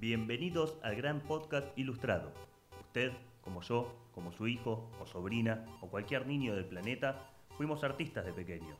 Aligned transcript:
Bienvenidos 0.00 0.78
al 0.84 0.94
gran 0.94 1.18
podcast 1.18 1.76
ilustrado. 1.76 2.32
Usted, 2.78 3.10
como 3.40 3.62
yo, 3.62 3.92
como 4.14 4.30
su 4.30 4.46
hijo 4.46 4.88
o 5.00 5.06
sobrina 5.06 5.66
o 5.80 5.88
cualquier 5.88 6.24
niño 6.24 6.54
del 6.54 6.66
planeta, 6.66 7.28
fuimos 7.56 7.82
artistas 7.82 8.24
de 8.24 8.32
pequeño. 8.32 8.76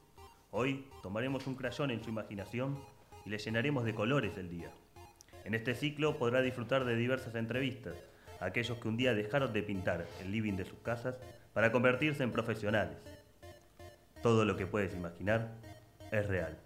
Hoy 0.53 0.87
tomaremos 1.03 1.49
un 1.49 1.57
crayón 1.57 1.91
en 1.91 2.04
su 2.04 2.11
imaginación 2.11 2.79
y 3.27 3.31
le 3.31 3.39
llenaremos 3.39 3.85
de 3.85 3.96
colores 3.96 4.37
el 4.37 4.49
día. 4.49 4.71
En 5.45 5.54
este 5.54 5.75
ciclo 5.75 6.18
podrá 6.18 6.41
disfrutar 6.41 6.85
de 6.85 6.95
diversas 6.95 7.35
entrevistas 7.35 7.96
a 8.39 8.45
aquellos 8.45 8.79
que 8.79 8.87
un 8.87 8.96
día 8.96 9.12
dejaron 9.12 9.53
de 9.53 9.64
pintar 9.64 10.07
el 10.21 10.30
living 10.30 10.55
de 10.55 10.66
sus 10.66 10.79
casas 10.79 11.19
para 11.53 11.73
convertirse 11.73 12.23
en 12.23 12.30
profesionales. 12.30 12.96
Todo 14.23 14.45
lo 14.45 14.57
que 14.57 14.69
puedes 14.69 14.95
imaginar 14.95 15.57
es 16.12 16.29
real. 16.29 16.57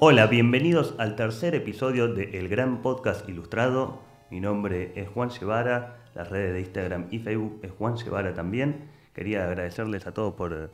Hola, 0.00 0.28
bienvenidos 0.28 0.94
al 0.98 1.16
tercer 1.16 1.56
episodio 1.56 2.06
de 2.06 2.38
El 2.38 2.48
Gran 2.48 2.82
Podcast 2.82 3.28
Ilustrado. 3.28 4.00
Mi 4.30 4.38
nombre 4.38 4.92
es 4.94 5.08
Juan 5.08 5.30
Llevara, 5.30 5.96
las 6.14 6.30
redes 6.30 6.52
de 6.52 6.60
Instagram 6.60 7.08
y 7.10 7.18
Facebook 7.18 7.58
es 7.64 7.72
Juan 7.72 7.96
Llevara 7.96 8.32
también. 8.32 8.90
Quería 9.12 9.42
agradecerles 9.42 10.06
a 10.06 10.14
todos 10.14 10.34
por 10.34 10.70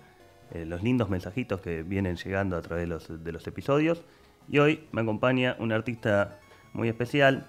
eh, 0.53 0.67
los 0.67 0.83
lindos 0.83 1.09
mensajitos 1.09 1.63
que 1.63 1.83
vienen 1.83 2.17
llegando 2.17 2.55
a 2.55 2.61
través 2.61 2.83
de 2.83 2.87
los, 2.87 3.25
de 3.25 3.33
los 3.33 3.47
episodios. 3.47 4.05
Y 4.47 4.59
hoy 4.59 4.87
me 4.93 5.01
acompaña 5.01 5.57
un 5.59 5.73
artista 5.73 6.39
muy 6.75 6.91
especial 6.91 7.47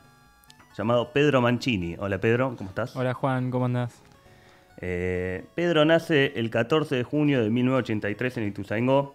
llamado 0.77 1.11
Pedro 1.11 1.41
Mancini. 1.41 1.97
Hola 1.99 2.19
Pedro, 2.21 2.55
¿cómo 2.57 2.69
estás? 2.69 2.95
Hola 2.95 3.13
Juan, 3.13 3.51
¿cómo 3.51 3.65
andás? 3.65 4.01
Eh, 4.77 5.43
Pedro 5.55 5.83
nace 5.83 6.31
el 6.37 6.49
14 6.49 6.95
de 6.95 7.03
junio 7.03 7.43
de 7.43 7.49
1983 7.49 8.37
en 8.37 8.47
Ituzaingó, 8.47 9.13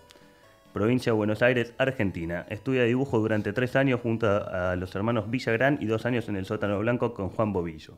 provincia 0.72 1.12
de 1.12 1.16
Buenos 1.16 1.42
Aires, 1.42 1.74
Argentina. 1.78 2.46
Estudia 2.48 2.84
dibujo 2.84 3.18
durante 3.18 3.52
tres 3.52 3.76
años 3.76 4.00
junto 4.00 4.26
a 4.28 4.76
los 4.76 4.94
hermanos 4.94 5.30
Villagrán 5.30 5.78
y 5.80 5.86
dos 5.86 6.06
años 6.06 6.28
en 6.28 6.36
el 6.36 6.44
sótano 6.46 6.78
blanco 6.78 7.12
con 7.14 7.28
Juan 7.30 7.52
Bobillo. 7.52 7.94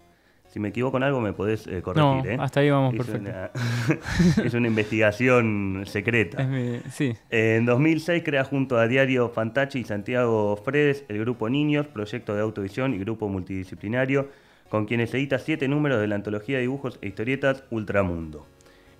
Si 0.49 0.61
me 0.61 0.69
equivoco 0.69 0.99
en 0.99 1.03
algo 1.05 1.19
me 1.23 1.33
podés 1.33 1.67
eh, 1.67 1.81
corregir. 1.81 2.03
No, 2.05 2.25
¿eh? 2.27 2.37
hasta 2.39 2.61
ahí 2.61 2.69
vamos 2.69 2.93
Es 2.93 2.99
perfecto. 2.99 3.31
una- 3.31 3.51
es 4.45 4.53
una 4.55 4.69
investigación 4.69 5.83
secreta. 5.87 6.43
Es 6.43 6.49
mi- 6.49 6.81
sí, 6.91 7.15
En 7.31 7.65
2006 7.65 8.23
crea 8.23 8.45
junto 8.45 8.77
a 8.79 8.87
Diario 8.87 9.31
Fantachi 9.31 9.79
y 9.81 9.85
Santiago 9.85 10.57
Fredes 10.63 11.05
el 11.09 11.19
Grupo 11.21 11.49
Niños, 11.49 11.87
proyecto 11.87 12.35
de 12.35 12.43
autovisión 12.43 12.93
y 12.95 12.99
grupo 12.99 13.29
multidisciplinario, 13.31 14.29
con 14.69 14.85
quienes 14.87 15.13
edita 15.15 15.39
siete 15.39 15.69
números 15.69 16.01
de 16.01 16.07
la 16.09 16.17
antología 16.17 16.57
de 16.57 16.63
dibujos 16.63 16.99
e 17.03 17.09
historietas 17.09 17.65
Ultramundo. 17.71 18.47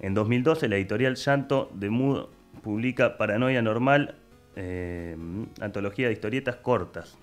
En 0.01 0.15
2012 0.15 0.69
la 0.69 0.77
editorial 0.77 1.17
Llanto 1.17 1.71
de 1.75 1.91
Mudo 1.91 2.31
publica 2.63 3.17
Paranoia 3.17 3.63
Normal, 3.63 4.17
eh, 4.57 5.17
antología 5.61 6.07
de 6.09 6.13
historietas 6.13 6.57
cortas. 6.57 7.17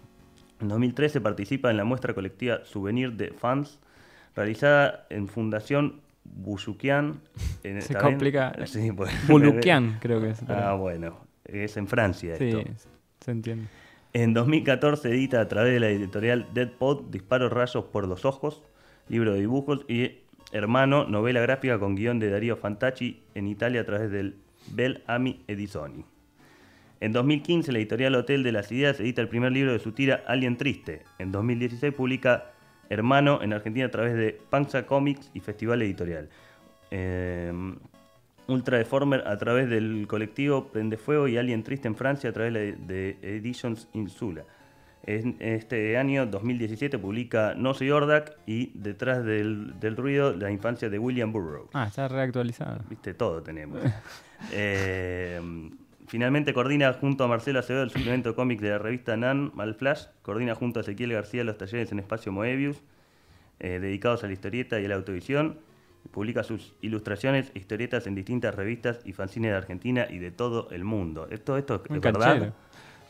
En 0.61 0.67
2013 0.67 1.21
participa 1.21 1.69
en 1.71 1.77
la 1.77 1.83
muestra 1.83 2.13
colectiva 2.13 2.59
Souvenir 2.65 3.13
de 3.13 3.31
Fans, 3.31 3.79
realizada 4.35 5.05
en 5.09 5.27
Fundación 5.27 6.01
Buyukian. 6.23 7.21
en- 7.63 7.81
Se 7.81 7.95
complica. 7.95 8.53
Sí, 8.65 8.91
Bulukian 9.27 9.97
creo 10.01 10.19
que 10.21 10.31
es. 10.31 10.41
pero- 10.45 10.59
Ah, 10.59 10.73
bueno, 10.75 11.17
es 11.45 11.77
en 11.77 11.87
Francia 11.87 12.35
sí, 12.37 12.49
esto. 12.49 12.89
se 13.21 13.31
entiende. 13.31 13.65
En 14.13 14.33
2014 14.33 15.09
edita 15.09 15.39
a 15.39 15.47
través 15.47 15.71
de 15.73 15.79
la 15.79 15.89
editorial 15.89 16.47
Dead 16.53 16.69
Pod 16.69 17.09
Disparos 17.11 17.51
Rayos 17.53 17.85
por 17.85 18.07
los 18.07 18.25
Ojos, 18.25 18.63
libro 19.07 19.33
de 19.33 19.39
dibujos 19.41 19.85
y 19.87 20.19
Hermano, 20.51 21.05
novela 21.05 21.41
gráfica 21.41 21.77
con 21.77 21.93
guion 21.95 22.17
de 22.17 22.31
Darío 22.31 22.57
Fantacci 22.57 23.21
en 23.35 23.47
Italia 23.47 23.81
a 23.81 23.83
través 23.85 24.09
del 24.09 24.35
Bel 24.71 25.03
Ami 25.07 25.41
Edisoni. 25.47 26.05
En 27.01 27.13
2015 27.13 27.71
la 27.71 27.79
editorial 27.79 28.15
Hotel 28.15 28.43
de 28.43 28.51
las 28.51 28.71
Ideas 28.71 28.99
edita 28.99 29.21
el 29.21 29.29
primer 29.29 29.51
libro 29.51 29.71
de 29.71 29.79
su 29.79 29.93
tira 29.93 30.23
Alien 30.27 30.57
Triste. 30.57 31.03
En 31.17 31.31
2016 31.31 31.93
publica 31.93 32.51
Hermano 32.89 33.41
en 33.41 33.53
Argentina 33.53 33.85
a 33.85 33.91
través 33.91 34.15
de 34.15 34.39
Panza 34.49 34.85
Comics 34.85 35.31
y 35.33 35.39
Festival 35.39 35.81
Editorial. 35.81 36.29
Eh, 36.91 37.53
Ultra 38.47 38.79
Deformer 38.79 39.27
a 39.27 39.37
través 39.37 39.69
del 39.69 40.07
colectivo 40.07 40.67
Prende 40.69 40.97
Fuego 40.97 41.27
y 41.27 41.37
Alien 41.37 41.63
Triste 41.63 41.87
en 41.87 41.95
Francia 41.95 42.31
a 42.31 42.33
través 42.33 42.53
de 42.87 43.17
Editions 43.21 43.87
Insula. 43.93 44.43
En 45.03 45.37
este 45.39 45.97
año 45.97 46.25
2017 46.25 46.99
publica 46.99 47.53
No 47.55 47.73
soy 47.73 47.89
Ordak 47.89 48.37
y 48.45 48.71
Detrás 48.75 49.23
del, 49.23 49.79
del 49.79 49.95
ruido, 49.95 50.35
la 50.35 50.51
infancia 50.51 50.89
de 50.89 50.99
William 50.99 51.31
Burroughs. 51.31 51.69
Ah, 51.73 51.85
está 51.87 52.07
reactualizado. 52.07 52.81
Viste, 52.89 53.13
todo 53.13 53.41
tenemos. 53.43 53.79
Eh, 54.53 55.41
finalmente 56.07 56.53
coordina 56.53 56.93
junto 56.93 57.25
a 57.25 57.27
Marcelo 57.27 57.59
Acevedo 57.59 57.83
el 57.83 57.89
suplemento 57.89 58.35
cómic 58.35 58.61
de 58.61 58.69
la 58.69 58.77
revista 58.77 59.17
Nan, 59.17 59.51
Malflash. 59.53 60.05
Coordina 60.21 60.55
junto 60.55 60.79
a 60.79 60.81
Ezequiel 60.83 61.11
García 61.11 61.43
los 61.43 61.57
talleres 61.57 61.91
en 61.91 61.99
Espacio 61.99 62.31
Moebius, 62.31 62.81
eh, 63.59 63.79
dedicados 63.81 64.23
a 64.23 64.27
la 64.27 64.33
historieta 64.33 64.79
y 64.79 64.85
a 64.85 64.87
la 64.87 64.95
autovisión. 64.95 65.59
Publica 66.11 66.43
sus 66.43 66.73
ilustraciones 66.81 67.51
e 67.53 67.59
historietas 67.59 68.07
en 68.07 68.15
distintas 68.15 68.55
revistas 68.55 69.01
y 69.03 69.11
fanzines 69.11 69.51
de 69.51 69.57
Argentina 69.57 70.07
y 70.09 70.19
de 70.19 70.31
todo 70.31 70.69
el 70.71 70.85
mundo. 70.85 71.27
¿Esto, 71.29 71.57
esto 71.57 71.83
Un 71.89 71.97
es 71.97 72.01
verdad? 72.01 72.27
canchero. 72.27 72.53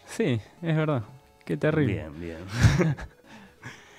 Sí, 0.07 0.41
es 0.63 0.75
verdad. 0.75 1.03
Qué 1.45 1.57
terrible. 1.57 1.93
Bien, 1.93 2.19
bien. 2.19 2.37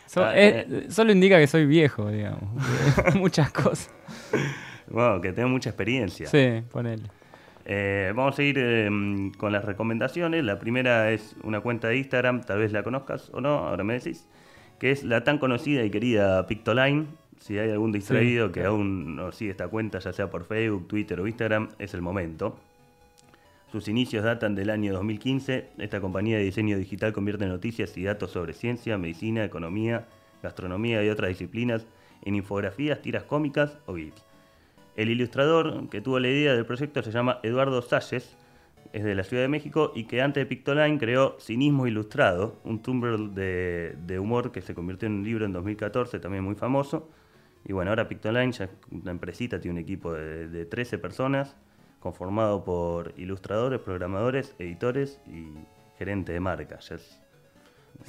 So- 0.06 0.24
Ah, 0.24 0.32
eh, 0.34 0.86
Solo 0.88 1.12
indica 1.12 1.38
que 1.38 1.46
soy 1.46 1.66
viejo, 1.66 2.10
digamos. 2.10 2.50
Muchas 3.14 3.52
cosas. 3.52 3.90
Wow, 4.88 5.20
que 5.20 5.32
tengo 5.32 5.48
mucha 5.48 5.70
experiencia. 5.70 6.26
Sí, 6.26 6.62
ponele. 6.72 7.04
Eh, 7.64 8.12
vamos 8.16 8.36
a 8.36 8.42
ir 8.42 8.56
eh, 8.58 8.88
con 9.38 9.52
las 9.52 9.64
recomendaciones. 9.64 10.42
La 10.42 10.58
primera 10.58 11.12
es 11.12 11.36
una 11.44 11.60
cuenta 11.60 11.86
de 11.88 11.98
Instagram, 11.98 12.40
tal 12.42 12.58
vez 12.58 12.72
la 12.72 12.82
conozcas 12.82 13.30
o 13.32 13.40
no, 13.40 13.50
ahora 13.68 13.84
me 13.84 13.94
decís, 13.94 14.26
que 14.80 14.90
es 14.90 15.04
la 15.04 15.22
tan 15.22 15.38
conocida 15.38 15.84
y 15.84 15.90
querida 15.90 16.44
Pictoline. 16.48 17.06
Si 17.38 17.56
hay 17.58 17.70
algún 17.70 17.92
distraído 17.92 18.48
Sí. 18.48 18.52
que 18.54 18.64
aún 18.64 19.14
no 19.14 19.30
sigue 19.30 19.52
esta 19.52 19.68
cuenta, 19.68 20.00
ya 20.00 20.12
sea 20.12 20.28
por 20.28 20.44
Facebook, 20.44 20.88
Twitter 20.88 21.20
o 21.20 21.26
Instagram, 21.28 21.68
es 21.78 21.94
el 21.94 22.02
momento. 22.02 22.58
Sus 23.70 23.86
inicios 23.86 24.24
datan 24.24 24.56
del 24.56 24.68
año 24.68 24.92
2015. 24.92 25.68
Esta 25.78 26.00
compañía 26.00 26.38
de 26.38 26.42
diseño 26.42 26.76
digital 26.76 27.12
convierte 27.12 27.46
noticias 27.46 27.96
y 27.96 28.02
datos 28.02 28.32
sobre 28.32 28.52
ciencia, 28.52 28.98
medicina, 28.98 29.44
economía, 29.44 30.08
gastronomía 30.42 31.04
y 31.04 31.08
otras 31.08 31.28
disciplinas 31.28 31.86
en 32.22 32.34
infografías, 32.34 33.00
tiras 33.00 33.22
cómicas 33.22 33.78
o 33.86 33.94
GIFs. 33.94 34.24
El 34.96 35.08
ilustrador 35.08 35.88
que 35.88 36.00
tuvo 36.00 36.18
la 36.18 36.26
idea 36.26 36.52
del 36.52 36.66
proyecto 36.66 37.00
se 37.04 37.12
llama 37.12 37.38
Eduardo 37.44 37.80
Salles, 37.80 38.36
es 38.92 39.04
de 39.04 39.14
la 39.14 39.22
Ciudad 39.22 39.44
de 39.44 39.48
México 39.48 39.92
y 39.94 40.02
que 40.04 40.20
antes 40.20 40.40
de 40.40 40.46
Pictoline 40.46 40.98
creó 40.98 41.36
Cinismo 41.38 41.86
Ilustrado, 41.86 42.56
un 42.64 42.82
Tumblr 42.82 43.30
de, 43.30 44.18
humor 44.18 44.50
que 44.50 44.62
se 44.62 44.74
convirtió 44.74 45.06
en 45.06 45.12
un 45.12 45.24
libro 45.24 45.44
en 45.44 45.52
2014, 45.52 46.18
también 46.18 46.42
muy 46.42 46.56
famoso. 46.56 47.08
Y 47.64 47.72
bueno, 47.72 47.92
ahora 47.92 48.08
Pictoline 48.08 48.50
ya 48.50 48.68
una 48.90 49.12
empresita, 49.12 49.60
tiene 49.60 49.78
un 49.78 49.84
equipo 49.84 50.12
de, 50.12 50.48
de 50.48 50.66
13 50.66 50.98
personas, 50.98 51.54
conformado 52.00 52.64
por 52.64 53.14
ilustradores, 53.16 53.80
programadores, 53.80 54.54
editores 54.58 55.20
y 55.26 55.52
gerente 55.98 56.32
de 56.32 56.40
marca. 56.40 56.78
Ya 56.80 56.96
es 56.96 57.20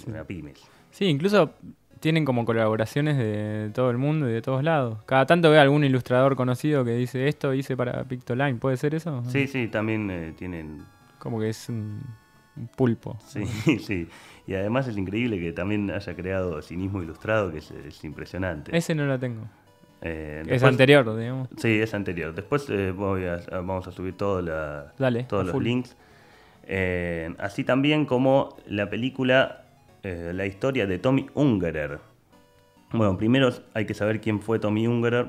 una 0.08 0.24
pymes. 0.24 0.62
Sí, 0.92 1.06
incluso 1.06 1.54
tienen 2.00 2.26
como 2.26 2.46
colaboraciones 2.46 3.18
de 3.18 3.72
todo 3.74 3.92
el 3.92 3.98
mundo 3.98 4.30
y 4.30 4.34
de 4.34 4.42
todos 4.42 4.64
lados. 4.64 5.04
Cada 5.06 5.26
tanto 5.26 5.52
ve 5.52 5.60
algún 5.60 5.84
ilustrador 5.84 6.36
conocido 6.36 6.84
que 6.84 6.92
dice 6.92 7.28
esto 7.28 7.54
hice 7.54 7.78
para 7.78 8.04
Pictoline. 8.06 8.56
¿Puede 8.56 8.78
ser 8.78 8.96
eso? 8.96 9.24
Sí, 9.28 9.48
sí, 9.48 9.68
también 9.68 10.10
eh, 10.10 10.34
tienen 10.38 10.84
Como 11.20 11.40
que 11.40 11.50
es 11.50 11.70
un, 11.70 12.02
un 12.58 12.68
pulpo. 12.68 13.18
Sí, 13.26 13.46
sí. 13.80 14.08
Y 14.48 14.56
además 14.56 14.88
es 14.88 14.98
increíble 14.98 15.40
que 15.40 15.54
también 15.54 15.92
haya 15.92 16.16
creado 16.16 16.62
cinismo 16.62 17.04
ilustrado, 17.04 17.52
que 17.52 17.60
es, 17.60 17.72
es 17.72 18.04
impresionante. 18.04 18.76
Ese 18.76 18.96
no 18.96 19.06
lo 19.06 19.20
tengo. 19.20 19.48
Eh, 20.02 20.44
Es 20.48 20.64
anterior, 20.64 21.16
digamos. 21.18 21.48
Sí, 21.58 21.80
es 21.80 21.94
anterior. 21.94 22.34
Después 22.34 22.68
eh, 22.70 22.92
voy 22.92 23.26
a- 23.26 23.36
a- 23.36 23.58
vamos 23.62 23.88
a 23.88 23.92
subir 23.92 24.18
todo 24.18 24.42
la- 24.42 24.94
Dale, 24.98 25.24
todos 25.26 25.46
los 25.46 25.52
full. 25.54 25.64
links. 25.64 25.96
Eh, 26.68 27.34
así 27.40 27.64
también 27.64 28.06
como 28.06 28.58
la 28.68 28.90
película 28.90 29.58
La 30.04 30.48
historia 30.48 30.88
de 30.88 30.98
Tommy 30.98 31.28
Ungerer. 31.36 32.00
Bueno, 32.92 33.18
primero 33.20 33.52
hay 33.76 33.86
que 33.86 33.94
saber 33.94 34.20
quién 34.20 34.42
fue 34.42 34.58
Tommy 34.58 34.88
Ungerer. 34.88 35.28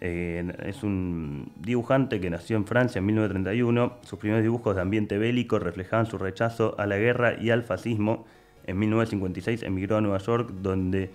Es 0.00 0.82
un 0.84 1.50
dibujante 1.60 2.20
que 2.20 2.30
nació 2.30 2.56
en 2.56 2.64
Francia 2.66 3.00
en 3.00 3.06
1931. 3.06 3.94
Sus 4.02 4.18
primeros 4.20 4.42
dibujos 4.42 4.74
de 4.76 4.82
ambiente 4.82 5.18
bélico 5.18 5.58
reflejaban 5.58 6.06
su 6.06 6.16
rechazo 6.18 6.74
a 6.78 6.86
la 6.86 6.96
guerra 6.96 7.34
y 7.40 7.50
al 7.50 7.62
fascismo. 7.64 8.24
En 8.66 8.78
1956 8.78 9.62
emigró 9.64 9.96
a 9.96 10.00
Nueva 10.00 10.18
York, 10.18 10.50
donde 10.62 11.10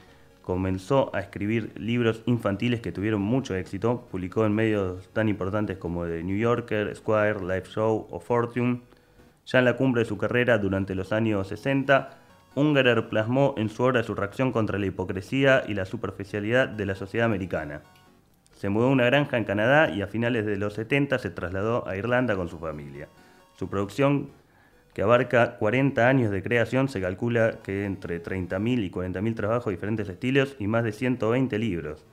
comenzó 0.47 1.13
a 1.13 1.19
escribir 1.19 1.73
libros 1.75 2.23
infantiles 2.25 2.79
que 2.79 2.93
tuvieron 2.93 3.19
mucho 3.19 3.53
éxito. 3.53 4.07
Publicó 4.09 4.45
en 4.45 4.55
medios 4.55 5.09
tan 5.11 5.27
importantes 5.27 5.77
como 5.77 6.05
The 6.05 6.23
New 6.23 6.37
Yorker, 6.37 6.95
Squire, 6.95 7.41
Life 7.41 7.69
Show 7.73 8.07
o 8.09 8.21
Fortune. 8.21 8.79
Ya 9.45 9.59
en 9.59 9.65
la 9.65 9.75
cumbre 9.75 10.03
de 10.03 10.05
su 10.07 10.17
carrera, 10.17 10.57
durante 10.57 10.95
los 10.95 11.11
años 11.11 11.49
60, 11.49 12.11
Ungerer 12.55 13.09
plasmó 13.09 13.55
en 13.57 13.67
su 13.67 13.83
obra 13.83 14.03
su 14.03 14.15
reacción 14.15 14.53
contra 14.53 14.79
la 14.79 14.85
hipocresía 14.85 15.65
y 15.67 15.73
la 15.73 15.83
superficialidad 15.83 16.69
de 16.69 16.85
la 16.85 16.95
sociedad 16.95 17.25
americana. 17.25 17.81
Se 18.53 18.69
mudó 18.69 18.85
a 18.85 18.91
una 18.91 19.03
granja 19.03 19.35
en 19.35 19.43
Canadá 19.43 19.89
y 19.89 20.01
a 20.01 20.07
finales 20.07 20.45
de 20.45 20.55
los 20.55 20.75
70 20.75 21.19
se 21.19 21.29
trasladó 21.29 21.85
a 21.89 21.97
Irlanda 21.97 22.37
con 22.37 22.47
su 22.47 22.57
familia. 22.57 23.09
Su 23.57 23.67
producción, 23.67 24.29
que 24.97 25.03
abarca 25.03 25.57
40 25.57 26.09
años 26.09 26.31
de 26.31 26.41
creación, 26.41 26.89
se 26.89 26.99
calcula 26.99 27.59
que 27.61 27.85
entre 27.85 28.19
30.000 28.19 28.83
y 28.83 28.89
40.000 28.89 29.35
trabajos 29.35 29.65
de 29.65 29.73
diferentes 29.73 30.09
estilos 30.09 30.55
y 30.57 30.65
más 30.65 30.83
de 30.83 30.91
120 30.91 31.59
libros. 31.59 32.03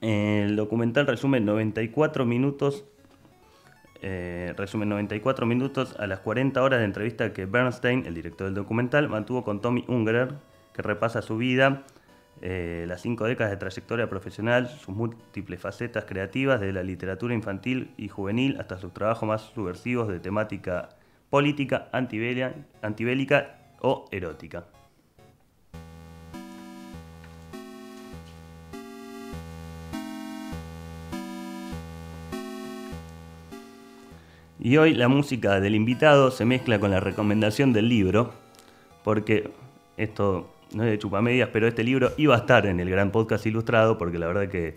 El 0.00 0.56
documental 0.56 1.06
resume 1.06 1.40
94 1.40 2.24
minutos 2.24 2.86
eh, 4.00 4.54
resume 4.56 4.86
94 4.86 5.44
minutos 5.44 5.94
a 5.98 6.06
las 6.06 6.20
40 6.20 6.62
horas 6.62 6.78
de 6.78 6.86
entrevista 6.86 7.34
que 7.34 7.44
Bernstein, 7.44 8.06
el 8.06 8.14
director 8.14 8.46
del 8.46 8.54
documental, 8.54 9.10
mantuvo 9.10 9.44
con 9.44 9.60
Tommy 9.60 9.84
Ungerer, 9.88 10.36
que 10.72 10.80
repasa 10.80 11.20
su 11.20 11.36
vida, 11.36 11.82
eh, 12.40 12.86
las 12.88 13.02
cinco 13.02 13.26
décadas 13.26 13.50
de 13.50 13.58
trayectoria 13.58 14.08
profesional, 14.08 14.68
sus 14.68 14.96
múltiples 14.96 15.60
facetas 15.60 16.06
creativas, 16.06 16.60
de 16.60 16.72
la 16.72 16.82
literatura 16.82 17.34
infantil 17.34 17.92
y 17.98 18.08
juvenil 18.08 18.58
hasta 18.58 18.78
sus 18.78 18.94
trabajos 18.94 19.28
más 19.28 19.42
subversivos 19.54 20.08
de 20.08 20.18
temática 20.18 20.88
política, 21.30 21.88
antibélica 21.92 23.58
o 23.80 24.06
erótica. 24.10 24.66
Y 34.60 34.76
hoy 34.76 34.92
la 34.92 35.08
música 35.08 35.60
del 35.60 35.76
invitado 35.76 36.32
se 36.32 36.44
mezcla 36.44 36.80
con 36.80 36.90
la 36.90 36.98
recomendación 36.98 37.72
del 37.72 37.88
libro, 37.88 38.32
porque 39.04 39.50
esto 39.96 40.52
no 40.74 40.84
es 40.84 40.90
de 40.90 40.98
chupamedias, 40.98 41.48
pero 41.52 41.68
este 41.68 41.84
libro 41.84 42.10
iba 42.16 42.34
a 42.34 42.38
estar 42.38 42.66
en 42.66 42.80
el 42.80 42.90
gran 42.90 43.12
podcast 43.12 43.46
ilustrado, 43.46 43.98
porque 43.98 44.18
la 44.18 44.26
verdad 44.26 44.48
que 44.48 44.76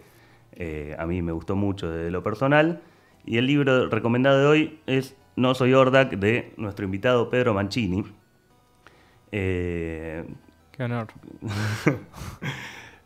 eh, 0.54 0.96
a 1.00 1.06
mí 1.08 1.22
me 1.22 1.32
gustó 1.32 1.56
mucho 1.56 1.90
desde 1.90 2.12
lo 2.12 2.22
personal. 2.22 2.82
Y 3.26 3.38
el 3.38 3.48
libro 3.48 3.90
recomendado 3.90 4.40
de 4.40 4.46
hoy 4.46 4.80
es 4.86 5.16
No 5.36 5.56
soy 5.56 5.74
Ordak, 5.74 6.12
de 6.12 6.54
nuestro 6.58 6.86
invitado 6.86 7.30
Pedro 7.30 7.54
Mancini. 7.54 8.04
Eh, 9.32 10.26
Qué 10.72 10.84
honor. 10.84 11.08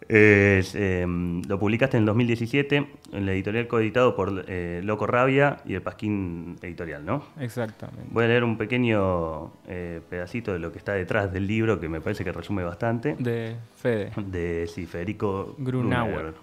Em, 0.07 1.41
lo 1.47 1.57
publicaste 1.57 1.97
en 1.97 2.03
el 2.03 2.05
2017 2.05 2.87
en 3.11 3.25
la 3.25 3.31
editorial 3.31 3.67
coeditado 3.67 4.15
por 4.15 4.45
eh, 4.47 4.81
Loco 4.83 5.07
Rabia 5.07 5.57
y 5.65 5.73
el 5.73 5.81
Pasquín 5.81 6.57
Editorial, 6.61 7.03
¿no? 7.03 7.25
Exactamente. 7.39 8.03
Voy 8.11 8.25
a 8.25 8.27
leer 8.27 8.43
un 8.43 8.55
pequeño 8.57 9.51
eh, 9.67 10.01
pedacito 10.07 10.53
de 10.53 10.59
lo 10.59 10.71
que 10.71 10.77
está 10.77 10.93
detrás 10.93 11.33
del 11.33 11.47
libro 11.47 11.79
que 11.79 11.89
me 11.89 12.01
parece 12.01 12.23
que 12.23 12.31
resume 12.31 12.63
bastante. 12.63 13.15
De 13.17 13.55
Fede. 13.77 14.11
De 14.17 14.67
sí, 14.67 14.85
Federico 14.85 15.55
Grunauer. 15.57 16.35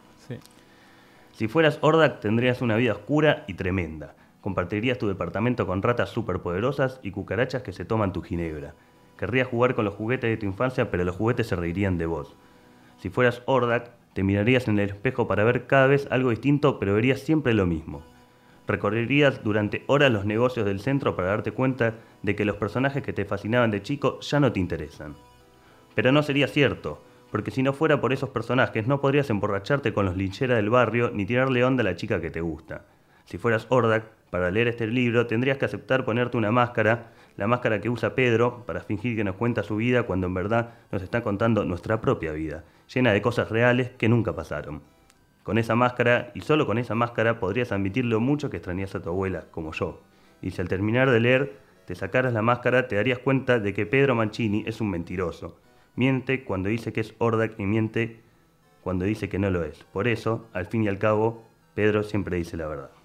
Si 1.35 1.47
fueras 1.49 1.79
Ordak 1.83 2.21
tendrías 2.21 2.63
una 2.63 2.77
vida 2.77 2.93
oscura 2.93 3.45
y 3.47 3.55
tremenda. 3.55 4.15
Compartirías 4.43 4.99
tu 4.99 5.07
departamento 5.07 5.69
con 5.69 5.83
ratas 5.83 6.11
superpoderosas 6.11 6.99
y 7.03 7.13
cucarachas 7.13 7.63
que 7.63 7.73
se 7.73 7.85
toman 7.85 8.13
tu 8.13 8.23
ginebra. 8.23 8.75
Querrías 9.17 9.47
jugar 9.47 9.77
con 9.77 9.85
los 9.85 9.95
juguetes 9.95 10.29
de 10.29 10.37
tu 10.37 10.47
infancia, 10.47 10.91
pero 10.91 11.05
los 11.05 11.15
juguetes 11.15 11.47
se 11.47 11.55
reirían 11.55 11.97
de 11.97 12.07
vos. 12.07 12.35
Si 12.99 13.09
fueras 13.09 13.43
Ordak, 13.47 13.93
te 14.15 14.25
mirarías 14.25 14.67
en 14.67 14.81
el 14.81 14.91
espejo 14.91 15.29
para 15.29 15.45
ver 15.45 15.69
cada 15.69 15.87
vez 15.87 16.09
algo 16.11 16.31
distinto, 16.31 16.81
pero 16.81 16.95
verías 16.95 17.21
siempre 17.21 17.55
lo 17.55 17.67
mismo. 17.67 18.03
Recorrerías 18.67 19.45
durante 19.45 19.85
horas 19.87 20.11
los 20.11 20.25
negocios 20.25 20.67
del 20.67 20.81
centro 20.81 21.15
para 21.15 21.29
darte 21.29 21.53
cuenta 21.53 21.95
de 22.23 22.35
que 22.35 22.45
los 22.45 22.57
personajes 22.57 23.05
que 23.05 23.13
te 23.13 23.25
fascinaban 23.25 23.71
de 23.71 23.83
chico 23.83 24.19
ya 24.21 24.41
no 24.41 24.53
te 24.53 24.59
interesan. 24.59 25.15
Pero 25.95 26.11
no 26.11 26.25
sería 26.25 26.49
cierto, 26.49 27.01
porque 27.31 27.53
si 27.53 27.63
no 27.63 27.73
fuera 27.73 28.01
por 28.01 28.13
esos 28.13 28.31
personajes 28.31 28.89
no 28.89 29.01
podrías 29.01 29.31
emborracharte 29.31 29.93
con 29.93 30.05
los 30.05 30.17
lincheras 30.17 30.57
del 30.57 30.71
barrio 30.71 31.13
ni 31.15 31.27
tirarle 31.27 31.65
onda 31.65 31.83
a 31.83 31.85
la 31.85 31.97
chica 31.97 32.21
que 32.21 32.31
te 32.31 32.41
gusta. 32.41 32.87
Si 33.25 33.39
fueras 33.39 33.67
Ordak, 33.69 34.05
para 34.33 34.51
leer 34.51 34.69
este 34.69 34.87
libro 34.87 35.27
tendrías 35.27 35.59
que 35.59 35.67
aceptar 35.67 36.07
ponerte 36.07 36.39
una 36.39 36.51
máscara 36.51 37.13
la 37.37 37.47
máscara 37.47 37.83
que 37.83 37.91
usa 37.91 38.15
Pedro 38.15 38.65
para 38.65 38.81
fingir 38.81 39.15
que 39.15 39.25
nos 39.25 39.37
cuenta 39.37 39.63
su 39.63 39.77
vida 39.77 40.05
cuando 40.05 40.27
en 40.27 40.33
verdad 40.33 40.71
nos 40.91 41.03
está 41.03 41.23
contando 41.23 41.67
nuestra 41.67 42.01
propia 42.01 42.33
vida, 42.33 42.65
llena 42.93 43.13
de 43.13 43.21
cosas 43.21 43.51
reales 43.51 43.91
que 43.91 44.09
nunca 44.09 44.35
pasaron. 44.35 44.81
Con 45.43 45.59
esa 45.59 45.75
máscara, 45.75 46.31
y 46.35 46.41
solo 46.41 46.65
con 46.65 46.79
esa 46.79 46.95
máscara, 46.95 47.41
podrías 47.41 47.73
admitir 47.73 48.07
lo 48.07 48.21
mucho 48.21 48.49
que 48.49 48.57
extrañas 48.57 48.95
a 48.95 49.03
tu 49.03 49.11
abuela, 49.11 49.45
como 49.51 49.73
yo. 49.73 50.01
Y 50.41 50.53
si 50.53 50.63
al 50.63 50.69
terminar 50.69 51.11
de 51.11 51.21
leer 51.21 51.59
te 51.85 51.95
sacaras 51.95 52.33
la 52.33 52.41
máscara, 52.41 52.89
te 52.89 52.97
darías 52.97 53.19
cuenta 53.19 53.59
de 53.59 53.75
que 53.75 53.85
Pedro 53.85 54.15
Mancini 54.15 54.65
es 54.67 54.81
un 54.81 54.89
mentiroso. 54.89 55.59
Miente 55.95 56.45
cuando 56.45 56.71
dice 56.71 56.95
que 56.95 57.03
es 57.03 57.15
Ordak 57.19 57.61
y 57.61 57.67
miente 57.67 58.21
cuando 58.83 59.05
dice 59.05 59.29
que 59.29 59.39
no 59.39 59.51
lo 59.51 59.63
es. 59.63 59.85
Por 59.93 60.09
eso, 60.09 60.47
al 60.55 60.65
fin 60.65 60.85
y 60.85 60.89
al 60.89 60.99
cabo, 60.99 61.45
Pedro 61.75 62.03
siempre 62.03 62.39
dice 62.39 62.57
la 62.57 62.67
verdad. 62.67 63.02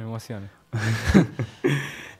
Me 0.00 0.06
emociona. 0.06 0.50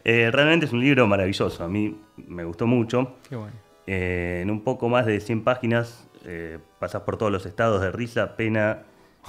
Eh, 0.02 0.30
realmente 0.32 0.64
es 0.64 0.72
un 0.72 0.80
libro 0.80 1.06
maravilloso, 1.06 1.62
a 1.62 1.68
mí 1.68 1.94
me 2.16 2.42
gustó 2.44 2.66
mucho. 2.66 3.18
Qué 3.28 3.36
bueno. 3.36 3.52
Eh, 3.86 4.40
en 4.42 4.50
un 4.50 4.64
poco 4.64 4.88
más 4.88 5.04
de 5.04 5.20
100 5.20 5.44
páginas 5.44 6.08
eh, 6.24 6.58
pasas 6.78 7.02
por 7.02 7.18
todos 7.18 7.30
los 7.30 7.44
estados 7.44 7.82
de 7.82 7.92
risa, 7.92 8.34
pena 8.34 8.78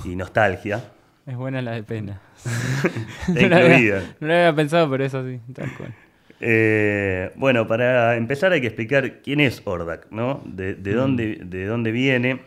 y 0.06 0.15
nostalgia. 0.15 0.81
Es 1.27 1.36
buena 1.36 1.62
la 1.62 1.74
de 1.74 1.83
pena. 1.83 2.21
no, 3.27 3.50
lo 3.50 3.56
había, 3.57 4.15
no 4.21 4.27
lo 4.27 4.33
había 4.33 4.56
pensado, 4.56 4.89
pero 4.89 5.04
es 5.04 5.13
así, 5.13 5.42
tal 5.54 5.69
cual. 5.75 7.31
bueno, 7.36 7.68
para 7.68 8.15
empezar 8.15 8.54
hay 8.54 8.62
que 8.62 8.68
explicar 8.68 9.21
quién 9.21 9.42
es 9.42 9.62
Ordak, 9.65 10.09
¿no? 10.09 10.42
De, 10.45 10.74
mm. 10.74 10.95
dónde, 10.95 11.39
de 11.44 11.65
dónde 11.65 11.92
viene 11.92 12.44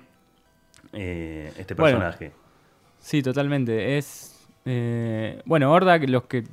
este 0.94 1.76
personaje. 1.76 2.32
sí, 3.00 3.22
totalmente. 3.22 3.98
Es. 3.98 4.33
Bueno, 4.64 5.72
Ordak, 5.72 6.08
los 6.08 6.25
que 6.25 6.44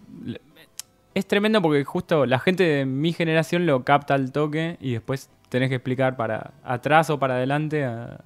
es 1.14 1.26
tremendo 1.26 1.62
porque 1.62 1.84
justo 1.84 2.26
la 2.26 2.40
gente 2.40 2.64
de 2.64 2.86
mi 2.86 3.14
generación 3.14 3.66
lo 3.66 3.84
capta 3.84 4.14
al 4.14 4.32
toque 4.32 4.78
y 4.80 4.94
después 4.94 5.30
tenés 5.50 5.70
que 5.70 5.76
explicar 5.76 6.16
para 6.16 6.52
atrás 6.64 7.10
o 7.10 7.20
para 7.20 7.36
adelante 7.36 7.84
a, 7.84 8.22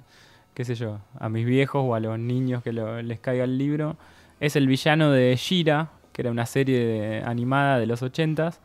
qué 0.54 0.64
sé 0.64 0.74
yo, 0.74 1.00
a 1.18 1.28
mis 1.28 1.44
viejos 1.44 1.82
o 1.84 1.94
a 1.94 2.00
los 2.00 2.18
niños 2.18 2.62
que 2.62 2.72
les 2.72 3.20
caiga 3.20 3.44
el 3.44 3.58
libro. 3.58 3.96
Es 4.40 4.56
el 4.56 4.66
villano 4.66 5.10
de 5.10 5.34
Shira, 5.36 5.90
que 6.12 6.22
era 6.22 6.30
una 6.30 6.46
serie 6.46 7.22
animada 7.24 7.78
de 7.78 7.86
los 7.86 8.02
ochentas, 8.02 8.60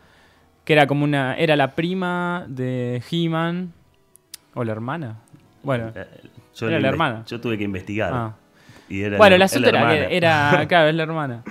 que 0.63 0.73
era 0.73 0.85
como 0.85 1.03
una, 1.03 1.35
era 1.35 1.55
la 1.55 1.75
prima 1.75 2.45
de 2.47 3.01
He-Man, 3.09 3.73
o 4.53 4.63
la 4.63 4.71
hermana. 4.71 5.17
Bueno, 5.63 5.91
eh, 5.95 6.07
era 6.61 6.79
la 6.79 6.89
hermana. 6.89 7.23
Yo 7.25 7.39
tuve 7.41 7.57
que 7.57 7.63
investigar. 7.63 8.11
Ah. 8.13 8.35
Bueno, 9.17 9.37
la, 9.37 9.45
asunto 9.45 9.69
era, 9.69 10.05
era, 10.05 10.65
claro, 10.67 10.89
es 10.89 10.95
la 10.95 11.03
hermana. 11.03 11.43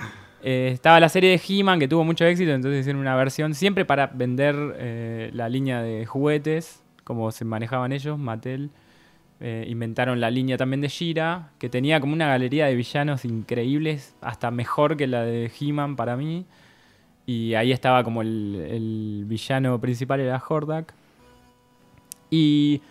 Eh, 0.43 0.71
estaba 0.73 0.99
la 0.99 1.09
serie 1.09 1.29
de 1.29 1.41
He-Man 1.45 1.79
que 1.79 1.87
tuvo 1.87 2.03
mucho 2.03 2.25
éxito, 2.25 2.51
entonces 2.51 2.81
hicieron 2.81 3.01
una 3.01 3.15
versión 3.15 3.53
siempre 3.53 3.85
para 3.85 4.07
vender 4.07 4.55
eh, 4.77 5.29
la 5.33 5.49
línea 5.49 5.81
de 5.81 6.05
juguetes, 6.05 6.83
como 7.03 7.31
se 7.31 7.45
manejaban 7.45 7.91
ellos, 7.91 8.17
Mattel. 8.17 8.71
Eh, 9.39 9.65
inventaron 9.67 10.19
la 10.19 10.29
línea 10.29 10.57
también 10.57 10.81
de 10.81 10.87
Shira, 10.87 11.49
que 11.57 11.67
tenía 11.69 11.99
como 11.99 12.13
una 12.13 12.27
galería 12.27 12.67
de 12.67 12.75
villanos 12.75 13.25
increíbles, 13.25 14.15
hasta 14.21 14.51
mejor 14.51 14.97
que 14.97 15.07
la 15.07 15.23
de 15.23 15.51
He-Man 15.59 15.95
para 15.95 16.15
mí. 16.15 16.45
Y 17.25 17.53
ahí 17.55 17.71
estaba 17.71 18.03
como 18.03 18.21
el, 18.21 19.23
villano 19.27 19.79
principal, 19.79 20.19
era 20.19 20.41
Hordak. 20.47 20.93
Y 22.29 22.81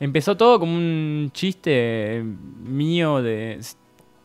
empezó 0.00 0.36
todo 0.36 0.58
como 0.58 0.74
un 0.74 1.30
chiste 1.32 2.22
mío 2.62 3.22
de 3.22 3.60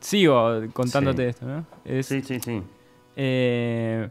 sigo 0.04 0.62
contándote 0.74 1.30
esto, 1.30 1.46
¿no? 1.46 1.66
sí, 2.04 2.22
sí, 2.22 2.40
sí. 2.40 2.62
Eh, 3.16 4.10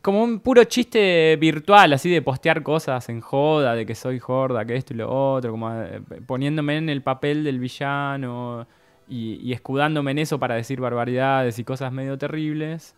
como 0.00 0.22
un 0.22 0.40
puro 0.40 0.64
chiste 0.64 1.36
virtual, 1.36 1.92
así 1.92 2.10
de 2.10 2.22
postear 2.22 2.62
cosas 2.62 3.08
en 3.08 3.20
joda, 3.20 3.74
de 3.74 3.86
que 3.86 3.94
soy 3.94 4.18
jorda, 4.18 4.64
que 4.64 4.74
esto 4.76 4.94
y 4.94 4.96
lo 4.96 5.10
otro, 5.10 5.52
como 5.52 5.72
eh, 5.72 6.00
poniéndome 6.26 6.76
en 6.78 6.88
el 6.88 7.02
papel 7.02 7.44
del 7.44 7.58
villano 7.58 8.66
y, 9.08 9.52
escudándome 9.52 10.12
en 10.12 10.18
eso 10.18 10.38
para 10.38 10.54
decir 10.54 10.80
barbaridades 10.80 11.58
y 11.58 11.64
cosas 11.64 11.92
medio 11.92 12.16
terribles. 12.18 12.94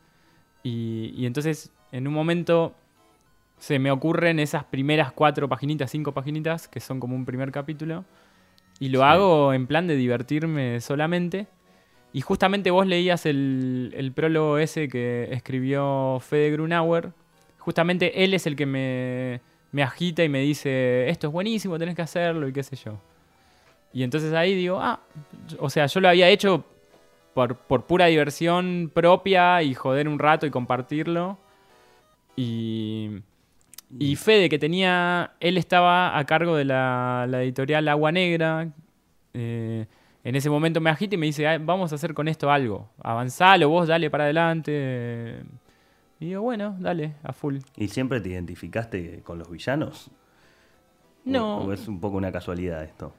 Y, 0.62 1.12
y, 1.16 1.26
entonces, 1.26 1.72
en 1.92 2.06
un 2.06 2.14
momento, 2.14 2.74
se 3.58 3.78
me 3.78 3.90
ocurren 3.90 4.38
esas 4.38 4.64
primeras 4.64 5.12
cuatro 5.12 5.48
paginitas, 5.48 5.90
cinco 5.90 6.12
paginitas, 6.12 6.68
que 6.68 6.80
son 6.80 7.00
como 7.00 7.16
un 7.16 7.24
primer 7.26 7.50
capítulo. 7.50 8.04
Y 8.78 8.88
lo 8.88 9.04
hago 9.04 9.52
en 9.52 9.66
plan 9.66 9.86
de 9.86 9.96
divertirme 9.96 10.80
solamente. 10.80 11.48
Y 12.14 12.20
justamente 12.20 12.70
vos 12.70 12.86
leías 12.86 13.26
el, 13.26 14.12
prólogo 14.14 14.58
ese 14.58 14.88
que 14.88 15.28
escribió 15.32 16.20
Fede 16.20 16.52
Grunauer. 16.52 17.10
Justamente 17.58 18.22
él 18.22 18.34
es 18.34 18.46
el 18.46 18.54
que 18.54 18.66
me, 18.66 19.82
agita 19.82 20.22
y 20.22 20.28
me 20.28 20.38
dice, 20.38 21.08
esto 21.08 21.26
es 21.26 21.32
buenísimo, 21.32 21.76
tenés 21.76 21.96
que 21.96 22.02
hacerlo 22.02 22.46
y 22.46 22.52
qué 22.52 22.62
sé 22.62 22.76
yo. 22.76 23.00
Y 23.92 24.04
entonces 24.04 24.32
ahí 24.32 24.54
digo, 24.54 24.78
ah, 24.80 25.00
o 25.58 25.68
sea, 25.68 25.86
yo 25.86 25.98
lo 25.98 26.08
había 26.08 26.28
hecho 26.28 26.64
por, 27.34 27.56
por 27.56 27.84
pura 27.84 28.06
diversión 28.06 28.92
propia 28.94 29.60
y 29.64 29.74
joder 29.74 30.06
un 30.06 30.20
rato 30.20 30.46
y 30.46 30.50
compartirlo. 30.52 31.36
Y, 32.36 33.10
Y 33.98 34.14
Fede, 34.14 34.48
que 34.48 34.60
tenía. 34.60 35.32
Él 35.40 35.58
estaba 35.58 36.16
a 36.16 36.24
cargo 36.26 36.54
de 36.54 36.64
la, 36.64 37.26
la 37.28 37.42
editorial 37.42 37.88
Agua 37.88 38.12
Negra. 38.12 38.68
eh, 39.32 39.86
en 40.24 40.34
ese 40.36 40.50
momento 40.50 40.80
me 40.80 40.90
agita 40.90 41.14
y 41.14 41.18
me 41.18 41.26
dice: 41.26 41.46
"Ah, 41.46 41.58
Vamos 41.58 41.92
a 41.92 41.94
hacer 41.94 42.14
con 42.14 42.26
esto 42.28 42.50
algo. 42.50 42.88
Avanzalo, 43.02 43.68
vos 43.68 43.86
dale 43.88 44.10
para 44.10 44.24
adelante. 44.24 45.42
Y 46.20 46.26
digo: 46.26 46.42
Bueno, 46.42 46.76
dale, 46.80 47.14
a 47.22 47.32
full. 47.32 47.58
¿Y 47.76 47.88
siempre 47.88 48.20
te 48.20 48.30
identificaste 48.30 49.20
con 49.22 49.38
los 49.38 49.50
villanos? 49.50 50.08
¿O- 50.08 51.30
No. 51.30 51.58
¿O 51.58 51.72
es 51.72 51.86
un 51.88 52.00
poco 52.00 52.16
una 52.16 52.32
casualidad 52.32 52.82
esto? 52.82 53.12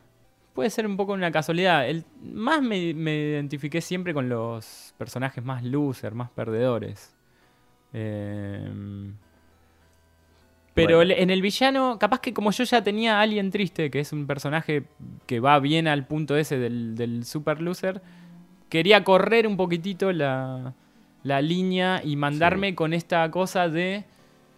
Puede 0.54 0.70
ser 0.70 0.88
un 0.88 0.96
poco 0.96 1.14
una 1.14 1.32
casualidad. 1.32 1.88
El, 1.88 2.06
más 2.24 2.62
me, 2.62 2.94
me 2.94 3.14
identifiqué 3.16 3.82
siempre 3.82 4.14
con 4.14 4.30
los 4.30 4.94
personajes 4.98 5.44
más 5.44 5.64
loser, 5.64 6.14
más 6.16 6.30
perdedores. 6.32 7.14
Eh, 7.94 9.12
pero 10.76 10.98
Bueno. 10.98 11.14
en 11.18 11.30
el 11.32 11.42
villano, 11.42 11.98
capaz 11.98 12.20
que 12.20 12.34
como 12.34 12.52
yo 12.52 12.64
ya 12.66 12.84
tenía 12.84 13.18
a 13.18 13.22
Alien 13.22 13.50
Triste, 13.50 13.90
que 13.90 14.02
es 14.02 14.14
un 14.14 14.28
personaje 14.28 14.84
que 15.26 15.40
va 15.40 15.58
bien 15.60 15.88
al 15.88 16.06
punto 16.06 16.38
ese 16.38 16.60
del, 16.60 16.96
del 16.96 17.26
super 17.26 17.62
loser, 17.62 18.02
quería 18.70 19.04
correr 19.04 19.48
un 19.48 19.58
poquitito 19.58 20.12
la, 20.12 20.74
la 21.24 21.42
línea 21.42 22.02
y 22.04 22.18
mandarme 22.18 22.76
con 22.76 22.94
esta 22.94 23.32
cosa 23.32 23.70
de 23.70 24.04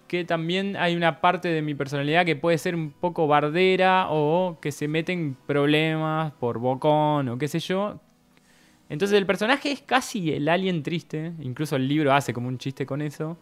que 0.08 0.24
también 0.26 0.76
hay 0.78 0.96
una 0.96 1.22
parte 1.22 1.50
de 1.50 1.62
mi 1.62 1.76
personalidad 1.76 2.26
que 2.26 2.36
puede 2.36 2.58
ser 2.58 2.76
un 2.76 2.92
poco 2.92 3.28
bardera 3.28 4.08
o 4.10 4.58
que 4.62 4.72
se 4.72 4.88
mete 4.88 5.12
en 5.14 5.36
problemas 5.46 6.32
por 6.40 6.60
bocón 6.60 7.30
o 7.30 7.38
qué 7.38 7.48
sé 7.48 7.60
yo. 7.60 8.00
Entonces 8.90 9.18
el 9.18 9.26
personaje 9.26 9.72
es 9.72 9.82
casi 9.82 10.32
el 10.32 10.48
alien 10.50 10.82
triste, 10.82 11.34
incluso 11.42 11.76
el 11.76 11.88
libro 11.88 12.14
hace 12.14 12.34
como 12.34 12.48
un 12.48 12.58
chiste 12.58 12.86
con 12.86 13.02
eso, 13.02 13.38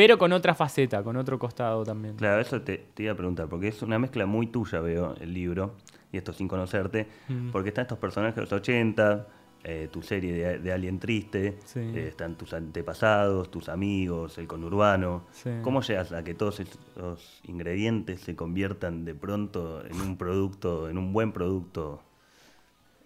pero 0.00 0.16
con 0.16 0.32
otra 0.32 0.54
faceta, 0.54 1.02
con 1.02 1.14
otro 1.18 1.38
costado 1.38 1.84
también. 1.84 2.14
Claro, 2.16 2.40
eso 2.40 2.62
te, 2.62 2.78
te 2.94 3.02
iba 3.02 3.12
a 3.12 3.16
preguntar, 3.16 3.48
porque 3.48 3.68
es 3.68 3.82
una 3.82 3.98
mezcla 3.98 4.24
muy 4.24 4.46
tuya, 4.46 4.80
veo, 4.80 5.14
el 5.20 5.34
libro, 5.34 5.74
y 6.10 6.16
esto 6.16 6.32
sin 6.32 6.48
conocerte, 6.48 7.06
Mm. 7.28 7.50
porque 7.50 7.68
están 7.68 7.82
estos 7.82 7.98
personajes 7.98 8.34
de 8.34 8.40
los 8.40 8.50
80, 8.52 9.26
eh, 9.62 9.88
tu 9.92 10.00
serie 10.00 10.32
de, 10.32 10.58
de 10.58 10.72
Alien 10.72 10.98
Triste, 10.98 11.58
Sí. 11.66 11.80
eh, 11.80 12.08
están 12.08 12.36
tus 12.36 12.54
antepasados, 12.54 13.50
tus 13.50 13.68
amigos, 13.68 14.38
el 14.38 14.46
conurbano. 14.46 15.24
Sí. 15.32 15.50
¿Cómo 15.60 15.82
llegas 15.82 16.12
a 16.12 16.24
que 16.24 16.32
todos 16.32 16.60
esos 16.60 17.42
ingredientes 17.44 18.22
se 18.22 18.34
conviertan 18.34 19.04
de 19.04 19.14
pronto 19.14 19.84
en 19.84 20.00
un 20.00 20.16
producto, 20.16 20.88
en 20.88 20.96
un 20.96 21.12
buen 21.12 21.32
producto? 21.32 22.00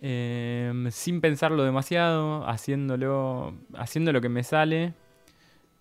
Em, 0.00 0.90
sin 0.92 1.20
pensarlo 1.20 1.64
demasiado, 1.64 2.46
haciéndolo, 2.48 3.54
haciendo 3.76 4.12
lo 4.12 4.20
que 4.20 4.28
me 4.28 4.44
sale. 4.44 4.94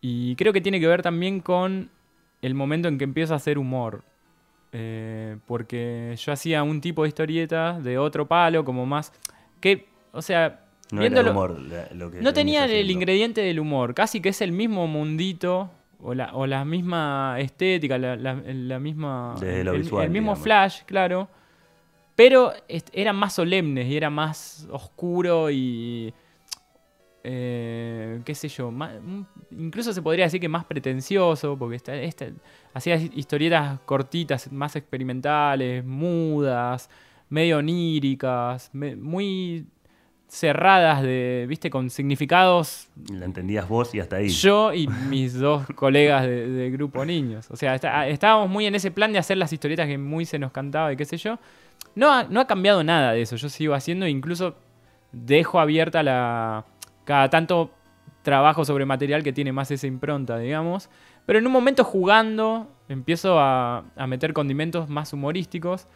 Y 0.05 0.35
creo 0.35 0.51
que 0.51 0.59
tiene 0.59 0.81
que 0.81 0.87
ver 0.87 1.01
también 1.01 1.39
con 1.39 1.89
el 2.41 2.53
momento 2.55 2.89
en 2.89 2.97
que 2.97 3.05
empiezo 3.05 3.33
a 3.33 3.37
hacer 3.37 3.57
humor. 3.57 4.03
Eh, 4.73 5.37
porque 5.47 6.13
yo 6.17 6.33
hacía 6.33 6.61
un 6.63 6.81
tipo 6.81 7.03
de 7.03 7.07
historieta 7.07 7.79
de 7.79 7.97
otro 7.97 8.27
palo, 8.27 8.65
como 8.65 8.85
más. 8.85 9.13
que, 9.61 9.87
o 10.11 10.21
sea, 10.21 10.59
No 10.91 10.99
viéndolo- 11.01 11.21
era 11.21 11.31
humor 11.31 11.57
lo 11.95 12.11
que 12.11 12.19
no 12.21 12.33
tenía 12.33 12.65
el 12.65 12.91
ingrediente 12.91 13.39
del 13.39 13.61
humor, 13.61 13.93
casi 13.93 14.19
que 14.19 14.27
es 14.29 14.41
el 14.41 14.51
mismo 14.51 14.87
mundito 14.87 15.71
o 16.01 16.13
la, 16.13 16.33
o 16.35 16.45
la 16.47 16.65
misma 16.65 17.35
estética, 17.39 17.97
la, 17.97 18.17
la- 18.17 18.41
la 18.45 18.79
misma. 18.79 19.35
Desde 19.39 19.63
lo 19.63 19.71
el, 19.73 19.83
visual, 19.83 20.03
el 20.03 20.09
mismo 20.11 20.31
digamos. 20.31 20.43
flash, 20.43 20.81
claro. 20.85 21.29
Pero 22.17 22.51
est- 22.67 22.89
eran 22.91 23.15
más 23.15 23.33
solemnes 23.35 23.87
y 23.87 23.95
era 23.95 24.09
más 24.09 24.67
oscuro 24.69 25.49
y. 25.49 26.13
eh, 27.23 28.19
qué 28.25 28.35
sé 28.35 28.47
yo, 28.49 28.69
más- 28.71 28.93
un- 28.95 29.25
incluso 29.51 29.93
se 29.93 30.01
podría 30.01 30.25
decir 30.25 30.39
que 30.41 30.49
más 30.49 30.65
pretencioso, 30.65 31.57
porque 31.57 31.77
esta, 31.77 31.95
esta- 31.95 32.27
hacía 32.73 32.95
historietas 32.97 33.79
cortitas, 33.85 34.51
más 34.51 34.75
experimentales, 34.75 35.83
mudas, 35.85 36.89
medio 37.29 37.59
oníricas, 37.59 38.69
me- 38.73 38.95
muy 38.95 39.65
cerradas 40.27 41.03
de, 41.03 41.45
viste, 41.47 41.69
con 41.69 41.89
significados 41.91 42.87
La 43.11 43.25
entendías 43.25 43.67
vos 43.69 43.93
y 43.93 43.99
hasta 43.99 44.15
ahí. 44.15 44.29
yo 44.29 44.73
y 44.73 44.87
mis 44.87 45.37
dos 45.39 45.65
colegas 45.75 46.23
de, 46.25 46.47
de 46.49 46.71
grupo 46.71 47.05
niños. 47.05 47.47
O 47.51 47.55
sea, 47.55 47.75
está- 47.75 48.07
estábamos 48.07 48.49
muy 48.49 48.65
en 48.65 48.73
ese 48.75 48.89
plan 48.91 49.13
de 49.13 49.19
hacer 49.19 49.37
las 49.37 49.53
historietas 49.53 49.87
que 49.87 49.97
muy 49.97 50.25
se 50.25 50.39
nos 50.39 50.51
cantaba 50.51 50.91
y 50.91 50.95
qué 50.97 51.05
sé 51.05 51.17
yo. 51.17 51.37
No 51.95 52.11
ha, 52.11 52.23
no 52.23 52.39
ha 52.39 52.47
cambiado 52.47 52.83
nada 52.83 53.13
de 53.13 53.21
eso. 53.21 53.35
Yo 53.35 53.47
sigo 53.49 53.75
haciendo, 53.75 54.07
incluso 54.07 54.55
dejo 55.11 55.59
abierta 55.59 56.01
la. 56.01 56.65
Cada 57.05 57.29
tanto 57.29 57.71
trabajo 58.21 58.63
sobre 58.65 58.85
material 58.85 59.23
que 59.23 59.33
tiene 59.33 59.51
más 59.51 59.69
esa 59.71 59.87
impronta, 59.87 60.37
digamos. 60.37 60.89
Pero 61.25 61.39
en 61.39 61.45
un 61.47 61.51
momento 61.53 61.83
jugando, 61.83 62.67
empiezo 62.89 63.39
a, 63.39 63.83
a 63.95 64.07
meter 64.07 64.33
condimentos 64.33 64.89
más 64.89 65.13
humorísticos. 65.13 65.87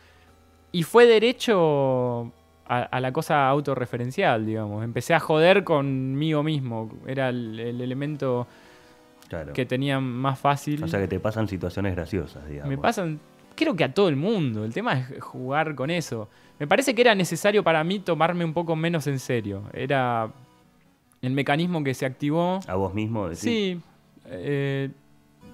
Y 0.71 0.83
fue 0.83 1.05
derecho 1.05 2.31
a, 2.67 2.81
a 2.83 2.99
la 2.99 3.11
cosa 3.13 3.47
autorreferencial, 3.49 4.45
digamos. 4.45 4.83
Empecé 4.83 5.13
a 5.13 5.19
joder 5.19 5.63
conmigo 5.63 6.43
mismo. 6.43 6.91
Era 7.07 7.29
el, 7.29 7.59
el 7.59 7.81
elemento 7.81 8.47
Claro. 9.29 9.51
que 9.51 9.65
tenía 9.65 9.99
más 9.99 10.39
fácil. 10.39 10.81
O 10.83 10.87
sea 10.87 11.01
que 11.01 11.07
te 11.09 11.19
pasan 11.19 11.47
situaciones 11.49 11.93
graciosas, 11.95 12.47
digamos. 12.47 12.69
Me 12.69 12.77
pasan, 12.77 13.19
creo 13.55 13.75
que 13.75 13.83
a 13.83 13.93
todo 13.93 14.07
el 14.07 14.15
mundo. 14.15 14.63
El 14.63 14.73
tema 14.73 14.93
es 14.93 15.21
jugar 15.21 15.75
con 15.75 15.89
eso. 15.89 16.29
Me 16.59 16.67
parece 16.67 16.95
que 16.95 17.01
era 17.01 17.13
necesario 17.13 17.61
para 17.63 17.83
mí 17.83 17.99
tomarme 17.99 18.45
un 18.45 18.53
poco 18.53 18.75
menos 18.77 19.05
en 19.07 19.19
serio. 19.19 19.63
Era 19.73 20.29
el 21.21 21.31
mecanismo 21.33 21.83
que 21.83 21.93
se 21.93 22.05
activó. 22.05 22.59
A 22.67 22.75
vos 22.75 22.93
mismo 22.93 23.25
decís. 23.25 23.39
Sí. 23.41 23.79
eh, 24.25 24.89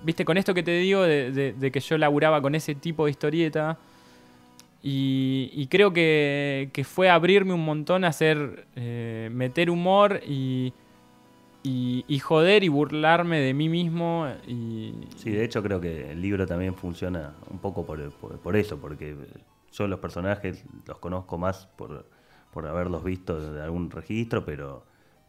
Viste, 0.06 0.26
con 0.26 0.36
esto 0.38 0.54
que 0.54 0.64
te 0.64 0.72
digo 0.80 1.02
de, 1.04 1.32
de- 1.32 1.54
de 1.54 1.72
que 1.72 1.80
yo 1.80 1.98
laburaba 1.98 2.42
con 2.42 2.56
ese 2.56 2.76
tipo 2.76 3.06
de 3.06 3.12
historieta. 3.12 3.78
Y, 4.82 5.50
y 5.54 5.68
creo 5.68 5.94
que, 5.94 6.70
que 6.74 6.84
fue 6.84 7.10
abrirme 7.10 7.54
un 7.54 7.64
montón 7.64 8.04
a 8.04 8.10
hacer. 8.10 8.68
eh, 8.76 9.30
meter 9.32 9.70
humor 9.70 10.20
y, 10.28 10.74
y. 11.64 12.04
y 12.08 12.20
joder 12.20 12.66
y 12.66 12.68
burlarme 12.68 13.40
de 13.40 13.54
mí 13.54 13.70
mismo. 13.70 14.28
Y, 14.46 14.94
Sí, 15.16 15.30
de 15.32 15.46
hecho 15.46 15.64
creo 15.64 15.80
que 15.80 16.12
el 16.12 16.22
libro 16.22 16.46
también 16.46 16.76
funciona 16.76 17.34
un 17.50 17.60
poco 17.60 17.86
por, 17.86 18.12
por, 18.12 18.38
por 18.40 18.56
eso, 18.58 18.78
porque 18.78 19.16
yo 19.72 19.88
los 19.88 20.00
personajes 20.00 20.66
los 20.86 21.00
conozco 21.00 21.38
más 21.38 21.68
por, 21.78 22.06
por 22.52 22.68
haberlos 22.68 23.06
visto 23.06 23.54
de 23.54 23.62
algún 23.62 23.90
registro, 23.90 24.44
pero 24.44 24.84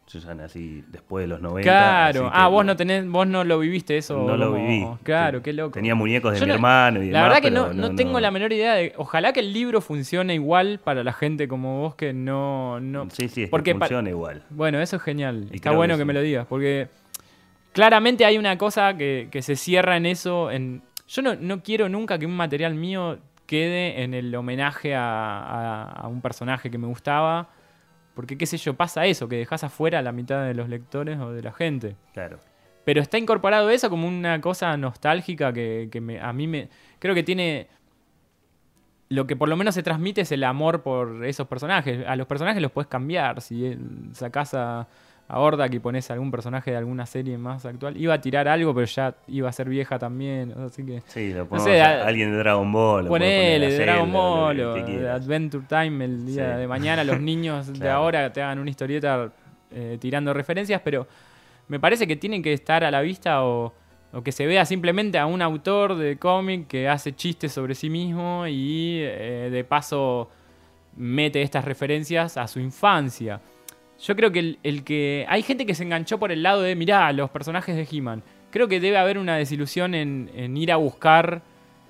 ya 0.07 0.33
nací 0.35 0.83
después 0.87 1.23
de 1.23 1.27
los 1.27 1.41
90. 1.41 1.61
Claro, 1.63 2.27
así 2.27 2.31
ah, 2.33 2.47
vos 2.47 2.63
no 2.65 2.75
tenés, 2.75 3.07
vos 3.07 3.27
no 3.27 3.43
lo 3.43 3.59
viviste 3.59 3.97
eso. 3.97 4.23
No 4.25 4.37
lo 4.37 4.53
viví. 4.53 4.85
Claro, 5.03 5.41
qué 5.41 5.51
loco. 5.51 5.71
Tenía 5.71 5.95
muñecos 5.95 6.33
de 6.33 6.39
Yo 6.39 6.45
mi 6.45 6.49
no- 6.49 6.53
hermano 6.55 7.01
y 7.03 7.09
La 7.09 7.19
demás, 7.19 7.23
verdad 7.23 7.41
que 7.41 7.51
pero 7.53 7.73
no, 7.73 7.89
no 7.89 7.95
tengo 7.95 8.19
la 8.19 8.31
menor 8.31 8.53
idea 8.53 8.75
de. 8.75 8.93
Ojalá 8.97 9.33
que 9.33 9.39
el 9.41 9.51
libro 9.51 9.81
funcione 9.81 10.33
igual 10.35 10.79
para 10.83 11.03
la 11.03 11.11
gente 11.11 11.47
como 11.47 11.81
vos 11.81 11.95
que 11.95 12.13
no. 12.13 12.79
no 12.79 13.09
Sí, 13.09 13.27
sí, 13.27 13.43
es 13.43 13.49
porque 13.49 13.73
que 13.73 13.79
pa- 13.79 13.85
funciona 13.87 14.09
igual. 14.09 14.43
Bueno, 14.51 14.79
eso 14.79 14.95
es 14.97 15.01
genial. 15.01 15.47
Y 15.51 15.55
Está 15.55 15.69
creo 15.71 15.77
bueno 15.77 15.95
que 15.95 15.97
que, 15.99 16.03
sí. 16.03 16.07
me 16.07 16.13
lo 16.13 16.21
digas. 16.21 16.45
Porque 16.47 16.87
claramente 17.73 18.25
hay 18.25 18.37
una 18.37 18.57
cosa 18.57 18.95
que, 18.95 19.27
que 19.31 19.41
se 19.41 19.55
cierra 19.55 19.97
en 19.97 20.05
eso. 20.05 20.51
En... 20.51 20.81
Yo 21.07 21.21
no, 21.21 21.35
no 21.35 21.61
quiero 21.61 21.89
nunca 21.89 22.17
que 22.17 22.25
un 22.25 22.35
material 22.35 22.73
mío 22.75 23.17
quede 23.45 24.01
en 24.03 24.13
el 24.13 24.33
homenaje 24.35 24.95
a, 24.95 25.03
a- 25.39 25.83
a 25.91 26.07
un 26.07 26.21
personaje 26.21 26.69
que 26.71 26.77
me 26.77 26.87
gustaba. 26.87 27.49
Porque, 28.15 28.37
qué 28.37 28.45
sé 28.47 28.57
yo, 28.57 28.73
pasa 28.75 29.05
eso, 29.05 29.27
que 29.27 29.35
dejas 29.37 29.63
afuera 29.63 29.99
a 29.99 30.01
la 30.01 30.11
mitad 30.11 30.45
de 30.45 30.53
los 30.55 30.67
lectores 30.69 31.19
o 31.19 31.31
de 31.31 31.43
la 31.43 31.51
gente. 31.53 31.95
Claro. 32.13 32.39
Pero 32.85 33.01
está 33.01 33.17
incorporado 33.17 33.69
eso 33.69 33.89
como 33.89 34.07
una 34.07 34.39
cosa 34.41 34.75
nostálgica 34.77 35.51
que, 35.53 35.89
que 35.91 36.01
me- 36.01 36.19
a 36.19 36.31
mí 36.33 36.47
me. 36.47 36.69
Creo 36.99 37.13
que 37.13 37.23
tiene. 37.23 37.67
Lo 39.09 39.27
que 39.27 39.35
por 39.35 39.49
lo 39.49 39.55
menos 39.55 39.75
se 39.75 39.83
transmite 39.83 40.21
es 40.21 40.31
el 40.31 40.43
amor 40.43 40.81
por 40.81 41.25
esos 41.25 41.47
personajes. 41.47 42.05
A 42.07 42.15
los 42.15 42.25
personajes 42.25 42.61
los 42.61 42.71
puedes 42.71 42.87
cambiar. 42.87 43.41
Si 43.41 43.65
eh, 43.65 43.77
sacás 44.13 44.53
a, 44.55 44.87
a 45.27 45.39
Hordak 45.39 45.73
y 45.73 45.79
pones 45.79 46.11
algún 46.11 46.29
personaje 46.29 46.69
de 46.71 46.77
alguna 46.77 47.05
serie 47.07 47.37
más 47.37 47.65
actual. 47.65 47.97
Iba 47.97 48.13
a 48.13 48.21
tirar 48.21 48.47
algo, 48.47 48.73
pero 48.75 48.85
ya 48.85 49.15
iba 49.27 49.49
a 49.49 49.51
ser 49.51 49.67
vieja 49.69 49.97
también. 49.97 50.51
Así 50.51 50.85
que. 50.85 51.01
Sí, 51.07 51.33
lo 51.33 51.39
No 51.39 51.49
ponemos 51.49 51.69
sé, 51.69 51.81
a 51.81 52.03
a- 52.03 52.07
alguien 52.07 52.31
de 52.31 52.37
Dragon 52.37 52.71
Ball. 52.71 53.07
Ponele, 53.07 53.71
de 53.71 53.79
Dragon 53.79 54.11
Ball 54.13 54.59
o 54.61 54.73
de. 54.75 55.09
Adventure 55.09 55.65
Time 55.67 56.05
el 56.05 56.25
día 56.27 56.53
Sí. 56.53 56.59
de 56.59 56.67
mañana. 56.67 57.03
Los 57.03 57.19
niños 57.21 57.77
de 57.79 57.89
ahora 57.89 58.31
te 58.31 58.41
hagan 58.43 58.59
una 58.59 58.69
historieta 58.69 59.31
eh, 59.71 59.97
tirando 59.99 60.31
referencias, 60.33 60.79
pero 60.83 61.07
me 61.67 61.79
parece 61.79 62.05
que 62.05 62.15
tienen 62.15 62.43
que 62.43 62.53
estar 62.53 62.83
a 62.83 62.91
la 62.91 63.01
vista 63.01 63.43
o, 63.43 63.73
o 64.13 64.21
que 64.21 64.31
se 64.31 64.45
vea 64.45 64.63
simplemente 64.63 65.17
a 65.17 65.25
un 65.25 65.41
autor 65.41 65.95
de 65.95 66.17
cómic 66.17 66.67
que 66.67 66.87
hace 66.87 67.15
chistes 67.15 67.51
sobre 67.51 67.73
sí 67.73 67.89
mismo 67.89 68.45
y 68.47 68.99
eh, 69.01 69.49
de 69.51 69.63
paso 69.63 70.29
mete 70.95 71.41
estas 71.41 71.65
referencias 71.65 72.37
a 72.37 72.47
su 72.47 72.59
infancia. 72.59 73.41
Yo 74.01 74.15
creo 74.15 74.31
que 74.31 74.39
el, 74.39 74.59
el 74.63 74.83
que. 74.83 75.25
Hay 75.29 75.41
gente 75.41 75.65
que 75.65 75.73
se 75.75 75.83
enganchó 75.83 76.19
por 76.19 76.31
el 76.31 76.43
lado 76.43 76.61
de, 76.61 76.75
mirá, 76.75 77.11
los 77.13 77.29
personajes 77.29 77.75
de 77.75 77.87
He-Man. 77.89 78.23
Creo 78.51 78.67
que 78.67 78.79
debe 78.79 78.97
haber 78.97 79.17
una 79.17 79.35
desilusión 79.37 79.95
en, 79.95 80.29
en 80.35 80.55
ir 80.57 80.71
a 80.71 80.75
buscar 80.77 81.41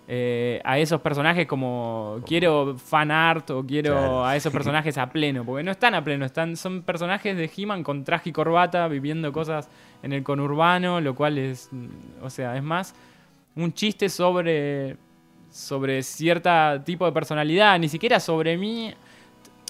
eh, 0.08 0.62
a 0.64 0.78
esos 0.78 1.02
personajes 1.02 1.48
como 1.48 2.20
quiero 2.28 2.76
fan 2.78 3.10
art 3.10 3.50
o 3.50 3.66
quiero 3.66 3.92
Claro. 3.94 4.26
a 4.26 4.36
esos 4.36 4.54
personajes 4.54 4.98
a 5.00 5.10
pleno. 5.10 5.44
Porque 5.44 5.64
no 5.64 5.72
están 5.72 5.96
a 5.96 6.04
pleno, 6.04 6.26
están, 6.26 6.56
son 6.56 6.84
personajes 6.84 7.36
de 7.36 7.50
He-Man 7.56 7.84
con 7.84 8.04
traje 8.04 8.30
y 8.30 8.34
corbata 8.34 8.88
viviendo 8.88 9.32
cosas 9.34 9.68
en 10.04 10.14
el 10.14 10.24
conurbano, 10.24 11.02
lo 11.02 11.16
cual 11.16 11.38
es. 11.40 11.70
O 12.22 12.30
sea, 12.30 12.56
es 12.56 12.64
más. 12.64 12.94
un 13.56 13.74
chiste 13.74 14.10
sobre, 14.10 14.98
sobre 15.50 16.04
cierta 16.04 16.84
tipo 16.86 17.06
de 17.06 17.12
personalidad, 17.12 17.80
ni 17.80 17.90
siquiera 17.90 18.20
sobre 18.20 18.58
mí. 18.58 18.94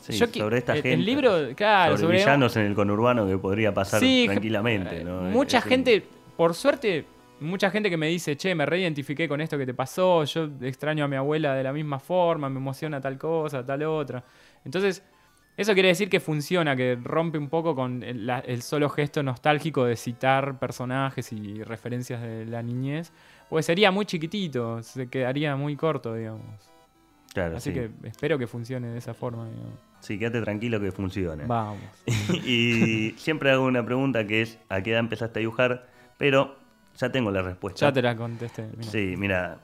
Sí, 0.05 0.13
Yo 0.13 0.27
sobre 0.27 0.59
esta 0.59 0.73
el- 0.73 0.83
gente. 0.83 0.93
El 0.93 1.05
libro, 1.05 1.31
claro, 1.55 1.93
sobre, 1.97 2.01
sobre, 2.03 2.17
villanos 2.19 2.55
en 2.57 2.65
el 2.65 2.75
conurbano 2.75 3.25
que 3.27 3.37
podría 3.37 3.73
pasar 3.73 3.99
Sí, 3.99 4.25
tranquilamente. 4.27 5.01
eh, 5.01 5.03
¿no? 5.03 5.21
Mucha 5.21 5.57
Es 5.59 5.63
gente, 5.63 6.03
por 6.37 6.53
suerte, 6.53 7.05
mucha 7.39 7.71
gente 7.71 7.89
que 7.89 7.97
me 7.97 8.07
dice, 8.07 8.37
che, 8.37 8.53
me 8.53 8.65
reidentifiqué 8.67 9.27
con 9.27 9.41
esto 9.41 9.57
que 9.57 9.65
te 9.65 9.73
pasó, 9.73 10.23
yo 10.25 10.47
extraño 10.61 11.05
a 11.05 11.07
mi 11.07 11.15
abuela 11.15 11.55
de 11.55 11.63
la 11.63 11.73
misma 11.73 11.99
forma, 11.99 12.49
me 12.49 12.57
emociona 12.59 13.01
tal 13.01 13.17
cosa, 13.17 13.65
tal 13.65 13.81
otra. 13.83 14.23
Entonces, 14.63 15.01
eso 15.57 15.73
quiere 15.73 15.87
decir 15.89 16.07
que 16.09 16.19
funciona, 16.19 16.75
que 16.75 16.97
rompe 17.01 17.37
un 17.37 17.49
poco 17.49 17.73
con 17.75 18.03
el, 18.03 18.27
la- 18.27 18.39
el 18.41 18.61
solo 18.61 18.89
gesto 18.89 19.23
nostálgico 19.23 19.85
de 19.85 19.95
citar 19.95 20.59
personajes 20.59 21.31
y 21.33 21.63
referencias 21.63 22.21
de 22.21 22.45
la 22.45 22.61
niñez. 22.61 23.11
Pues 23.49 23.65
sería 23.65 23.89
muy 23.89 24.05
chiquitito, 24.05 24.83
se 24.83 25.07
quedaría 25.09 25.55
muy 25.55 25.75
corto, 25.75 26.13
digamos. 26.13 26.43
Claro, 27.33 27.57
Así 27.57 27.71
sí. 27.71 27.73
que 27.75 27.89
espero 28.07 28.37
que 28.37 28.47
funcione 28.47 28.87
de 28.87 28.97
esa 28.97 29.13
forma, 29.13 29.45
digamos. 29.49 29.73
Sí, 30.05 30.19
quédate 30.19 30.39
tranquilo 30.41 30.79
que 30.79 30.91
funcione. 30.91 31.45
Vamos. 31.47 31.79
y 32.45 33.15
siempre 33.17 33.49
hago 33.51 33.65
una 33.65 33.83
pregunta 33.83 34.27
que 34.27 34.43
es, 34.43 34.59
¿a 34.69 34.81
qué 34.81 34.91
edad 34.91 34.99
empezaste 34.99 35.39
a 35.39 35.41
dibujar? 35.41 35.87
Pero 36.19 36.55
ya 36.95 37.11
tengo 37.11 37.31
la 37.31 37.41
respuesta. 37.41 37.87
Ya 37.87 37.91
te 37.91 38.01
la 38.03 38.15
contesté. 38.15 38.67
mira. 38.77 38.91
Sí, 38.91 39.15
mira, 39.17 39.57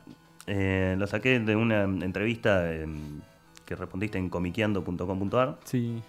eh, 0.47 0.95
lo 0.97 1.05
saqué 1.05 1.39
de 1.39 1.55
una 1.55 1.83
entrevista 1.83 2.73
eh, 2.73 2.87
que 3.65 3.75
respondiste 3.75 4.17
en 4.17 4.29
comiqueando.com.ar 4.29 5.59
Sí. 5.63 6.01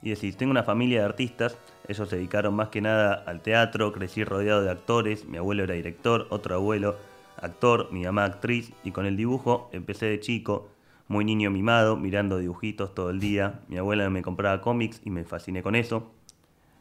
y 0.00 0.10
decís, 0.10 0.38
tengo 0.38 0.50
una 0.50 0.62
familia 0.62 1.00
de 1.00 1.04
artistas, 1.04 1.58
ellos 1.86 2.08
se 2.08 2.16
dedicaron 2.16 2.54
más 2.54 2.68
que 2.70 2.80
nada 2.80 3.22
al 3.26 3.42
teatro, 3.42 3.92
crecí 3.92 4.24
rodeado 4.24 4.62
de 4.62 4.70
actores, 4.70 5.26
mi 5.26 5.36
abuelo 5.36 5.64
era 5.64 5.74
director, 5.74 6.26
otro 6.30 6.54
abuelo 6.54 6.96
actor, 7.36 7.92
mi 7.92 8.04
mamá 8.04 8.24
actriz, 8.24 8.72
y 8.82 8.92
con 8.92 9.04
el 9.04 9.16
dibujo 9.16 9.68
empecé 9.72 10.06
de 10.06 10.20
chico, 10.20 10.70
muy 11.08 11.24
niño 11.24 11.50
mimado, 11.50 11.96
mirando 11.96 12.38
dibujitos 12.38 12.94
todo 12.94 13.10
el 13.10 13.18
día, 13.18 13.60
mi 13.68 13.78
abuela 13.78 14.08
me 14.10 14.22
compraba 14.22 14.60
cómics 14.60 15.00
y 15.04 15.10
me 15.10 15.24
fasciné 15.24 15.62
con 15.62 15.74
eso. 15.74 16.12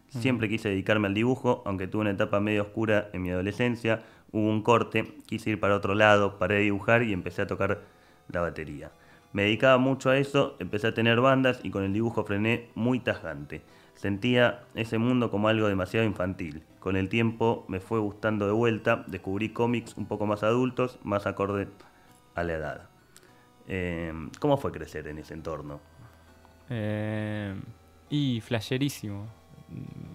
Siempre 0.10 0.48
quise 0.48 0.70
dedicarme 0.70 1.08
al 1.08 1.14
dibujo, 1.14 1.64
aunque 1.66 1.88
tuve 1.88 2.02
una 2.02 2.12
etapa 2.12 2.40
medio 2.40 2.64
oscura 2.64 3.10
en 3.14 3.22
mi 3.22 3.30
adolescencia, 3.30 4.04
hubo 4.32 4.50
un 4.50 4.62
corte, 4.62 5.16
quise 5.26 5.52
ir 5.52 5.60
para 5.60 5.76
otro 5.76 5.96
lado, 5.96 6.38
paré 6.38 6.56
de 6.56 6.62
dibujar 6.62 7.04
y 7.04 7.14
empecé 7.14 7.42
a 7.42 7.48
tocar 7.48 7.82
la 8.30 8.42
batería. 8.42 8.92
Me 9.34 9.44
dedicaba 9.44 9.78
mucho 9.78 10.10
a 10.10 10.18
eso, 10.18 10.56
empecé 10.60 10.88
a 10.88 10.94
tener 10.94 11.20
bandas 11.20 11.60
y 11.64 11.72
con 11.72 11.84
el 11.84 11.94
dibujo 11.94 12.24
frené 12.24 12.70
muy 12.76 13.00
tajante. 13.00 13.62
Sentía 13.96 14.64
ese 14.76 14.98
mundo 14.98 15.32
como 15.32 15.48
algo 15.48 15.68
demasiado 15.68 16.06
infantil. 16.06 16.64
Con 16.80 16.96
el 16.96 17.10
tiempo 17.10 17.66
me 17.68 17.80
fue 17.80 18.00
gustando 18.00 18.46
de 18.46 18.54
vuelta, 18.54 19.04
descubrí 19.08 19.50
cómics 19.50 19.96
un 19.98 20.06
poco 20.06 20.26
más 20.26 20.44
adultos, 20.44 21.00
más 21.04 21.28
acorde 21.28 21.68
a 22.36 22.44
la 22.44 22.54
edad. 22.54 22.97
Eh, 23.68 24.14
¿Cómo 24.40 24.58
fue 24.58 24.72
crecer 24.72 25.08
en 25.08 25.18
ese 25.20 25.34
entorno? 25.34 25.80
Eh, 26.70 27.54
y 28.10 28.42
flasherísimo. 28.42 29.26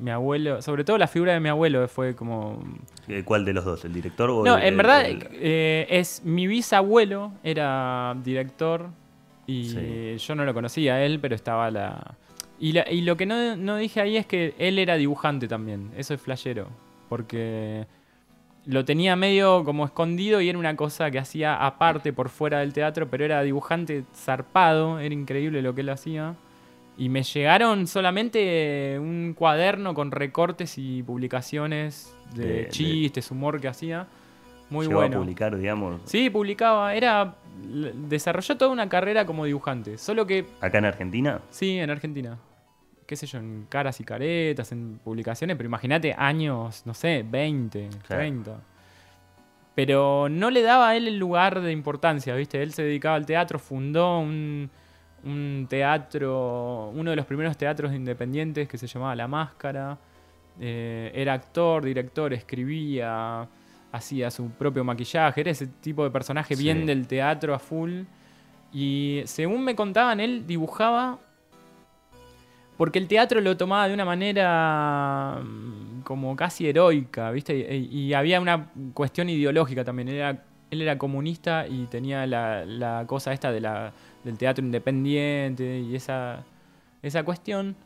Mi 0.00 0.10
abuelo, 0.10 0.62
sobre 0.62 0.82
todo 0.84 0.96
la 0.96 1.06
figura 1.06 1.34
de 1.34 1.40
mi 1.40 1.50
abuelo 1.50 1.86
fue 1.86 2.14
como... 2.16 2.62
Eh, 3.08 3.22
¿Cuál 3.24 3.44
de 3.44 3.52
los 3.52 3.64
dos? 3.64 3.84
¿El 3.84 3.92
director 3.92 4.30
o 4.30 4.42
No, 4.44 4.56
el- 4.56 4.64
en 4.68 4.76
verdad 4.78 5.04
el- 5.04 5.28
eh, 5.32 5.86
es 5.90 6.22
mi 6.24 6.46
bisabuelo, 6.46 7.32
era 7.44 8.16
director 8.24 8.86
y 9.46 10.16
Sí. 10.18 10.26
yo 10.26 10.34
no 10.34 10.44
lo 10.46 10.54
conocía 10.54 10.94
a 10.94 11.04
él, 11.04 11.18
pero 11.20 11.34
estaba 11.34 11.70
la... 11.70 12.14
Y, 12.58 12.72
la- 12.72 12.90
y 12.90 13.02
lo 13.02 13.16
que 13.18 13.26
no, 13.26 13.56
no 13.56 13.76
dije 13.76 14.00
ahí 14.00 14.16
es 14.16 14.24
que 14.24 14.54
él 14.58 14.78
era 14.78 14.96
dibujante 14.96 15.48
también, 15.48 15.90
eso 15.96 16.14
es 16.14 16.20
flashero, 16.22 16.68
porque 17.10 17.86
lo 18.66 18.84
tenía 18.84 19.16
medio 19.16 19.64
como 19.64 19.84
escondido 19.84 20.40
y 20.40 20.48
era 20.48 20.58
una 20.58 20.76
cosa 20.76 21.10
que 21.10 21.18
hacía 21.18 21.56
aparte 21.56 22.12
por 22.12 22.28
fuera 22.28 22.60
del 22.60 22.72
teatro, 22.72 23.08
pero 23.08 23.24
era 23.24 23.42
dibujante 23.42 24.04
zarpado, 24.14 24.98
era 25.00 25.12
increíble 25.14 25.62
lo 25.62 25.74
que 25.74 25.80
él 25.80 25.88
hacía. 25.90 26.34
Y 26.96 27.08
me 27.08 27.22
llegaron 27.22 27.86
solamente 27.86 28.96
un 29.00 29.34
cuaderno 29.36 29.94
con 29.94 30.10
recortes 30.10 30.76
y 30.76 31.02
publicaciones 31.02 32.14
de, 32.34 32.46
De- 32.46 32.52
de- 32.64 32.68
chistes, 32.68 33.30
humor 33.30 33.60
que 33.60 33.68
hacía. 33.68 34.06
Muy 34.70 34.86
llegó 34.86 35.00
bueno. 35.00 35.16
a 35.16 35.20
publicar, 35.20 35.56
digamos, 35.56 36.00
Sí, 36.04 36.30
publicaba. 36.30 36.94
Era. 36.94 37.34
Desarrolló 38.08 38.56
toda 38.56 38.70
una 38.70 38.88
carrera 38.88 39.26
como 39.26 39.44
dibujante. 39.44 39.98
Solo 39.98 40.26
que, 40.26 40.46
acá 40.60 40.78
en 40.78 40.84
Argentina? 40.86 41.40
sí, 41.50 41.78
en 41.78 41.90
Argentina. 41.90 42.38
Qué 43.12 43.16
sé 43.16 43.26
yo, 43.26 43.36
en 43.40 43.66
caras 43.68 44.00
y 44.00 44.04
caretas, 44.04 44.72
en 44.72 44.98
publicaciones, 45.04 45.54
pero 45.58 45.66
imagínate 45.66 46.14
años, 46.16 46.80
no 46.86 46.94
sé, 46.94 47.22
20, 47.28 47.90
Claro. 48.06 48.22
30. 48.22 48.60
Pero 49.74 50.30
no 50.30 50.48
le 50.50 50.62
daba 50.62 50.88
a 50.88 50.96
él 50.96 51.06
el 51.08 51.18
lugar 51.18 51.60
de 51.60 51.72
importancia, 51.72 52.34
¿viste? 52.34 52.62
Él 52.62 52.72
se 52.72 52.82
dedicaba 52.84 53.16
al 53.16 53.26
teatro, 53.26 53.58
fundó 53.58 54.18
un, 54.20 54.70
un 55.24 55.66
teatro, 55.68 56.88
uno 56.94 57.10
de 57.10 57.16
los 57.16 57.26
primeros 57.26 57.54
teatros 57.58 57.92
independientes 57.92 58.66
que 58.66 58.78
se 58.78 58.86
llamaba 58.86 59.14
La 59.14 59.28
Máscara. 59.28 59.98
Eh, 60.58 61.12
era 61.14 61.34
actor, 61.34 61.84
director, 61.84 62.32
escribía, 62.32 63.46
hacía 63.92 64.30
su 64.30 64.48
propio 64.52 64.84
maquillaje, 64.84 65.42
era 65.42 65.50
ese 65.50 65.66
tipo 65.66 66.02
de 66.02 66.10
personaje 66.10 66.56
Sí. 66.56 66.62
bien 66.62 66.86
del 66.86 67.06
teatro 67.06 67.52
a 67.54 67.58
full. 67.58 68.04
Y 68.72 69.20
según 69.26 69.64
me 69.64 69.74
contaban, 69.74 70.18
él 70.18 70.46
dibujaba 70.46 71.18
porque 72.82 72.98
el 72.98 73.06
teatro 73.06 73.40
lo 73.40 73.56
tomaba 73.56 73.86
de 73.86 73.94
una 73.94 74.04
manera 74.04 75.38
mm, 75.40 76.00
como 76.02 76.34
casi 76.34 76.66
heroica, 76.68 77.30
¿viste? 77.30 77.76
Y, 77.76 77.96
y 77.96 78.12
había 78.12 78.40
una 78.40 78.70
cuestión 78.92 79.30
ideológica 79.30 79.84
también. 79.84 80.08
Él 80.08 80.16
era, 80.16 80.42
él 80.68 80.82
era 80.82 80.98
comunista 80.98 81.64
y 81.68 81.84
tenía 81.86 82.26
la, 82.26 82.64
la 82.64 83.04
cosa 83.06 83.32
esta 83.32 83.52
de 83.52 83.60
la, 83.60 83.92
del 84.24 84.36
teatro 84.36 84.64
independiente 84.64 85.78
y 85.78 85.94
esa, 85.94 86.42
esa 87.02 87.22
cuestión. 87.22 87.76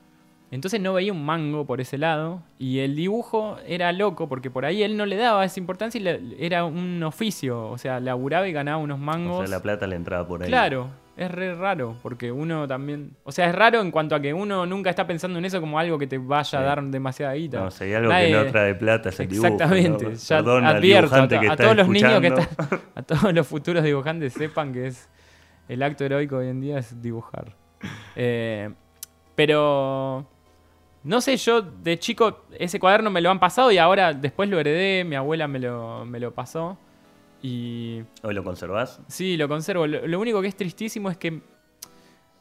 Entonces 0.50 0.80
no 0.80 0.94
veía 0.94 1.12
un 1.12 1.26
mango 1.26 1.66
por 1.66 1.82
ese 1.82 1.98
lado. 1.98 2.40
Y 2.58 2.78
el 2.78 2.96
dibujo 2.96 3.58
era 3.66 3.92
loco 3.92 4.30
porque 4.30 4.48
por 4.50 4.64
ahí 4.64 4.82
él 4.82 4.96
no 4.96 5.04
le 5.04 5.16
daba 5.16 5.44
esa 5.44 5.60
importancia 5.60 6.00
y 6.00 6.04
le- 6.04 6.20
era 6.38 6.64
un 6.64 7.02
oficio. 7.02 7.68
O 7.68 7.76
sea, 7.76 8.00
laburaba 8.00 8.48
y 8.48 8.52
ganaba 8.52 8.78
unos 8.78 8.98
mangos. 8.98 9.40
O 9.40 9.46
sea, 9.46 9.56
la 9.58 9.62
plata 9.62 9.86
le 9.86 9.96
entraba 9.96 10.26
por 10.26 10.42
ahí. 10.42 10.48
Claro, 10.48 10.88
es 11.16 11.30
re 11.30 11.54
raro, 11.54 11.96
porque 12.02 12.30
uno 12.30 12.68
también... 12.68 13.12
O 13.24 13.32
sea, 13.32 13.48
es 13.48 13.54
raro 13.54 13.80
en 13.80 13.90
cuanto 13.90 14.14
a 14.14 14.20
que 14.20 14.34
uno 14.34 14.66
nunca 14.66 14.90
está 14.90 15.06
pensando 15.06 15.38
en 15.38 15.46
eso 15.46 15.60
como 15.60 15.78
algo 15.78 15.98
que 15.98 16.06
te 16.06 16.18
vaya 16.18 16.58
a 16.58 16.62
dar 16.62 16.82
demasiada 16.82 17.32
guita. 17.32 17.60
No, 17.60 17.70
hay 17.80 17.94
algo 17.94 18.10
Nadie- 18.10 18.26
que 18.26 18.44
no 18.44 18.46
trae 18.52 18.74
plata 18.74 19.08
es 19.08 19.20
el 19.20 19.28
dibujo. 19.28 19.46
Exactamente, 19.46 20.04
¿no? 20.04 20.12
ya 20.12 20.36
Perdón 20.36 20.64
al 20.66 20.76
advierto 20.76 21.14
a, 21.14 21.56
todos 21.56 21.76
los 21.76 21.88
niños 21.88 22.20
que 22.20 22.26
están, 22.26 22.48
a 22.94 23.02
todos 23.02 23.32
los 23.32 23.46
futuros 23.46 23.82
dibujantes 23.82 24.34
sepan 24.34 24.74
que 24.74 24.88
es 24.88 25.08
el 25.68 25.82
acto 25.82 26.04
heroico 26.04 26.36
hoy 26.36 26.48
en 26.48 26.60
día 26.60 26.78
es 26.78 27.00
dibujar. 27.00 27.54
Eh, 28.14 28.70
pero 29.34 30.26
no 31.02 31.20
sé, 31.22 31.36
yo 31.38 31.62
de 31.62 31.98
chico 31.98 32.44
ese 32.58 32.78
cuaderno 32.78 33.10
me 33.10 33.22
lo 33.22 33.30
han 33.30 33.40
pasado 33.40 33.72
y 33.72 33.78
ahora 33.78 34.12
después 34.12 34.50
lo 34.50 34.60
heredé, 34.60 35.04
mi 35.04 35.16
abuela 35.16 35.48
me 35.48 35.60
lo, 35.60 36.04
me 36.04 36.20
lo 36.20 36.34
pasó 36.34 36.76
y 37.42 38.02
¿Hoy 38.22 38.34
lo 38.34 38.42
conservás? 38.44 39.00
Sí, 39.08 39.36
lo 39.36 39.48
conservo. 39.48 39.86
Lo, 39.86 40.06
lo 40.06 40.20
único 40.20 40.40
que 40.42 40.48
es 40.48 40.56
tristísimo 40.56 41.10
es 41.10 41.16
que 41.16 41.40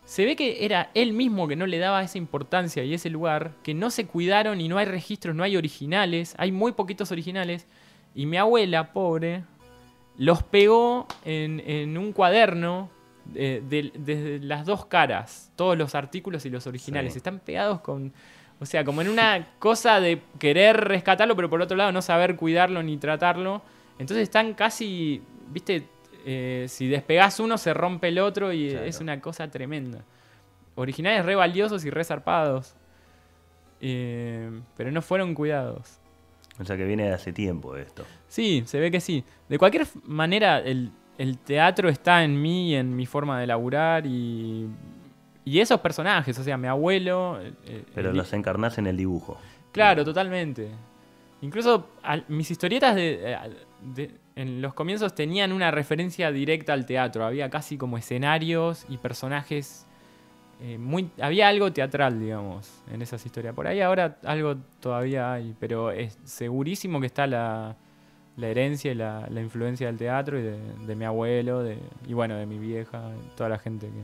se 0.06 0.24
ve 0.26 0.36
que 0.36 0.64
era 0.66 0.92
él 0.94 1.14
mismo 1.14 1.48
que 1.48 1.56
no 1.56 1.66
le 1.66 1.80
daba 1.80 2.04
esa 2.04 2.18
importancia 2.18 2.84
y 2.84 2.94
ese 2.94 3.10
lugar, 3.10 3.52
que 3.64 3.74
no 3.74 3.90
se 3.90 4.06
cuidaron 4.06 4.62
y 4.62 4.68
no 4.68 4.78
hay 4.78 4.86
registros, 4.86 5.36
no 5.36 5.44
hay 5.44 5.58
originales, 5.58 6.36
hay 6.38 6.52
muy 6.52 6.74
poquitos 6.74 7.12
originales. 7.12 7.66
Y 8.14 8.26
mi 8.28 8.38
abuela, 8.38 8.94
pobre, 8.94 9.44
los 10.18 10.44
pegó 10.44 11.08
en, 11.26 11.60
en 11.66 11.98
un 11.98 12.14
cuaderno 12.14 12.90
eh, 13.34 13.64
de- 13.68 13.92
desde 13.98 14.40
las 14.40 14.66
dos 14.66 14.86
caras, 14.86 15.52
todos 15.56 15.76
los 15.78 15.96
artículos 15.96 16.46
y 16.46 16.50
los 16.52 16.68
originales. 16.68 17.14
Sí. 17.14 17.18
Están 17.18 17.40
pegados 17.40 17.82
con... 17.82 18.14
O 18.62 18.66
sea, 18.66 18.86
como 18.86 19.02
en 19.02 19.10
una 19.10 19.48
cosa 19.60 20.00
de 20.00 20.22
querer 20.40 20.78
rescatarlo, 20.78 21.36
pero 21.36 21.50
por 21.50 21.62
otro 21.62 21.76
lado 21.76 21.92
no 21.92 22.02
saber 22.02 22.38
cuidarlo 22.38 22.82
ni 22.84 22.96
tratarlo. 22.98 23.62
Entonces 24.00 24.24
están 24.24 24.54
casi, 24.54 25.22
viste, 25.50 25.88
eh, 26.26 26.66
si 26.68 26.88
despegás 26.88 27.40
uno 27.40 27.58
se 27.58 27.74
rompe 27.74 28.08
el 28.10 28.20
otro 28.20 28.52
y 28.52 28.70
Claro. 28.72 28.86
es 28.86 29.00
una 29.00 29.22
cosa 29.22 29.50
tremenda. 29.50 30.04
Originales 30.76 31.26
re 31.26 31.36
valiosos 31.36 31.86
y 31.86 31.90
re 31.90 32.04
zarpados. 32.04 32.76
Eh, 33.82 34.50
pero 34.78 34.92
no 34.92 35.02
fueron 35.02 35.34
cuidados. 35.36 36.00
O 36.60 36.64
sea 36.66 36.78
que 36.78 36.86
viene 36.86 37.04
de 37.04 37.14
hace 37.14 37.34
tiempo 37.34 37.76
esto. 37.76 38.06
Sí, 38.28 38.64
se 38.66 38.80
ve 38.80 38.90
que 38.92 39.02
sí. 39.02 39.24
De 39.50 39.58
cualquier 39.60 39.86
manera, 40.06 40.60
el, 40.60 40.92
el 41.18 41.38
teatro 41.38 41.90
está 41.90 42.24
en 42.24 42.42
mí, 42.42 42.72
y 42.72 42.76
en 42.76 42.96
mi 42.96 43.06
forma 43.06 43.40
de 43.40 43.48
laburar 43.48 44.06
y, 44.06 44.68
y 45.44 45.60
esos 45.60 45.80
personajes, 45.82 46.38
o 46.40 46.44
sea, 46.44 46.58
mi 46.58 46.68
abuelo. 46.68 47.40
eh, 47.66 47.84
Pero 47.94 48.14
los 48.14 48.32
encarnás 48.34 48.78
en 48.78 48.88
el 48.88 48.96
dibujo. 48.98 49.38
Claro, 49.74 50.06
totalmente. 50.06 50.70
Incluso 51.42 51.90
mis 52.30 52.50
historietas 52.50 52.96
de, 52.96 53.34
eh, 53.34 53.38
de- 53.94 54.12
en 54.36 54.62
los 54.62 54.74
comienzos 54.74 55.14
tenían 55.16 55.52
una 55.52 55.72
referencia 55.72 56.32
directa 56.32 56.74
al 56.74 56.86
teatro. 56.86 57.26
Había 57.26 57.50
casi 57.50 57.78
como 57.78 57.98
escenarios 57.98 58.86
y 58.90 58.98
personajes. 58.98 59.86
eh, 60.62 60.78
muy, 60.78 61.10
había 61.22 61.50
algo 61.50 61.74
teatral, 61.74 62.18
digamos, 62.20 62.82
en 62.90 63.02
esas 63.02 63.26
historias. 63.26 63.54
Por 63.54 63.68
ahí 63.68 63.82
ahora 63.82 64.18
algo 64.24 64.56
todavía 64.80 65.34
hay, 65.34 65.54
pero 65.60 65.92
es 65.92 66.18
segurísimo 66.24 67.02
que 67.02 67.08
está 67.08 67.28
la, 67.28 67.76
la 68.38 68.48
herencia 68.48 68.92
y 68.92 68.96
la, 68.96 69.28
la 69.30 69.42
influencia 69.42 69.88
del 69.88 69.98
teatro 69.98 70.40
y 70.40 70.44
de, 70.44 70.58
de 70.88 70.96
mi 70.96 71.04
abuelo 71.04 71.62
de, 71.62 71.78
y 72.08 72.14
bueno, 72.14 72.36
de 72.36 72.46
mi 72.46 72.58
vieja, 72.58 73.12
toda 73.36 73.50
la 73.50 73.58
gente 73.60 73.88
que, 73.88 74.02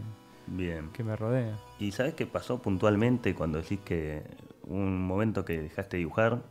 Bien. 0.48 0.90
que 0.92 1.04
me 1.06 1.16
rodea. 1.16 1.58
¿Y 1.80 1.92
sabes 1.94 2.16
qué 2.16 2.26
pasó 2.26 2.62
puntualmente 2.62 3.34
cuando 3.34 3.62
decís 3.62 3.80
que 3.86 4.22
un 4.64 5.02
momento 5.08 5.46
que 5.46 5.62
dejaste 5.62 5.96
de 5.96 6.00
dibujar 6.00 6.42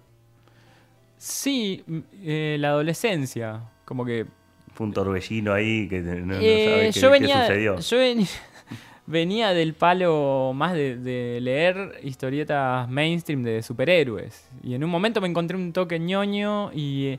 Sí, 1.22 1.84
eh, 2.22 2.56
la 2.58 2.68
adolescencia, 2.70 3.60
como 3.84 4.04
que 4.06 4.26
fue 4.72 4.86
un 4.86 4.92
torbellino 4.94 5.52
ahí 5.52 5.86
que 5.88 6.00
no, 6.00 6.36
no 6.38 6.40
Eh, 6.40 6.60
sabes 6.60 6.94
qué, 6.94 7.00
yo 7.00 7.10
qué 7.10 7.10
venía, 7.10 7.36
sucedió? 7.42 7.78
yo 7.78 7.98
venía, 7.98 8.26
venía 9.06 9.50
del 9.52 9.74
palo 9.74 10.52
más 10.54 10.72
de, 10.72 10.96
de 10.96 11.40
leer 11.42 12.00
historietas 12.02 12.88
mainstream 12.88 13.42
de 13.42 13.62
superhéroes. 13.62 14.48
Y 14.62 14.74
en 14.74 14.84
un 14.84 14.90
momento 14.90 15.20
me 15.20 15.28
encontré 15.28 15.56
un 15.58 15.72
toque 15.74 15.98
ñoño 15.98 16.70
y 16.72 17.06
eh, 17.08 17.18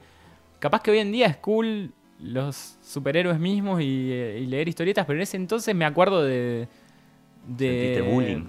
capaz 0.60 0.82
que 0.82 0.92
hoy 0.92 1.00
en 1.00 1.12
día 1.12 1.28
es 1.28 1.38
cool 1.38 1.92
los 2.20 2.78
superhéroes 2.84 3.40
mismos 3.40 3.82
y, 3.82 4.12
eh, 4.12 4.40
y 4.44 4.48
leer 4.48 4.68
historietas, 4.68 5.06
pero 5.06 5.18
en 5.20 5.24
ese 5.24 5.38
entonces 5.38 5.76
me 5.76 5.86
acuerdo 5.86 6.24
de... 6.24 6.68
de 7.48 7.68
Sentiste 7.68 8.02
bullying. 8.02 8.44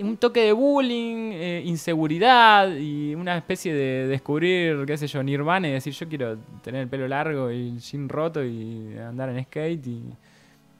Un 0.00 0.16
toque 0.16 0.40
de 0.40 0.52
bullying, 0.52 1.30
eh, 1.32 1.62
inseguridad 1.64 2.74
y 2.76 3.14
una 3.14 3.36
especie 3.36 3.72
de 3.74 4.06
descubrir, 4.08 4.84
qué 4.86 4.96
sé 4.96 5.06
yo, 5.06 5.22
Nirvana 5.22 5.68
y 5.68 5.72
decir 5.72 5.92
yo 5.92 6.08
quiero 6.08 6.36
tener 6.62 6.82
el 6.82 6.88
pelo 6.88 7.06
largo 7.06 7.50
y 7.50 7.68
el 7.70 7.78
jean 7.80 8.08
roto 8.08 8.42
y 8.44 8.96
andar 8.98 9.28
en 9.30 9.44
skate 9.44 9.86
y, 9.86 10.02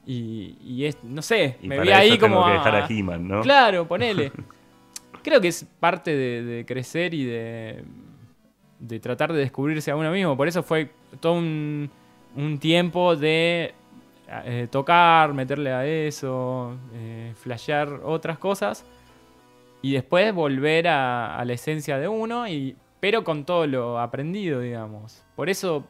y, 0.05 0.57
y 0.63 0.85
es, 0.85 1.03
no 1.03 1.21
sé, 1.21 1.57
Y 1.61 1.67
me 1.67 1.79
vi 1.79 1.89
ahí 1.91 2.17
tengo 2.17 2.35
como... 2.35 2.45
que 2.45 2.51
dejar 2.53 2.75
a 2.75 2.85
a- 2.85 2.87
He-Man, 2.89 3.27
¿no? 3.27 3.41
Claro, 3.41 3.87
ponele. 3.87 4.31
Creo 5.23 5.39
que 5.41 5.47
es 5.47 5.65
parte 5.79 6.15
de, 6.15 6.43
de 6.43 6.65
crecer 6.65 7.13
y 7.13 7.23
de, 7.25 7.83
de 8.79 8.99
tratar 8.99 9.33
de 9.33 9.39
descubrirse 9.39 9.91
a 9.91 9.95
uno 9.95 10.11
mismo. 10.11 10.35
Por 10.37 10.47
eso 10.47 10.61
fue 10.61 10.89
todo 11.19 11.33
un, 11.33 11.89
un 12.35 12.59
tiempo 12.59 13.15
de 13.15 13.73
eh, 14.45 14.67
tocar, 14.69 15.33
meterle 15.33 15.71
a 15.71 15.85
eso, 15.85 16.75
eh, 16.93 17.33
flashear 17.35 18.01
otras 18.03 18.37
cosas. 18.37 18.85
Y 19.85 19.93
después 19.93 20.33
volver 20.33 20.87
a, 20.87 21.43
la 21.45 21.53
esencia 21.53 21.99
de 21.99 22.07
uno, 22.07 22.47
y, 22.47 22.75
pero 22.99 23.23
con 23.23 23.45
todo 23.45 23.67
lo 23.67 23.99
aprendido, 23.99 24.59
digamos. 24.59 25.23
Por 25.35 25.47
eso 25.47 25.85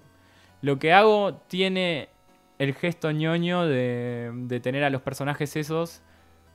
lo 0.62 0.80
que 0.80 0.92
hago 0.92 1.36
tiene 1.48 2.10
el 2.60 2.74
gesto 2.74 3.12
ñoño 3.12 3.66
de, 3.66 4.32
de 4.34 4.60
tener 4.60 4.84
a 4.84 4.90
los 4.90 5.02
personajes 5.02 5.56
esos 5.56 6.02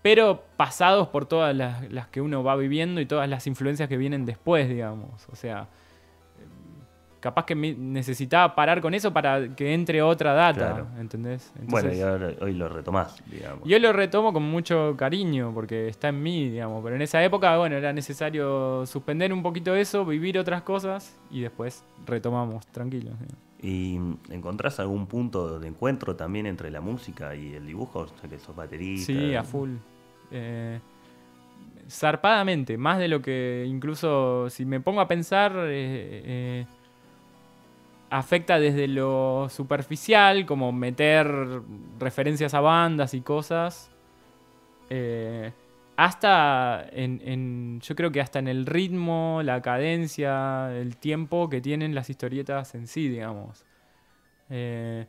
pero 0.02 0.44
pasados 0.58 1.08
por 1.08 1.24
todas 1.24 1.56
las, 1.56 1.90
las 1.90 2.08
que 2.08 2.20
uno 2.20 2.44
va 2.44 2.56
viviendo 2.56 3.00
y 3.00 3.06
todas 3.06 3.26
las 3.26 3.46
influencias 3.46 3.88
que 3.88 3.96
vienen 3.96 4.26
después, 4.26 4.68
digamos. 4.68 5.26
O 5.32 5.34
sea, 5.34 5.68
capaz 7.20 7.44
que 7.44 7.54
necesitaba 7.54 8.54
parar 8.54 8.80
con 8.80 8.94
eso 8.94 9.12
para 9.12 9.54
que 9.54 9.72
entre 9.74 10.02
otra 10.02 10.32
data, 10.32 10.58
Claro. 10.72 10.86
¿entendés? 10.98 11.52
bueno, 11.68 11.92
y 11.92 12.00
ahora 12.00 12.30
hoy 12.40 12.54
lo 12.54 12.68
retomás, 12.68 13.22
digamos. 13.30 13.68
yo 13.68 13.78
lo 13.78 13.92
retomo 13.92 14.32
con 14.32 14.42
mucho 14.42 14.94
cariño 14.96 15.52
porque 15.54 15.88
está 15.88 16.08
en 16.08 16.22
mí, 16.22 16.48
digamos. 16.48 16.82
Pero 16.82 16.96
en 16.96 17.02
esa 17.02 17.22
época, 17.22 17.56
bueno, 17.58 17.76
era 17.76 17.92
necesario 17.92 18.84
suspender 18.86 19.32
un 19.32 19.42
poquito 19.42 19.74
eso, 19.74 20.04
vivir 20.04 20.38
otras 20.38 20.62
cosas 20.62 21.16
y 21.30 21.40
después 21.42 21.84
retomamos 22.06 22.66
tranquilos. 22.68 23.14
¿Y 23.62 23.98
encontrás 24.30 24.80
algún 24.80 25.06
punto 25.06 25.58
de 25.58 25.68
encuentro 25.68 26.16
también 26.16 26.46
entre 26.46 26.70
la 26.70 26.80
música 26.80 27.34
y 27.36 27.52
el 27.52 27.66
dibujo? 27.66 28.00
O 28.00 28.08
sea, 28.08 28.30
que 28.30 28.38
sos 28.38 28.56
baterista. 28.56 29.12
Sí, 29.12 29.34
a 29.34 29.44
full. 29.44 29.72
Eh, 30.30 30.80
zarpadamente, 31.88 32.78
más 32.78 32.98
de 32.98 33.08
lo 33.08 33.20
que 33.20 33.64
incluso 33.68 34.48
si 34.48 34.64
me 34.64 34.80
pongo 34.80 35.00
a 35.00 35.08
pensar, 35.08 35.52
eh, 35.56 35.66
eh, 36.24 36.66
afecta 38.10 38.58
desde 38.58 38.88
lo 38.88 39.48
superficial, 39.48 40.44
como 40.44 40.72
meter 40.72 41.26
referencias 41.98 42.54
a 42.54 42.60
bandas 42.60 43.14
y 43.14 43.20
cosas, 43.20 43.90
eh, 44.90 45.52
hasta 45.96 46.86
en, 46.92 47.80
yo 47.80 47.94
creo 47.94 48.10
que 48.10 48.20
hasta 48.20 48.40
en 48.40 48.48
el 48.48 48.66
ritmo, 48.66 49.40
la 49.44 49.62
cadencia, 49.62 50.76
el 50.76 50.96
tiempo 50.96 51.48
que 51.48 51.60
tienen 51.60 51.94
las 51.94 52.10
historietas 52.10 52.74
en 52.74 52.86
sí, 52.86 53.08
digamos. 53.08 53.64
Eh, 54.48 55.06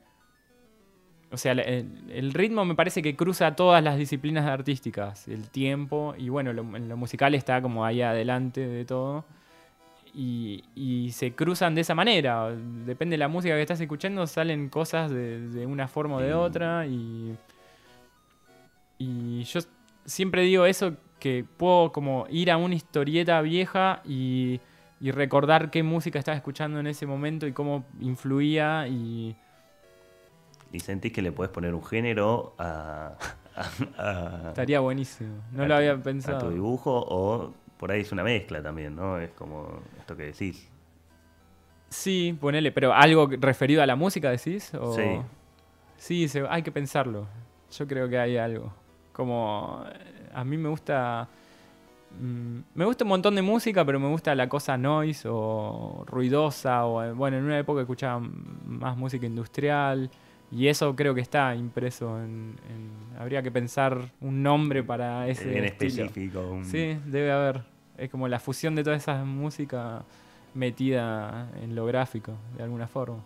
o 1.32 1.38
sea, 1.38 1.54
el, 1.54 2.34
ritmo 2.34 2.66
me 2.66 2.76
parece 2.76 3.02
que 3.02 3.16
cruza 3.16 3.56
todas 3.56 3.82
las 3.82 3.98
disciplinas 3.98 4.46
artísticas, 4.46 5.30
el 5.30 5.50
tiempo, 5.50 6.14
y 6.18 6.30
bueno, 6.30 6.52
lo, 6.52 6.64
lo 6.64 6.98
musical 6.98 7.34
está 7.36 7.62
como 7.62 7.86
ahí 7.86 8.02
adelante 8.02 8.68
de 8.68 8.86
todo. 8.86 9.26
Y, 10.14 10.64
y 10.76 11.12
se 11.14 11.34
cruzan 11.34 11.74
de 11.76 11.82
esa 11.82 11.96
manera. 11.96 12.50
Depende 12.86 13.14
de 13.14 13.18
la 13.18 13.28
música 13.30 13.56
que 13.56 13.62
estás 13.62 13.80
escuchando, 13.80 14.28
salen 14.28 14.68
cosas 14.70 15.10
de, 15.12 15.48
de 15.50 15.66
una 15.66 15.88
forma 15.88 16.16
o 16.18 16.20
de 16.20 16.28
Sí. 16.28 16.34
otra. 16.34 16.86
Y, 16.86 17.36
y 18.98 19.44
yo 19.44 19.60
siempre 20.06 20.44
digo 20.44 20.66
eso, 20.66 20.94
que 21.20 21.46
puedo 21.58 21.92
como 21.92 22.26
ir 22.30 22.52
a 22.52 22.58
una 22.58 22.76
historieta 22.76 23.42
vieja 23.42 24.02
y, 24.06 24.60
y 25.00 25.12
recordar 25.12 25.70
qué 25.72 25.84
música 25.84 26.20
estaba 26.20 26.36
escuchando 26.36 26.80
en 26.80 26.88
ese 26.88 27.06
momento 27.06 27.48
y 27.48 27.54
cómo 27.54 27.86
influía 28.00 28.88
y... 28.88 29.36
¿Y 30.74 30.80
sentís 30.80 31.12
que 31.12 31.22
le 31.22 31.32
podés 31.34 31.52
poner 31.52 31.74
un 31.76 31.84
género 31.84 32.54
a, 32.58 33.18
a- 33.56 33.66
a- 33.98 34.48
Estaría 34.50 34.80
buenísimo. 34.80 35.36
No 35.52 35.64
a 35.64 35.68
lo 35.68 35.74
tu- 35.74 35.78
había 35.78 35.92
a 35.92 35.96
tu 35.98 36.02
pensado. 36.02 36.50
dibujo? 36.50 37.04
O 37.08 37.54
por 37.82 37.92
ahí 37.92 38.00
es 38.02 38.12
una 38.14 38.24
mezcla 38.24 38.62
también, 38.64 38.96
¿no? 38.96 39.18
Es 39.20 39.32
como 39.32 39.82
esto 40.00 40.16
que 40.16 40.24
decís. 40.24 40.70
Sí, 41.90 42.38
ponele, 42.40 42.72
pero 42.72 42.94
algo 42.94 43.28
referido 43.40 43.82
a 43.84 43.86
la 43.86 43.96
música, 43.98 44.30
decís? 44.30 44.72
O... 44.76 44.94
Sí. 44.96 45.22
Sí, 45.98 46.28
se- 46.30 46.48
hay 46.50 46.64
que 46.64 46.72
pensarlo. 46.72 47.28
Yo 47.78 47.88
creo 47.88 48.08
que 48.08 48.18
hay 48.18 48.38
algo. 48.38 48.72
Como 49.12 49.84
eh, 49.92 50.30
a 50.34 50.44
mí 50.46 50.58
me 50.58 50.70
gusta 50.70 51.28
mm, 52.20 52.60
me 52.76 52.86
gusta 52.86 53.04
un 53.04 53.10
montón 53.10 53.36
de 53.36 53.42
música, 53.42 53.84
pero 53.86 54.00
me 54.00 54.08
gusta 54.08 54.34
la 54.36 54.48
cosa 54.48 54.78
noise 54.78 55.28
o 55.30 56.04
ruidosa 56.08 56.86
o 56.86 57.04
eh, 57.04 57.12
bueno, 57.14 57.38
en 57.38 57.44
una 57.44 57.60
época 57.60 57.82
escuchaba 57.82 58.20
más 58.66 58.96
música 58.96 59.26
industrial 59.26 60.10
y 60.52 60.68
eso 60.68 60.96
creo 60.96 61.14
que 61.14 61.22
está 61.22 61.56
impreso 61.56 62.18
en, 62.20 62.56
en- 62.70 63.20
habría 63.20 63.42
que 63.44 63.52
pensar 63.52 63.98
un 64.22 64.42
nombre 64.44 64.82
para 64.84 65.28
ese 65.28 65.44
estilo. 65.66 66.06
específico. 66.06 66.50
un- 66.52 66.66
Sí, 66.66 66.98
debe 67.06 67.32
haber. 67.32 67.71
Es 68.02 68.10
como 68.10 68.28
la 68.28 68.40
fusión 68.40 68.76
de 68.76 68.84
toda 68.84 68.96
esa 68.96 69.24
música 69.24 70.04
metida 70.54 71.50
en 71.62 71.76
lo 71.76 71.86
gráfico, 71.86 72.34
de 72.58 72.64
alguna 72.64 72.88
forma. 72.88 73.18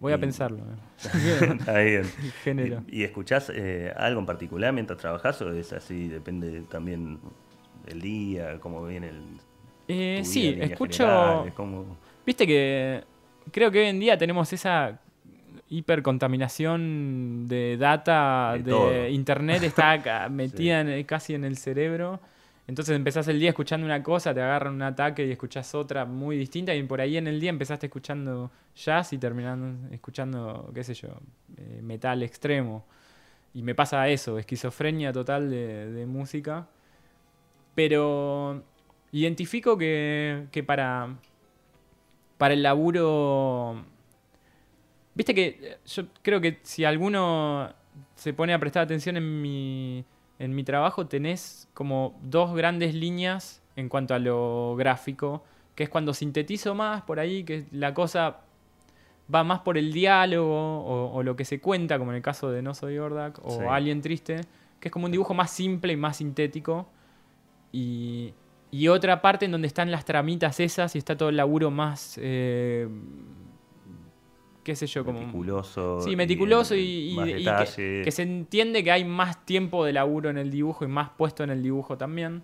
Voy 0.00 0.12
a 0.12 0.16
Y- 0.16 0.18
pensarlo. 0.20 0.58
Está 0.96 1.78
bien. 1.80 2.00
El 2.00 2.32
género. 2.42 2.82
¿Y, 2.88 3.00
y 3.00 3.04
escuchás 3.04 3.50
eh, 3.54 3.92
algo 3.96 4.20
en 4.20 4.26
particular 4.26 4.72
mientras 4.72 4.98
trabajás 4.98 5.40
o 5.42 5.52
es 5.52 5.72
así? 5.72 6.08
Depende 6.08 6.62
también 6.62 7.18
del 7.86 8.00
día, 8.00 8.58
cómo 8.60 8.84
viene 8.86 9.08
el. 9.10 9.22
Eh, 9.88 10.22
sí, 10.24 10.56
escucho. 10.60 11.44
cómo- 11.54 11.96
Viste 12.24 12.46
que 12.46 13.02
creo 13.50 13.70
que 13.70 13.80
hoy 13.80 13.86
en 13.86 14.00
día 14.00 14.16
tenemos 14.18 14.52
esa 14.52 14.98
hipercontaminación 15.70 17.46
de 17.46 17.76
data 17.76 18.54
De 18.58 18.62
de, 18.72 19.10
internet 19.10 19.62
está 19.62 20.28
metida 20.30 20.80
en- 20.80 21.04
casi 21.04 21.34
en 21.34 21.44
el 21.44 21.56
cerebro. 21.56 22.20
Entonces 22.68 22.94
empezás 22.94 23.26
el 23.28 23.40
día 23.40 23.48
escuchando 23.48 23.86
una 23.86 24.02
cosa, 24.02 24.34
te 24.34 24.42
agarran 24.42 24.74
un 24.74 24.82
ataque 24.82 25.26
y 25.26 25.32
escuchás 25.32 25.74
otra 25.74 26.04
muy 26.04 26.36
distinta 26.36 26.74
y 26.74 26.82
por 26.82 27.00
ahí 27.00 27.16
en 27.16 27.26
el 27.26 27.40
día 27.40 27.48
empezaste 27.48 27.86
escuchando 27.86 28.50
jazz 28.76 29.14
y 29.14 29.18
terminando 29.18 29.88
escuchando, 29.90 30.70
qué 30.74 30.84
sé 30.84 30.92
yo, 30.92 31.08
eh, 31.56 31.80
metal 31.82 32.22
extremo. 32.22 32.84
Y 33.54 33.62
me 33.62 33.74
pasa 33.74 34.06
eso, 34.08 34.38
esquizofrenia 34.38 35.14
total 35.14 35.48
de, 35.48 35.90
de 35.90 36.04
música. 36.04 36.68
Pero 37.74 38.62
identifico 39.12 39.78
que, 39.78 40.46
que 40.52 40.62
para, 40.62 41.16
para 42.36 42.52
el 42.52 42.62
laburo... 42.62 43.82
Viste 45.14 45.34
que 45.34 45.58
eh, 45.62 45.78
yo 45.86 46.04
creo 46.22 46.40
que 46.42 46.58
si 46.62 46.84
alguno 46.84 47.72
se 48.14 48.34
pone 48.34 48.52
a 48.52 48.58
prestar 48.58 48.82
atención 48.82 49.16
en 49.16 49.40
mi, 49.40 50.04
en 50.38 50.54
mi 50.54 50.64
trabajo, 50.64 51.06
tenés 51.06 51.68
como 51.74 52.18
dos 52.22 52.54
grandes 52.54 52.94
líneas 52.94 53.62
en 53.76 53.88
cuanto 53.88 54.14
a 54.14 54.18
lo 54.18 54.76
gráfico, 54.76 55.44
que 55.74 55.84
es 55.84 55.88
cuando 55.88 56.14
sintetizo 56.14 56.74
más 56.74 57.02
por 57.02 57.20
ahí, 57.20 57.44
que 57.44 57.66
la 57.70 57.94
cosa 57.94 58.38
va 59.32 59.44
más 59.44 59.60
por 59.60 59.76
el 59.78 59.92
diálogo 59.92 60.80
o, 60.80 61.12
o 61.14 61.22
lo 61.22 61.36
que 61.36 61.44
se 61.44 61.60
cuenta, 61.60 61.98
como 61.98 62.12
en 62.12 62.16
el 62.16 62.22
caso 62.22 62.50
de 62.50 62.62
No 62.62 62.74
Soy 62.74 62.98
Ordak 62.98 63.38
o 63.44 63.50
Sí. 63.50 63.64
Alien 63.68 64.00
Triste, 64.00 64.40
que 64.80 64.88
es 64.88 64.92
como 64.92 65.06
un 65.06 65.12
dibujo 65.12 65.34
más 65.34 65.50
simple 65.50 65.92
y 65.92 65.96
más 65.96 66.16
sintético. 66.16 66.88
Y, 67.72 68.32
y 68.70 68.88
otra 68.88 69.20
parte 69.20 69.44
en 69.44 69.52
donde 69.52 69.66
están 69.68 69.90
las 69.90 70.04
tramitas 70.04 70.60
esas 70.60 70.94
y 70.94 70.98
está 70.98 71.16
todo 71.16 71.28
el 71.28 71.36
laburo 71.36 71.70
más, 71.70 72.18
eh, 72.20 72.88
qué 74.68 74.76
sé 74.76 74.86
yo, 74.86 75.02
como... 75.02 75.20
meticuloso. 75.20 76.02
Sí, 76.02 76.14
meticuloso 76.14 76.74
y, 76.74 77.12
y- 77.12 77.14
más 77.14 77.78
y 77.78 78.04
que, 78.04 78.10
se 78.10 78.22
entiende 78.22 78.84
que 78.84 78.92
hay 78.92 79.02
más 79.02 79.46
tiempo 79.46 79.82
de 79.86 79.94
laburo 79.94 80.28
en 80.28 80.36
el 80.36 80.50
dibujo 80.50 80.84
y 80.84 80.88
más 80.88 81.08
puesto 81.16 81.42
en 81.42 81.48
el 81.48 81.62
dibujo 81.62 81.96
también. 81.96 82.42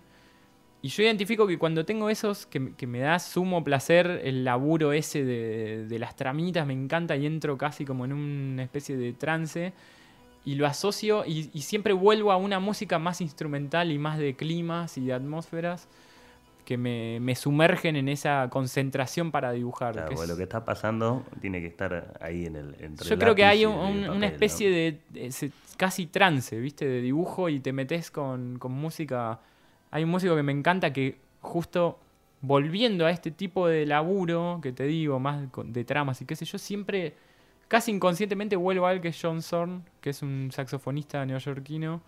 Y 0.81 0.87
yo 0.87 1.03
identifico 1.03 1.45
que 1.45 1.59
cuando 1.59 1.85
tengo 1.85 2.09
esos, 2.09 2.47
que, 2.47 2.73
que 2.73 2.87
me 2.87 2.97
da 2.97 3.19
sumo 3.19 3.63
placer 3.63 4.21
el 4.23 4.43
laburo 4.43 4.91
ese 4.91 5.23
de, 5.23 5.85
de 5.87 5.99
las 5.99 6.15
tramitas, 6.15 6.65
me 6.65 6.73
encanta 6.73 7.15
y 7.15 7.27
entro 7.27 7.59
casi 7.59 7.85
como 7.85 8.05
en 8.05 8.13
una 8.13 8.63
especie 8.63 8.97
de 8.97 9.13
trance 9.13 9.73
y 10.45 10.55
lo 10.55 10.65
asocio 10.65 11.25
y, 11.27 11.51
y 11.53 11.61
siempre 11.61 11.93
vuelvo 11.93 12.31
a 12.31 12.37
una 12.37 12.59
música 12.59 12.97
más 12.97 13.21
instrumental 13.21 13.91
y 13.91 13.99
más 13.99 14.17
de 14.17 14.33
climas 14.35 14.97
y 14.97 15.05
de 15.05 15.13
atmósferas 15.13 15.87
que 16.65 16.77
me, 16.77 17.19
me 17.21 17.35
sumergen 17.35 17.95
en 17.95 18.09
esa 18.09 18.49
concentración 18.49 19.31
para 19.31 19.51
dibujar. 19.51 19.93
Claro, 19.93 20.09
que 20.09 20.15
porque 20.15 20.23
es- 20.25 20.29
lo 20.31 20.37
que 20.37 20.43
está 20.43 20.65
pasando 20.65 21.23
tiene 21.39 21.61
que 21.61 21.67
estar 21.67 22.17
ahí 22.19 22.45
en 22.47 22.55
el 22.57 22.75
entre 22.79 23.07
yo 23.07 23.17
creo 23.17 23.35
que 23.35 23.45
hay 23.45 23.65
un- 23.65 23.75
papel, 23.75 24.09
una 24.09 24.17
¿no? 24.17 24.25
especie 24.25 24.69
de, 24.69 24.99
casi 25.77 26.07
trance, 26.07 26.59
¿viste? 26.59 26.85
De 26.85 27.01
dibujo 27.01 27.47
y 27.49 27.59
te 27.59 27.71
metes 27.71 28.11
con, 28.11 28.57
con 28.59 28.71
música. 28.71 29.39
Hay 29.91 30.03
un 30.03 30.09
músico 30.09 30.35
que 30.35 30.43
me 30.43 30.51
encanta 30.51 30.91
que 30.91 31.17
justo 31.41 31.99
volviendo 32.41 33.05
a 33.05 33.11
este 33.11 33.31
tipo 33.31 33.67
de 33.67 33.85
laburo 33.85 34.59
que 34.61 34.71
te 34.71 34.83
digo, 34.83 35.19
más 35.19 35.43
de 35.65 35.83
tramas 35.85 36.21
y 36.21 36.25
qué 36.25 36.35
sé 36.35 36.45
yo, 36.45 36.57
siempre, 36.57 37.13
casi 37.67 37.91
inconscientemente 37.91 38.55
vuelvo 38.55 38.85
a 38.87 38.93
él 38.93 39.01
que 39.01 39.07
es 39.09 39.19
John 39.21 39.41
Zorn, 39.41 39.83
que 40.01 40.09
es 40.11 40.21
un 40.21 40.49
saxofonista 40.51 41.25
neoyorquino 41.25 42.01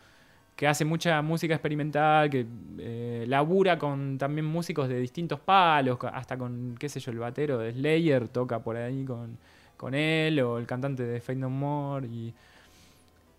que 0.57 0.67
hace 0.67 0.83
mucha 0.83 1.21
música 1.21 1.53
experimental, 1.53 2.29
que 2.31 2.45
eh, 2.79 3.25
labura 3.27 3.77
con 3.77 4.17
también 4.17 4.45
músicos 4.45 4.89
de 4.89 4.99
distintos 4.99 5.39
palos, 5.39 5.97
hasta 6.11 6.35
con, 6.37 6.75
qué 6.79 6.89
sé 6.89 6.99
yo, 6.99 7.11
el 7.11 7.19
batero 7.19 7.59
de 7.59 7.71
Slayer 7.71 8.27
toca 8.27 8.59
por 8.59 8.75
ahí 8.75 9.05
con, 9.05 9.37
con 9.77 9.93
él, 9.93 10.39
o 10.41 10.57
el 10.57 10.65
cantante 10.65 11.03
de 11.03 11.21
Fate 11.21 11.37
No 11.37 11.51
More, 11.51 12.07
y, 12.07 12.33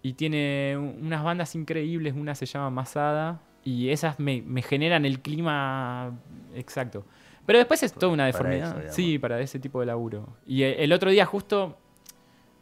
y 0.02 0.12
tiene 0.12 0.76
un- 0.78 1.06
unas 1.06 1.24
bandas 1.24 1.54
increíbles, 1.56 2.14
una 2.16 2.34
se 2.36 2.46
llama 2.46 2.70
Masada, 2.70 3.40
y 3.64 3.90
esas 3.90 4.20
me, 4.20 4.40
me 4.42 4.62
generan 4.62 5.04
el 5.04 5.18
clima 5.18 6.12
exacto. 6.54 7.04
Pero 7.44 7.58
después 7.58 7.82
es 7.82 7.92
toda 7.92 8.12
una 8.12 8.30
Para 8.30 8.48
deformidad. 8.50 8.66
eso, 8.68 8.74
digamos. 8.76 8.94
sí, 8.94 9.18
para 9.18 9.40
ese 9.40 9.58
tipo 9.58 9.80
de 9.80 9.86
laburo. 9.86 10.28
Y 10.46 10.62
el 10.62 10.92
otro 10.92 11.10
día 11.10 11.26
justo 11.26 11.76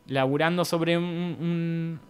laburando 0.06 0.64
sobre 0.64 0.96
un, 0.96 1.04
un- 1.04 2.00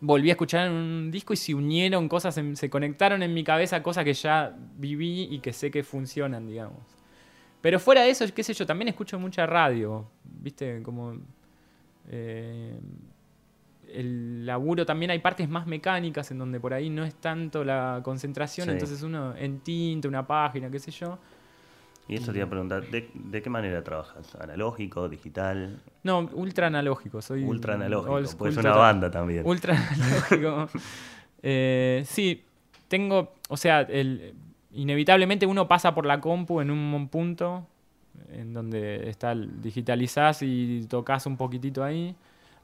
volví 0.00 0.28
a 0.30 0.32
escuchar 0.32 0.70
un 0.70 1.10
disco 1.10 1.32
y 1.32 1.36
se 1.36 1.54
unieron 1.54 2.08
cosas, 2.08 2.38
se 2.54 2.70
conectaron 2.70 3.22
en 3.22 3.32
mi 3.32 3.42
cabeza 3.44 3.82
cosas 3.82 4.04
que 4.04 4.12
ya 4.14 4.54
viví 4.76 5.28
y 5.30 5.38
que 5.40 5.52
sé 5.52 5.70
que 5.70 5.82
funcionan, 5.82 6.46
digamos. 6.46 6.82
Pero 7.60 7.78
fuera 7.80 8.02
de 8.02 8.10
eso, 8.10 8.24
qué 8.34 8.42
sé 8.42 8.52
yo, 8.52 8.66
también 8.66 8.88
escucho 8.88 9.18
mucha 9.18 9.46
radio, 9.46 10.06
viste, 10.24 10.82
como 10.82 11.14
eh, 12.10 12.78
el 13.92 14.44
laburo 14.44 14.84
también 14.84 15.10
hay 15.10 15.18
partes 15.20 15.48
más 15.48 15.66
mecánicas 15.66 16.30
en 16.30 16.38
donde 16.38 16.58
por 16.60 16.74
ahí 16.74 16.90
no 16.90 17.04
es 17.04 17.14
tanto 17.14 17.64
la 17.64 18.00
concentración, 18.02 18.66
Sí. 18.66 18.72
entonces 18.72 19.02
uno 19.02 19.34
en 19.36 19.60
tinta, 19.60 20.08
una 20.08 20.26
página, 20.26 20.70
qué 20.70 20.78
sé 20.78 20.90
yo. 20.90 21.18
Y 22.06 22.16
eso 22.16 22.32
te 22.32 22.38
iba 22.38 22.46
a 22.46 22.50
preguntar, 22.50 22.84
¿de, 22.90 23.08
de 23.14 23.40
qué 23.42 23.48
manera 23.48 23.82
trabajas? 23.82 24.34
¿Analógico, 24.34 25.08
digital? 25.08 25.80
No, 26.02 26.28
ultra 26.34 26.66
analógico, 26.66 27.22
soy 27.22 27.44
Ultra 27.44 27.74
analógico, 27.74 28.36
pues 28.36 28.56
una 28.58 28.72
banda 28.76 29.10
también. 29.10 29.46
Ultra 29.46 29.74
analógico. 29.90 30.68
Eh, 31.42 32.02
sí, 32.06 32.44
tengo, 32.88 33.34
o 33.48 33.56
sea, 33.56 33.80
el, 33.82 34.34
inevitablemente 34.72 35.46
uno 35.46 35.66
pasa 35.66 35.94
por 35.94 36.04
la 36.06 36.20
compu 36.20 36.60
en 36.60 36.70
un 36.70 37.08
punto 37.08 37.66
en 38.30 38.52
donde 38.54 39.08
está 39.08 39.34
digitalizás 39.34 40.42
y 40.42 40.86
tocas 40.88 41.24
un 41.26 41.36
poquitito 41.36 41.82
ahí. 41.82 42.14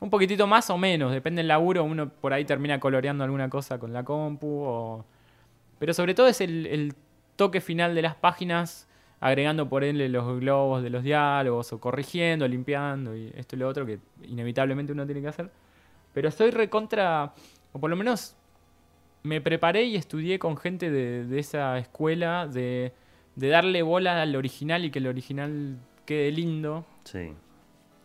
Un 0.00 0.08
poquitito 0.10 0.46
más 0.46 0.70
o 0.70 0.78
menos, 0.78 1.12
depende 1.12 1.40
del 1.40 1.48
laburo, 1.48 1.84
uno 1.84 2.08
por 2.08 2.32
ahí 2.32 2.44
termina 2.44 2.78
coloreando 2.80 3.24
alguna 3.24 3.48
cosa 3.50 3.78
con 3.78 3.92
la 3.92 4.02
compu. 4.04 4.46
o- 4.64 5.04
Pero 5.78 5.92
sobre 5.94 6.14
todo 6.14 6.28
es 6.28 6.40
el, 6.40 6.66
el 6.66 6.94
toque 7.36 7.60
final 7.60 7.94
de 7.94 8.02
las 8.02 8.14
páginas, 8.14 8.86
agregando 9.20 9.68
por 9.68 9.84
él 9.84 10.10
los 10.10 10.40
globos 10.40 10.82
de 10.82 10.90
los 10.90 11.02
diálogos, 11.02 11.72
o 11.72 11.80
corrigiendo, 11.80 12.48
limpiando, 12.48 13.14
y 13.14 13.32
esto 13.36 13.54
y 13.54 13.58
lo 13.58 13.68
otro 13.68 13.86
que 13.86 13.98
inevitablemente 14.22 14.92
uno 14.92 15.04
tiene 15.04 15.20
que 15.20 15.28
hacer. 15.28 15.50
Pero 16.12 16.28
estoy 16.28 16.50
recontra, 16.50 17.32
o 17.72 17.78
por 17.78 17.90
lo 17.90 17.96
menos 17.96 18.34
me 19.22 19.40
preparé 19.40 19.84
y 19.84 19.96
estudié 19.96 20.38
con 20.38 20.56
gente 20.56 20.90
de, 20.90 21.26
de 21.26 21.38
esa 21.38 21.78
escuela 21.78 22.46
de, 22.46 22.92
de 23.36 23.48
darle 23.48 23.82
bola 23.82 24.22
al 24.22 24.34
original 24.34 24.84
y 24.84 24.90
que 24.90 24.98
el 24.98 25.06
original 25.06 25.76
quede 26.06 26.30
lindo. 26.32 26.84
Sí. 27.04 27.32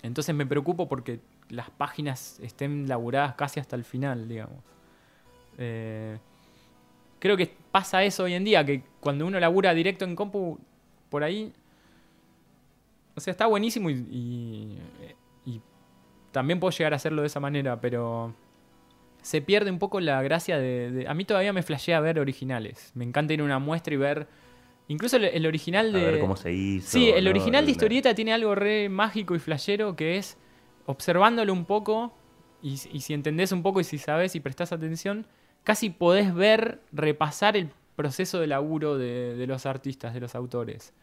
Entonces 0.04 0.36
me 0.36 0.46
preocupo 0.46 0.88
porque 0.88 1.20
las 1.50 1.70
páginas 1.70 2.40
estén 2.42 2.88
laburadas 2.88 3.36
casi 3.36 3.60
hasta 3.60 3.76
el 3.76 3.84
final, 3.84 4.28
digamos. 4.28 4.64
Eh, 5.58 6.18
creo 7.20 7.38
que 7.38 7.52
pasa 7.72 8.04
eso 8.04 8.24
hoy 8.24 8.34
en 8.34 8.44
día, 8.44 8.66
que 8.66 8.84
cuando 9.00 9.26
uno 9.26 9.40
labura 9.40 9.74
directo 9.74 10.06
en 10.06 10.16
compu, 10.16 10.60
por 11.10 11.24
ahí... 11.24 11.54
O 13.16 13.20
sea, 13.22 13.32
está 13.32 13.46
buenísimo 13.48 13.90
y, 13.90 13.94
y, 13.94 14.80
y 15.46 15.62
también 16.32 16.60
puedo 16.60 16.72
llegar 16.72 16.92
a 16.94 16.98
hacerlo 16.98 17.22
de 17.22 17.28
esa 17.28 17.40
manera, 17.40 17.80
pero 17.80 18.34
se 19.22 19.42
pierde 19.42 19.72
un 19.72 19.80
poco 19.80 20.00
la 20.02 20.22
gracia 20.22 20.58
de, 20.58 20.92
de- 20.92 21.08
A 21.08 21.14
mí 21.14 21.24
todavía 21.24 21.54
me 21.54 21.64
flashea 21.64 22.00
ver 22.02 22.20
originales. 22.20 22.92
Me 22.94 23.06
encanta 23.06 23.34
ir 23.34 23.42
a 23.42 23.44
una 23.44 23.60
muestra 23.60 23.94
y 23.94 23.98
ver... 23.98 24.28
Incluso 24.88 25.18
el, 25.18 25.24
el 25.26 25.46
original 25.48 25.96
A 25.96 25.98
de... 25.98 26.06
ver 26.06 26.20
cómo 26.20 26.36
se 26.36 26.54
hizo. 26.54 26.90
Sí, 26.90 27.10
el 27.10 27.24
¿no? 27.24 27.30
original 27.32 27.66
de 27.66 27.72
historieta 27.72 28.14
tiene 28.14 28.34
algo 28.34 28.54
re 28.54 28.88
mágico 28.90 29.34
y 29.34 29.40
flashero 29.40 29.96
que 29.96 30.18
es 30.18 30.38
observándolo 30.86 31.54
un 31.54 31.66
poco 31.66 32.14
y, 32.62 32.74
y 32.92 33.02
si 33.02 33.14
entendés 33.14 33.52
un 33.52 33.64
poco 33.64 33.80
y 33.80 33.84
si 33.84 33.98
sabes 33.98 34.36
y 34.36 34.40
prestás 34.42 34.72
atención, 34.74 35.26
casi 35.64 35.90
podés 35.90 36.36
ver, 36.36 36.82
repasar 36.92 37.58
el 37.58 37.70
proceso 37.96 38.40
de 38.40 38.48
laburo 38.48 38.98
de, 38.98 39.36
de 39.36 39.48
los 39.48 39.66
artistas, 39.66 40.14
de 40.14 40.20
los 40.20 40.36
autores. 40.36 40.94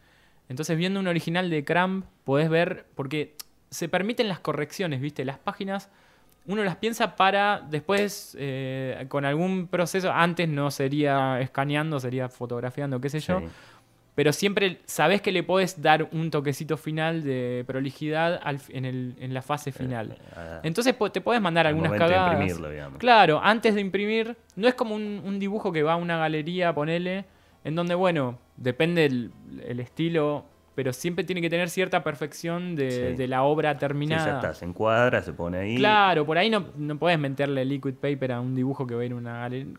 Entonces, 0.49 0.77
viendo 0.77 0.99
un 0.99 1.07
original 1.07 1.49
de 1.49 1.63
Cramp, 1.63 2.05
podés 2.23 2.49
ver, 2.49 2.85
porque 2.95 3.35
se 3.69 3.89
permiten 3.89 4.27
las 4.27 4.39
correcciones, 4.39 5.01
¿viste? 5.01 5.25
Las 5.25 5.39
páginas, 5.39 5.89
uno 6.45 6.63
las 6.63 6.75
piensa 6.75 7.15
para 7.15 7.59
después, 7.61 8.35
eh, 8.39 9.05
con 9.09 9.25
algún 9.25 9.67
proceso, 9.67 10.11
antes 10.11 10.47
no 10.49 10.69
sería 10.69 11.39
escaneando, 11.39 11.99
sería 11.99 12.29
fotografiando, 12.29 12.99
qué 13.01 13.09
sé 13.09 13.19
yo. 13.19 13.41
Pero 14.15 14.31
siempre 14.33 14.79
sabés 14.85 15.21
que 15.21 15.31
le 15.31 15.41
podés 15.43 15.81
dar 15.81 16.07
un 16.11 16.29
toquecito 16.31 16.77
final 16.77 17.23
de 17.23 17.63
prolijidad 17.65 18.39
al 18.43 18.59
en, 18.69 18.85
el- 18.85 19.15
en 19.19 19.33
la 19.33 19.41
fase 19.41 19.71
final. 19.71 20.17
Ah, 20.35 20.59
Entonces 20.63 20.95
te 21.11 21.21
podés 21.21 21.41
mandar 21.41 21.65
al 21.65 21.71
algunas 21.71 21.89
momento 21.89 22.05
de 22.07 22.13
cagadas. 22.13 22.33
imprimirlo, 22.33 22.69
digamos. 22.69 22.99
Claro, 22.99 23.39
antes 23.43 23.73
de 23.75 23.81
imprimir, 23.81 24.37
no 24.55 24.67
es 24.67 24.75
como 24.75 24.93
un, 24.95 25.21
un 25.25 25.39
dibujo 25.39 25.71
que 25.71 25.81
va 25.83 25.93
a 25.93 25.95
una 25.95 26.17
galería, 26.17 26.73
ponele, 26.73 27.25
en 27.63 27.75
donde, 27.75 27.95
bueno, 27.95 28.37
depende 28.57 29.05
el, 29.05 29.31
el 29.65 29.79
estilo, 29.79 30.45
pero 30.75 30.91
siempre 30.93 31.23
tiene 31.23 31.41
que 31.41 31.49
tener 31.49 31.69
cierta 31.69 32.03
perfección 32.03 32.75
de, 32.75 32.91
Sí. 33.11 33.15
de 33.17 33.27
la 33.27 33.43
obra 33.43 33.73
Sí, 33.73 33.79
terminada. 33.79 34.25
ya 34.25 34.35
está, 34.35 34.53
se 34.53 34.65
encuadra, 34.65 35.21
se 35.21 35.33
pone 35.33 35.57
ahí. 35.59 35.75
Claro, 35.77 36.25
por 36.25 36.37
ahí 36.37 36.49
no, 36.49 36.65
no 36.77 36.97
podés 36.97 37.19
meterle 37.19 37.63
liquid 37.65 37.93
paper 37.95 38.31
a 38.33 38.41
un 38.41 38.55
dibujo 38.55 38.87
que 38.87 38.95
va 38.95 39.01
a 39.01 39.05
ir 39.05 39.11
a 39.11 39.15
una 39.15 39.39
galería. 39.39 39.73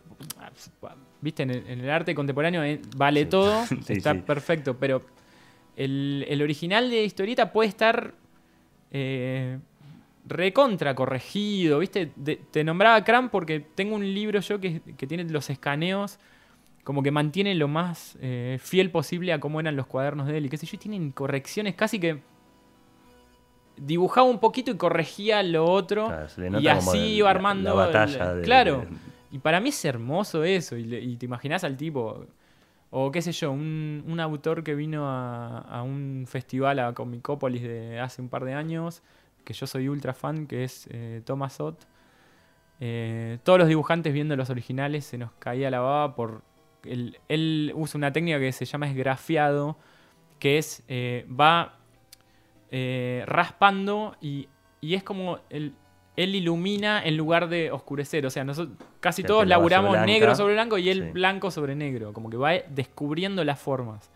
Viste, 1.21 1.43
en 1.43 1.49
el, 1.49 1.63
en 1.67 1.79
el 1.81 1.89
arte 1.89 2.13
contemporáneo 2.15 2.63
eh, 2.63 2.79
vale 2.95 3.21
Sí. 3.23 3.25
todo, 3.29 3.65
Sí, 3.85 3.93
está 3.93 4.13
sí. 4.13 4.19
perfecto, 4.19 4.77
pero 4.77 5.01
el, 5.75 6.25
el 6.29 6.41
original 6.41 6.89
de 6.89 7.03
historieta 7.03 7.51
puede 7.51 7.69
estar 7.69 8.13
eh, 8.91 9.57
recontra 10.27 10.95
corregido, 10.95 11.79
¿viste? 11.79 12.11
De- 12.15 12.37
te 12.51 12.63
nombraba 12.63 13.03
Cram 13.03 13.29
porque 13.29 13.59
tengo 13.59 13.95
un 13.95 14.13
libro 14.13 14.39
yo 14.39 14.59
que, 14.59 14.81
que 14.97 15.07
tiene 15.07 15.23
los 15.25 15.49
escaneos 15.49 16.19
como 16.85 17.03
que 17.03 17.11
mantiene 17.11 17.53
lo 17.55 17.67
más 17.67 18.17
eh, 18.21 18.57
fiel 18.61 18.91
posible 18.91 19.33
a 19.33 19.39
cómo 19.41 19.59
eran 19.59 19.75
los 19.75 19.87
cuadernos 19.87 20.27
de 20.27 20.37
él 20.37 20.45
y 20.45 20.49
qué 20.49 20.55
sé 20.57 20.65
yo, 20.65 20.75
y 20.75 20.77
tienen 20.77 21.11
correcciones 21.11 21.75
casi 21.75 21.99
que 21.99 22.21
dibujaba 23.77 24.27
un 24.27 24.39
poquito 24.39 24.71
y 24.71 24.77
corregía 24.77 25.43
lo 25.43 25.65
otro 25.65 26.07
Claro, 26.07 26.59
y 26.61 26.67
así 26.67 26.97
iba 27.15 27.25
la- 27.25 27.31
armando 27.31 27.69
La, 27.71 27.73
batalla 27.87 28.31
el- 28.31 28.37
de- 28.37 28.43
claro. 28.43 28.77
de- 28.79 28.87
y 29.31 29.39
para 29.39 29.59
mí 29.59 29.69
es 29.69 29.83
hermoso 29.83 30.43
eso 30.45 30.77
y, 30.77 30.85
le- 30.85 31.01
y 31.01 31.17
te 31.17 31.25
imaginas 31.25 31.63
al 31.65 31.75
tipo 31.75 32.25
o 32.91 33.11
qué 33.11 33.21
sé 33.21 33.33
yo 33.33 33.51
un, 33.51 34.03
un 34.07 34.19
autor 34.21 34.63
que 34.63 34.75
vino 34.75 35.09
a, 35.09 35.59
a 35.59 35.83
un 35.83 36.23
festival 36.27 36.79
a 36.79 36.93
Comicópolis 36.93 37.63
de 37.63 37.99
hace 37.99 38.21
un 38.21 38.29
par 38.29 38.45
de 38.45 38.53
años 38.53 39.01
que 39.43 39.53
yo 39.53 39.67
soy 39.67 39.89
ultra 39.89 40.13
fan 40.13 40.47
que 40.47 40.63
es 40.63 40.87
eh, 40.91 41.21
Thomas 41.25 41.59
Ott. 41.59 41.81
Eh, 42.79 43.39
todos 43.43 43.59
los 43.59 43.67
dibujantes 43.67 44.13
viendo 44.13 44.35
los 44.35 44.49
originales 44.49 45.05
se 45.05 45.17
nos 45.17 45.31
caía 45.39 45.69
la 45.69 45.79
baba 45.81 46.15
por 46.15 46.41
él 47.27 47.71
usa 47.75 47.97
una 47.97 48.11
técnica 48.13 48.39
que 48.39 48.51
se 48.51 48.65
llama 48.65 48.87
esgrafiado 48.89 49.77
que 50.39 50.57
es 50.57 50.83
eh, 50.87 51.25
va 51.29 51.77
eh, 52.71 53.23
raspando 53.25 54.15
y, 54.21 54.47
y 54.81 54.95
es 54.95 55.03
como 55.03 55.39
el- 55.49 55.73
él 56.17 56.33
ilumina 56.35 57.03
en 57.03 57.17
lugar 57.17 57.49
de 57.49 57.71
oscurecer. 57.71 58.25
O 58.25 58.29
sea, 58.29 58.43
nosotros 58.45 58.77
casi 59.01 59.21
todos 59.23 59.45
laburamos 59.47 59.91
blanca, 59.91 60.05
negro 60.05 60.33
sobre 60.35 60.53
blanco 60.53 60.77
y 60.77 60.89
él 60.89 61.03
sí. 61.07 61.11
blanco 61.11 61.51
sobre 61.51 61.75
negro. 61.75 62.13
Como 62.13 62.29
que 62.29 62.37
va 62.37 62.53
descubriendo 62.69 63.43
las 63.43 63.59
formas. 63.59 64.09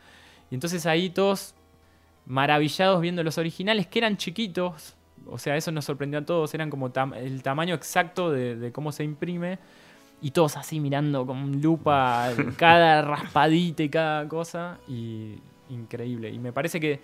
Y 0.50 0.56
entonces 0.56 0.86
ahí 0.86 1.10
todos 1.10 1.56
maravillados 2.26 3.02
viendo 3.02 3.24
los 3.24 3.38
originales 3.38 3.88
que 3.88 4.00
eran 4.00 4.16
chiquitos. 4.18 4.96
O 5.26 5.38
sea, 5.38 5.58
eso 5.58 5.72
nos 5.74 5.84
sorprendió 5.86 6.20
a 6.20 6.26
todos. 6.26 6.54
Eran 6.54 6.70
como 6.70 6.90
tam- 6.92 7.16
el 7.18 7.44
tamaño 7.44 7.76
exacto 7.76 8.32
de, 8.32 8.56
de 8.56 8.72
cómo 8.72 8.92
se 8.94 9.04
imprime. 9.04 9.60
Y 10.22 10.32
todos 10.32 10.58
así 10.58 10.80
mirando 10.80 11.26
con 11.26 11.62
lupa 11.62 12.30
cada 12.58 13.02
raspadita 13.02 13.84
y 13.84 13.90
cada 13.90 14.28
cosa. 14.28 14.78
Y 14.88 15.36
increíble. 15.70 16.30
Y 16.30 16.40
me 16.40 16.52
parece 16.52 16.80
que, 16.80 17.00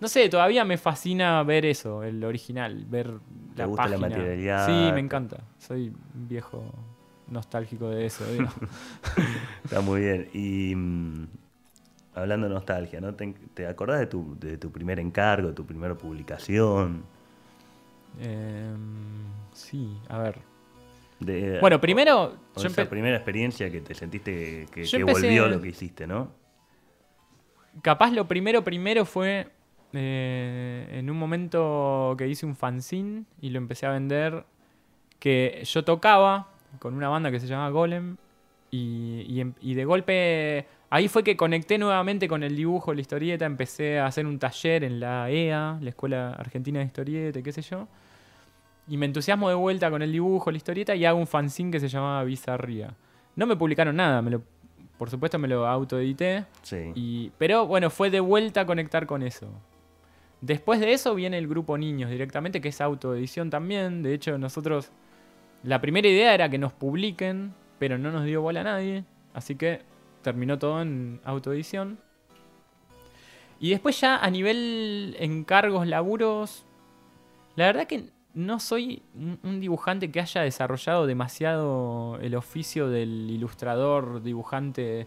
no 0.00 0.08
sé, 0.08 0.28
todavía 0.28 0.64
me 0.64 0.76
fascina 0.78 1.42
ver 1.42 1.64
eso, 1.66 2.02
el 2.02 2.22
original, 2.24 2.84
ver 2.88 3.12
¿Te 3.54 3.62
la 3.62 3.66
gusta 3.66 3.88
la 3.88 3.98
página. 3.98 4.08
materialidad? 4.08 4.66
Sí, 4.66 4.90
me 4.92 5.00
encanta. 5.00 5.38
Soy 5.58 5.88
un 6.14 6.28
viejo 6.28 6.64
nostálgico 7.28 7.88
de 7.90 8.06
eso. 8.06 8.24
digo. 8.32 8.48
Está 9.64 9.80
muy 9.80 10.00
bien. 10.00 10.28
Y 10.32 10.74
mm, 10.74 11.26
hablando 12.14 12.48
de 12.48 12.54
nostalgia, 12.54 13.00
¿no? 13.00 13.14
¿Te, 13.14 13.34
te 13.54 13.66
acordás 13.66 14.00
de 14.00 14.06
tu, 14.06 14.36
de 14.38 14.58
tu 14.58 14.70
primer 14.70 15.00
encargo, 15.00 15.48
de 15.48 15.54
tu 15.54 15.64
primera 15.66 15.94
publicación? 15.96 17.04
Em, 18.18 19.24
sí, 19.52 20.00
a 20.08 20.18
ver. 20.18 20.55
De, 21.20 21.58
Bueno, 21.60 21.80
primero, 21.80 22.36
o 22.54 22.60
yo 22.60 22.68
esa 22.68 22.88
primera 22.88 23.16
experiencia 23.16 23.70
que 23.70 23.80
te 23.80 23.94
sentiste 23.94 24.66
que, 24.72 25.04
volvió 25.04 25.48
lo 25.48 25.60
que 25.60 25.68
hiciste, 25.68 26.06
¿no? 26.06 26.30
capaz 27.82 28.10
lo 28.10 28.26
primero, 28.26 28.64
primero 28.64 29.04
fue 29.04 29.48
eh, 29.92 30.88
en 30.92 31.10
un 31.10 31.18
momento 31.18 32.14
que 32.18 32.28
hice 32.28 32.46
un 32.46 32.56
fanzine 32.56 33.24
y 33.40 33.50
lo 33.50 33.58
empecé 33.58 33.86
a 33.86 33.90
vender, 33.90 34.44
que 35.18 35.62
yo 35.64 35.84
tocaba 35.84 36.48
con 36.78 36.94
una 36.94 37.08
banda 37.08 37.30
que 37.30 37.40
se 37.40 37.46
llama 37.46 37.70
Golem 37.70 38.16
y, 38.70 39.24
y 39.28 39.40
em- 39.40 39.54
y 39.60 39.74
de 39.74 39.84
golpe 39.84 40.66
ahí 40.90 41.08
fue 41.08 41.24
que 41.24 41.36
conecté 41.36 41.78
nuevamente 41.78 42.28
con 42.28 42.42
el 42.42 42.56
dibujo, 42.56 42.92
la 42.94 43.00
historieta, 43.00 43.44
empecé 43.46 43.98
a 43.98 44.06
hacer 44.06 44.26
un 44.26 44.38
taller 44.38 44.84
en 44.84 45.00
la 45.00 45.30
EA, 45.30 45.78
la 45.80 45.88
Escuela 45.90 46.32
Argentina 46.32 46.80
de 46.80 46.86
Historieta, 46.86 47.42
qué 47.42 47.52
sé 47.52 47.62
yo. 47.62 47.88
Y 48.88 48.96
me 48.96 49.06
entusiasmo 49.06 49.48
de 49.48 49.54
vuelta 49.54 49.90
con 49.90 50.02
el 50.02 50.12
dibujo, 50.12 50.50
la 50.50 50.56
historieta 50.56 50.94
y 50.94 51.04
hago 51.04 51.18
un 51.18 51.26
fanzine 51.26 51.70
que 51.70 51.80
se 51.80 51.88
llamaba 51.88 52.22
Bizarría. 52.24 52.94
No 53.34 53.46
me 53.46 53.56
publicaron 53.56 53.96
nada, 53.96 54.22
me 54.22 54.30
lo, 54.30 54.42
por 54.98 55.10
supuesto 55.10 55.38
me 55.38 55.48
lo 55.48 55.66
autoedité. 55.66 56.44
Sí. 56.62 56.92
Y, 56.94 57.32
pero 57.38 57.66
bueno, 57.66 57.90
fue 57.90 58.10
de 58.10 58.20
vuelta 58.20 58.62
a 58.62 58.66
conectar 58.66 59.06
con 59.06 59.22
eso. 59.22 59.48
Después 60.40 60.80
de 60.80 60.92
eso 60.92 61.14
viene 61.14 61.38
el 61.38 61.48
grupo 61.48 61.78
Niños 61.78 62.10
directamente, 62.10 62.60
que 62.60 62.68
es 62.68 62.80
autoedición 62.80 63.50
también. 63.50 64.02
De 64.02 64.14
hecho, 64.14 64.38
nosotros. 64.38 64.90
La 65.62 65.80
primera 65.80 66.06
idea 66.06 66.34
era 66.34 66.48
que 66.48 66.58
nos 66.58 66.72
publiquen, 66.72 67.54
pero 67.78 67.98
no 67.98 68.12
nos 68.12 68.24
dio 68.24 68.42
bola 68.42 68.60
a 68.60 68.64
nadie. 68.64 69.04
Así 69.34 69.56
que 69.56 69.80
terminó 70.22 70.58
todo 70.58 70.82
en 70.82 71.20
autoedición. 71.24 71.98
Y 73.58 73.70
después, 73.70 74.00
ya 74.00 74.18
a 74.18 74.30
nivel 74.30 75.16
encargos, 75.18 75.86
laburos. 75.86 76.66
La 77.56 77.66
verdad 77.66 77.86
que 77.86 78.10
no 78.36 78.60
soy 78.60 79.02
un- 79.42 79.60
dibujante 79.60 80.10
que 80.10 80.20
haya 80.20 80.42
desarrollado 80.42 81.06
demasiado 81.06 82.18
el 82.20 82.34
oficio 82.34 82.88
del 82.88 83.30
ilustrador, 83.30 84.22
dibujante 84.22 85.06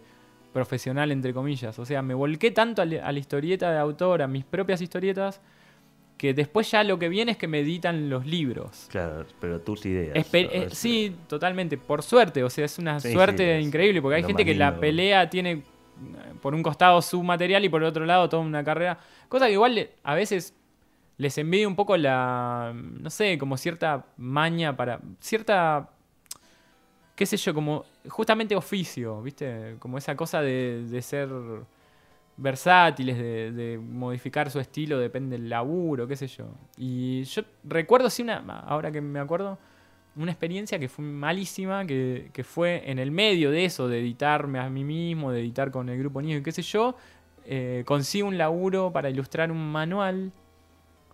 profesional, 0.52 1.12
entre 1.12 1.32
comillas. 1.32 1.78
O 1.78 1.86
sea, 1.86 2.02
me 2.02 2.12
volqué 2.12 2.50
tanto 2.50 2.82
a 2.82 2.84
la, 2.84 3.12
historieta 3.12 3.70
de 3.70 3.78
autor, 3.78 4.20
a 4.22 4.26
mis 4.26 4.44
propias 4.44 4.80
historietas, 4.82 5.40
que 6.18 6.34
después 6.34 6.68
ya 6.72 6.82
lo 6.82 6.98
que 6.98 7.08
viene 7.08 7.30
es 7.32 7.38
que 7.38 7.46
me 7.46 7.60
editan 7.60 8.10
los 8.10 8.26
libros. 8.26 8.88
Claro, 8.90 9.24
pero 9.40 9.60
tus 9.60 9.86
ideas. 9.86 10.16
Espe- 10.16 10.48
eh, 10.52 10.68
sí, 10.72 11.14
totalmente. 11.28 11.78
Por 11.78 12.02
suerte, 12.02 12.42
o 12.42 12.50
sea, 12.50 12.64
es 12.64 12.78
una 12.80 12.98
Sí, 12.98 13.12
suerte 13.12 13.60
sí, 13.60 13.64
increíble, 13.66 14.02
porque 14.02 14.16
hay 14.16 14.24
gente 14.24 14.44
que 14.44 14.54
la 14.56 14.74
pelea 14.80 15.30
tiene 15.30 15.52
eh, 15.52 15.62
por 16.42 16.52
un 16.54 16.62
costado 16.64 17.00
su 17.00 17.22
material 17.22 17.64
y 17.64 17.68
por 17.68 17.80
el 17.80 17.88
otro 17.88 18.04
lado 18.04 18.28
toda 18.28 18.42
una 18.42 18.64
carrera. 18.64 18.98
Cosa 19.28 19.46
que 19.46 19.52
igual 19.52 19.76
le- 19.76 19.92
a 20.02 20.14
veces 20.16 20.52
les 21.20 21.36
envidio 21.36 21.68
un 21.68 21.76
poco 21.76 21.98
la, 21.98 22.72
no 22.74 23.10
sé, 23.10 23.36
como 23.36 23.58
cierta 23.58 24.06
maña 24.16 24.74
para... 24.74 25.00
cierta 25.20 25.90
qué 27.14 27.26
sé 27.26 27.36
yo, 27.36 27.52
como 27.52 27.84
justamente 28.08 28.56
oficio, 28.56 29.20
¿viste? 29.20 29.76
Como 29.80 29.98
esa 29.98 30.16
cosa 30.16 30.40
de, 30.40 30.86
de 30.88 31.02
ser 31.02 31.28
versátiles, 32.38 33.18
de, 33.18 33.52
de 33.52 33.76
modificar 33.76 34.50
su 34.50 34.60
estilo, 34.60 34.98
depende 34.98 35.36
del 35.36 35.50
laburo, 35.50 36.08
qué 36.08 36.16
sé 36.16 36.26
yo. 36.26 36.46
Y 36.78 37.24
yo 37.24 37.42
recuerdo, 37.64 38.08
sí, 38.08 38.22
una, 38.22 38.38
ahora 38.60 38.90
que 38.90 39.02
me 39.02 39.20
acuerdo, 39.20 39.58
una 40.16 40.32
experiencia 40.32 40.78
que 40.78 40.88
fue 40.88 41.04
malísima, 41.04 41.84
que, 41.84 42.30
que 42.32 42.44
fue 42.44 42.90
en 42.90 42.98
el 42.98 43.10
medio 43.10 43.50
de 43.50 43.66
eso, 43.66 43.88
de 43.88 44.00
editarme 44.00 44.58
a 44.58 44.70
mí 44.70 44.84
mismo, 44.84 45.32
de 45.32 45.40
editar 45.40 45.70
con 45.70 45.90
el 45.90 45.98
grupo 45.98 46.22
niño 46.22 46.38
y 46.38 46.42
qué 46.42 46.52
sé 46.52 46.62
yo, 46.62 46.96
eh, 47.44 47.82
consigo 47.84 48.26
un 48.26 48.38
laburo 48.38 48.90
para 48.90 49.10
ilustrar 49.10 49.52
un 49.52 49.70
manual 49.70 50.32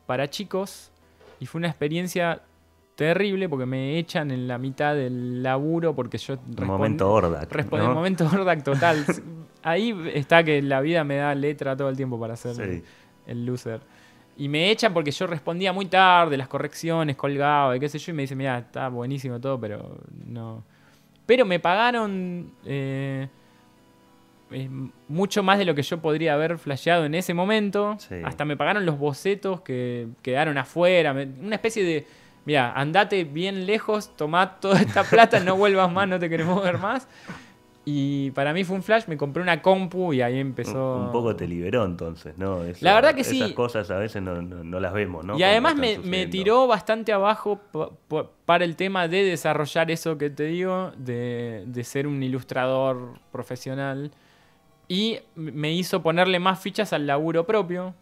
para 0.07 0.29
chicos 0.31 0.91
y 1.41 1.47
fue 1.47 1.59
una 1.59 1.69
experiencia 1.69 2.41
terrible 2.95 3.49
porque 3.49 3.67
me 3.67 3.99
echan 3.99 4.31
en 4.31 4.49
la 4.49 4.57
mitad 4.59 4.95
del 4.95 5.43
laburo 5.43 5.95
porque 5.95 6.17
yo 6.19 6.37
respond- 6.37 6.65
momento 6.67 7.13
Ordak. 7.13 7.53
respondí 7.53 7.85
¿no? 7.85 7.91
en 7.91 7.97
momento 7.97 8.27
Hordak 8.27 8.63
total. 8.65 9.05
Ahí 9.63 9.95
está 10.15 10.45
que 10.45 10.63
la 10.63 10.81
vida 10.81 11.03
me 11.05 11.17
da 11.17 11.35
letra 11.35 11.77
todo 11.77 11.89
el 11.89 11.97
tiempo 11.97 12.19
para 12.19 12.35
hacer 12.35 12.55
Sí. 12.55 12.83
el 13.27 13.45
loser. 13.45 13.81
Y 14.39 14.49
me 14.49 14.71
echan 14.71 14.93
porque 14.95 15.11
yo 15.11 15.27
respondía 15.27 15.73
muy 15.73 15.87
tarde, 15.87 16.37
las 16.37 16.47
correcciones, 16.49 17.17
colgaba 17.17 17.75
y 17.77 17.81
qué 17.81 17.89
sé 17.89 17.99
yo, 17.99 18.13
y 18.13 18.15
me 18.15 18.23
dicen, 18.23 18.37
mira, 18.39 18.59
está 18.59 18.89
buenísimo 18.89 19.41
todo, 19.41 19.59
pero 19.59 19.99
no. 20.27 20.63
Pero 21.25 21.45
me 21.47 21.59
pagaron 21.59 22.53
eh, 22.65 23.29
mucho 25.09 25.43
más 25.43 25.59
de 25.59 25.65
lo 25.65 25.75
que 25.75 25.83
yo 25.83 25.99
podría 26.01 26.35
haber 26.35 26.59
flasheado 26.59 27.05
en 27.05 27.15
ese 27.15 27.35
momento. 27.35 27.97
Sí. 27.99 28.17
Hasta 28.25 28.45
me 28.45 28.57
pagaron 28.57 28.87
los 28.87 28.99
bocetos 28.99 29.61
que 29.63 30.09
quedaron 30.23 30.57
afuera. 30.59 31.13
Una 31.13 31.57
especie 31.57 31.83
de, 31.85 32.07
mira, 32.45 32.73
andate 32.73 33.25
bien 33.25 33.67
lejos, 33.67 34.17
tomá 34.17 34.59
toda 34.61 34.81
esta 34.81 35.03
plata, 35.11 35.41
no 35.41 35.57
vuelvas 35.57 35.91
más, 35.93 36.09
no 36.09 36.19
te 36.19 36.29
queremos 36.31 36.63
ver 36.63 36.79
más. 36.79 37.09
Y 37.89 38.33
para 38.33 38.53
mí 38.53 38.65
fue 38.65 38.75
un 38.75 38.83
flash, 38.83 39.05
me 39.07 39.17
compré 39.17 39.41
una 39.41 39.63
compu 39.63 40.13
y 40.13 40.21
ahí 40.21 40.41
empezó... 40.41 40.97
Un, 40.97 41.03
un 41.07 41.13
poco 41.13 41.37
te 41.37 41.47
liberó 41.47 41.85
entonces, 41.85 42.37
¿no? 42.37 42.65
Esa- 42.65 42.85
La 42.85 42.95
verdad 42.97 43.15
que 43.15 43.23
sí. 43.23 43.37
Esas 43.41 43.53
cosas 43.53 43.89
a 43.93 43.97
veces 43.99 44.21
no, 44.23 44.43
no- 44.43 44.65
no 44.65 44.81
las 44.81 44.93
vemos, 44.93 45.25
¿no? 45.25 45.39
Y 45.39 45.45
además 45.45 45.77
me, 45.77 45.97
me 45.99 46.27
tiró 46.27 46.67
bastante 46.67 47.13
abajo 47.13 47.61
pa- 47.71 47.91
pa- 48.09 48.29
para 48.45 48.65
el 48.65 48.75
tema 48.75 49.07
de 49.07 49.23
desarrollar 49.23 49.89
eso 49.93 50.19
que 50.19 50.31
te 50.31 50.47
digo, 50.47 50.91
de, 50.97 51.63
de 51.69 51.85
ser 51.85 52.09
un 52.09 52.21
ilustrador 52.25 53.21
profesional. 53.31 54.11
Y 54.89 55.19
me 55.35 55.73
hizo 55.73 56.03
ponerle 56.03 56.39
más 56.39 56.61
fichas 56.61 56.93
al 56.93 57.07
laburo 57.07 57.45
propio. 57.47 57.95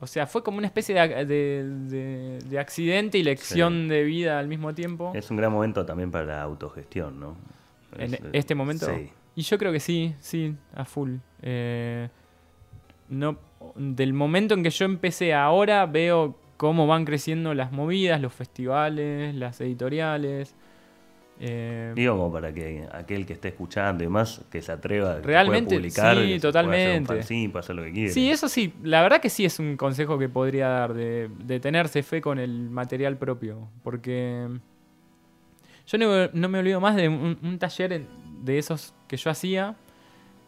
O 0.00 0.06
sea, 0.06 0.26
fue 0.26 0.42
como 0.42 0.58
una 0.58 0.66
especie 0.66 0.94
de, 0.94 1.00
ac- 1.00 1.26
de- 1.26 1.64
de- 1.64 2.38
de 2.38 2.58
accidente 2.58 3.18
y 3.18 3.22
lección 3.22 3.88
de 3.88 4.02
vida 4.02 4.38
al 4.38 4.48
mismo 4.48 4.74
tiempo. 4.74 5.12
Es 5.14 5.30
un 5.30 5.36
gran 5.36 5.52
momento 5.52 5.84
también 5.86 6.10
para 6.10 6.24
la 6.24 6.42
autogestión, 6.42 7.20
¿no? 7.20 7.36
En 7.96 8.14
Es, 8.14 8.20
eh, 8.20 8.30
este 8.32 8.54
momento. 8.54 8.86
Sí. 8.86 9.10
Y 9.36 9.42
yo 9.42 9.58
creo 9.58 9.70
que 9.70 9.80
sí, 9.80 10.14
sí, 10.18 10.54
a 10.74 10.84
full. 10.84 11.16
Eh, 11.42 12.08
no, 13.08 13.38
del 13.76 14.12
momento 14.12 14.54
en 14.54 14.62
que 14.62 14.70
yo 14.70 14.84
empecé 14.86 15.34
ahora, 15.34 15.86
veo 15.86 16.36
cómo 16.56 16.86
van 16.86 17.04
creciendo 17.04 17.54
las 17.54 17.70
movidas, 17.70 18.20
los 18.20 18.32
festivales, 18.34 19.34
las 19.34 19.60
editoriales. 19.60 20.54
Eh, 21.44 21.92
Digo 21.96 22.16
como 22.16 22.32
para 22.32 22.52
que 22.54 22.86
aquel 22.92 23.26
que 23.26 23.32
esté 23.32 23.48
escuchando 23.48 24.04
y 24.04 24.08
más 24.08 24.42
que 24.48 24.62
se 24.62 24.70
atreva 24.70 25.18
Realmente, 25.20 25.70
pueda 25.70 25.80
publicar, 25.80 26.16
sí, 26.16 26.38
totalmente. 26.38 27.48
pueda 27.48 27.58
hacer 27.60 27.74
lo 27.74 27.82
que 27.82 27.92
quiera. 27.92 28.12
sí, 28.12 28.30
eso 28.30 28.48
sí, 28.48 28.72
la 28.84 29.02
verdad 29.02 29.20
que 29.20 29.28
sí 29.28 29.44
es 29.44 29.58
un 29.58 29.76
consejo 29.76 30.18
que 30.20 30.28
podría 30.28 30.68
dar, 30.68 30.94
de, 30.94 31.28
de 31.40 31.58
tenerse 31.58 32.04
fe 32.04 32.20
con 32.20 32.38
el 32.38 32.70
material 32.70 33.16
propio. 33.16 33.68
Porque 33.82 34.46
yo 35.88 35.98
no, 35.98 36.28
no 36.32 36.48
me 36.48 36.60
olvido 36.60 36.80
más 36.80 36.94
de 36.94 37.08
un, 37.08 37.36
un 37.42 37.58
taller 37.58 38.06
de 38.42 38.58
esos 38.58 38.94
que 39.08 39.16
yo 39.16 39.28
hacía. 39.28 39.74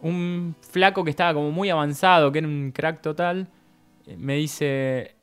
Un 0.00 0.54
flaco 0.70 1.02
que 1.02 1.10
estaba 1.10 1.34
como 1.34 1.50
muy 1.50 1.70
avanzado, 1.70 2.30
que 2.30 2.38
era 2.38 2.46
un 2.46 2.70
crack 2.72 3.00
total, 3.00 3.48
eh, 4.06 4.16
me 4.16 4.36
dice... 4.36 5.13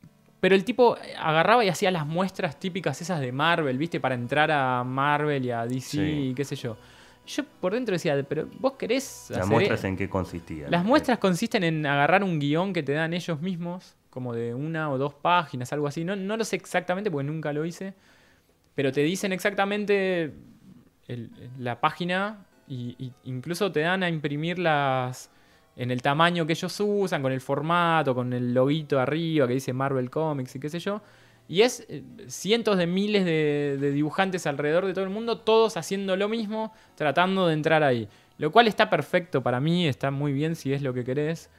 Pero 0.41 0.56
el 0.56 0.65
tipo 0.65 0.97
agarraba 1.19 1.63
y 1.63 1.69
hacía 1.69 1.89
las 1.91 2.06
muestras 2.06 2.60
típicas 2.60 2.99
esas 3.01 3.21
de 3.21 3.32
Marvel, 3.32 3.77
¿viste? 3.77 3.99
Para 4.01 4.15
entrar 4.15 4.51
a 4.51 4.84
Marvel 4.84 5.45
y 5.45 5.51
a 5.51 5.65
DC 5.65 5.82
Sí. 5.97 6.01
y 6.01 6.34
qué 6.34 6.43
sé 6.43 6.56
yo. 6.58 6.75
Yo 7.27 7.43
por 7.62 7.73
dentro 7.73 7.93
decía, 7.93 8.21
pero 8.27 8.47
vos 8.60 8.73
querés... 8.73 9.27
¿Las 9.30 9.41
hacer 9.41 9.51
muestras 9.51 9.84
e- 9.84 9.88
en 9.88 9.95
qué 9.97 10.10
consistían? 10.10 10.69
las 10.71 10.84
muestras 10.84 11.19
consisten 11.19 11.63
en 11.63 11.86
agarrar 11.86 12.23
un 12.23 12.39
guion 12.39 12.73
que 12.73 12.82
te 12.84 12.91
dan 12.93 13.13
ellos 13.13 13.39
mismos, 13.39 13.95
como 14.10 14.34
de 14.34 14.54
una 14.56 14.89
o 14.91 14.97
dos 14.97 15.13
páginas, 15.13 15.71
algo 15.71 15.88
así. 15.88 16.04
No, 16.04 16.15
no 16.15 16.35
lo 16.35 16.44
sé 16.44 16.56
exactamente 16.58 17.10
porque 17.12 17.25
nunca 17.27 17.54
lo 17.54 17.63
hice, 17.63 17.94
pero 18.73 18.92
te 18.92 19.02
dicen 19.02 19.31
exactamente 19.33 20.33
el- 21.08 21.29
la 21.60 21.79
página 21.79 22.46
y 22.67 23.12
incluso 23.25 23.71
te 23.71 23.81
dan 23.81 24.02
a 24.02 24.10
imprimir 24.10 24.58
las 24.58 25.29
en 25.76 25.92
el 25.92 26.02
tamaño 26.02 26.46
que 26.46 26.54
ellos 26.54 26.80
usan, 26.80 27.22
con 27.22 27.32
el 27.32 27.42
formato, 27.42 28.13
con 28.13 28.34
el 28.34 28.54
loguito 28.54 29.00
arriba 29.00 29.48
que 29.48 29.54
dice 29.54 29.74
Marvel 29.74 30.10
Comics 30.10 30.56
y 30.56 30.60
qué 30.60 30.69
sé 30.69 30.80
yo. 30.80 31.02
Y 31.48 31.62
es 31.63 31.86
eh, 31.90 32.04
cientos 32.28 32.78
de 32.78 32.88
miles 32.88 33.26
de, 33.26 33.78
de 33.80 33.92
dibujantes 33.92 34.48
alrededor 34.48 34.86
de 34.86 34.94
todo 34.94 35.04
el 35.04 35.10
mundo, 35.10 35.40
todos 35.40 35.76
haciendo 35.78 36.15
lo 36.15 36.30
mismo, 36.30 36.74
tratando 36.96 37.48
de 37.48 37.54
entrar 37.54 37.84
ahí. 37.84 38.08
Lo 38.38 38.52
cual 38.52 38.67
está 38.67 38.90
perfecto 38.90 39.42
para 39.42 39.60
mí, 39.60 39.88
está 39.88 40.12
muy 40.12 40.34
bien 40.34 40.56
si 40.56 40.74
es 40.74 40.82
lo 40.82 40.94
que 40.94 41.04
querés. 41.04 41.50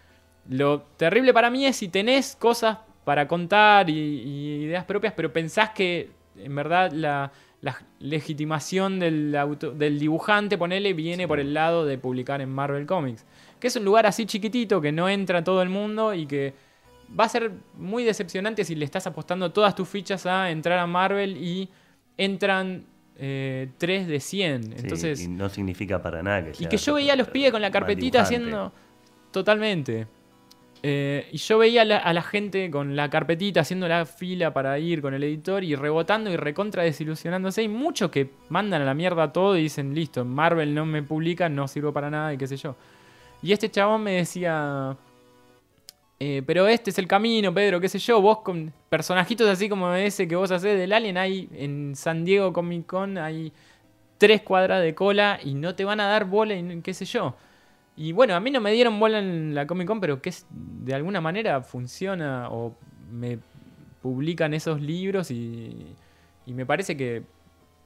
Lo 0.49 0.83
terrible 0.97 1.33
para 1.33 1.51
mí 1.51 1.67
es 1.67 1.77
si 1.77 1.89
tenés 1.89 2.37
cosas 2.37 2.79
para 3.05 3.29
contar 3.29 3.91
y, 3.91 3.93
y 3.93 4.65
ideas 4.65 4.85
propias, 4.85 5.13
pero 5.15 5.33
pensás 5.33 5.71
que 5.71 6.11
en 6.37 6.55
verdad 6.55 6.91
la, 6.93 7.31
la 7.61 7.81
legitimación 8.01 8.99
del, 8.99 9.37
auto- 9.37 9.73
del 9.73 9.99
dibujante, 9.99 10.57
ponele, 10.57 10.93
viene 10.95 11.29
por 11.29 11.39
el 11.39 11.53
lado 11.55 11.85
de 11.85 11.99
publicar 11.99 12.41
en 12.41 12.51
Marvel 12.51 12.87
Comics. 12.87 13.25
Que 13.63 13.69
es 13.69 13.77
un 13.77 13.85
lugar 13.85 14.07
así 14.07 14.27
chiquitito 14.27 14.81
que 14.81 14.91
no 14.91 15.09
entra 15.09 15.45
todo 15.45 15.63
el 15.63 15.69
mundo 15.69 16.13
y 16.15 16.27
que 16.27 16.53
va 17.19 17.27
a 17.27 17.29
ser 17.29 17.53
muy 17.79 18.03
decepcionante 18.03 18.65
si 18.65 18.75
le 18.75 18.85
estás 18.85 19.07
apostando 19.07 19.53
todas 19.53 19.77
tus 19.77 19.89
fichas 19.89 20.27
a 20.27 20.51
entrar 20.51 20.81
a 20.81 20.87
Marvel 20.89 21.37
y 21.37 21.69
entran 22.17 22.85
eh, 23.17 23.69
3 23.79 24.09
de 24.09 24.19
100. 24.19 24.63
Sí, 24.65 24.73
Entonces, 24.79 25.21
y 25.21 25.29
no 25.29 25.49
significa 25.49 26.03
para 26.03 26.25
nada 26.25 26.43
que 26.43 26.51
y 26.51 26.55
sea 26.55 26.69
que 26.69 26.77
yo 26.77 26.95
veía 26.95 27.13
a 27.13 27.17
los 27.17 27.29
pibes 27.29 27.53
con 27.53 27.63
la 27.63 27.71
carpetita 27.71 28.23
haciendo. 28.23 28.73
Totalmente. 29.31 30.09
Eh, 30.83 31.29
y 31.31 31.37
yo 31.37 31.59
veía 31.59 31.83
a 31.83 31.85
la, 31.85 31.99
a 31.99 32.13
la 32.13 32.23
gente 32.23 32.69
con 32.69 32.97
la 32.97 33.09
carpetita 33.11 33.61
haciendo 33.61 33.87
la 33.87 34.07
fila 34.07 34.53
para 34.53 34.77
ir 34.81 35.03
con 35.03 35.15
el 35.15 35.23
editor 35.23 35.63
y 35.63 35.77
rebotando 35.77 36.33
y 36.33 36.37
recontra 36.37 36.83
desilusionándose. 36.83 37.61
Hay 37.61 37.69
muchos 37.69 38.11
que 38.11 38.29
mandan 38.49 38.83
a 38.83 38.85
la 38.85 38.95
mierda 38.95 39.33
todo 39.33 39.57
y 39.57 39.63
dicen, 39.63 39.95
listo, 39.95 40.25
Marvel 40.25 40.75
no 40.75 40.85
me 40.85 41.05
publica, 41.05 41.49
no 41.49 41.69
sirvo 41.69 41.93
para 41.93 42.11
nada 42.11 42.35
y 42.35 42.39
qué 42.39 42.49
sé 42.49 42.57
yo. 42.57 42.75
Y 43.43 43.53
este 43.53 43.69
chabón 43.71 44.05
me 44.05 44.13
decía, 44.13 44.97
eh, 46.21 46.43
pero 46.47 46.69
este 46.69 46.91
es 46.91 46.99
el 46.99 47.09
camino, 47.09 47.53
Pedro, 47.53 47.81
qué 47.81 47.89
sé 47.89 47.99
yo, 47.99 48.21
vos 48.21 48.39
con 48.39 48.73
personajitos 48.89 49.49
así 49.49 49.69
como 49.69 49.93
ese 49.95 50.29
que 50.29 50.37
vos 50.37 50.53
hacés 50.53 50.79
del 50.79 50.93
Alien, 50.93 51.19
hay 51.19 51.49
en 51.53 51.97
San 51.97 52.25
Diego 52.25 52.53
Comic 52.53 52.87
Con, 52.87 53.19
hay 53.19 53.53
tres 54.19 54.43
cuadras 54.43 54.81
de 54.81 54.95
cola 54.95 55.41
y 55.43 55.55
no 55.55 55.75
te 55.75 55.85
van 55.85 55.99
a 55.99 56.07
dar 56.07 56.27
bola 56.27 56.55
y 56.55 56.81
qué 56.83 56.95
sé 56.95 57.05
yo. 57.05 57.35
Y 57.97 58.13
bueno, 58.13 58.37
a 58.37 58.41
mí 58.41 58.53
no 58.53 58.61
me 58.61 58.71
dieron 58.71 59.01
bola 59.01 59.19
en 59.19 59.53
la 59.55 59.67
Comic 59.67 59.89
Con, 59.89 60.01
pero 60.01 60.23
que 60.23 60.29
es, 60.29 60.47
de 60.51 60.95
alguna 60.95 61.21
manera 61.21 61.61
funciona 61.63 62.49
o 62.51 62.77
me 63.11 63.41
publican 64.01 64.55
esos 64.55 64.81
libros 64.81 65.33
y, 65.33 65.87
y 66.47 66.55
me 66.55 66.65
parece 66.65 66.97
que 66.97 67.25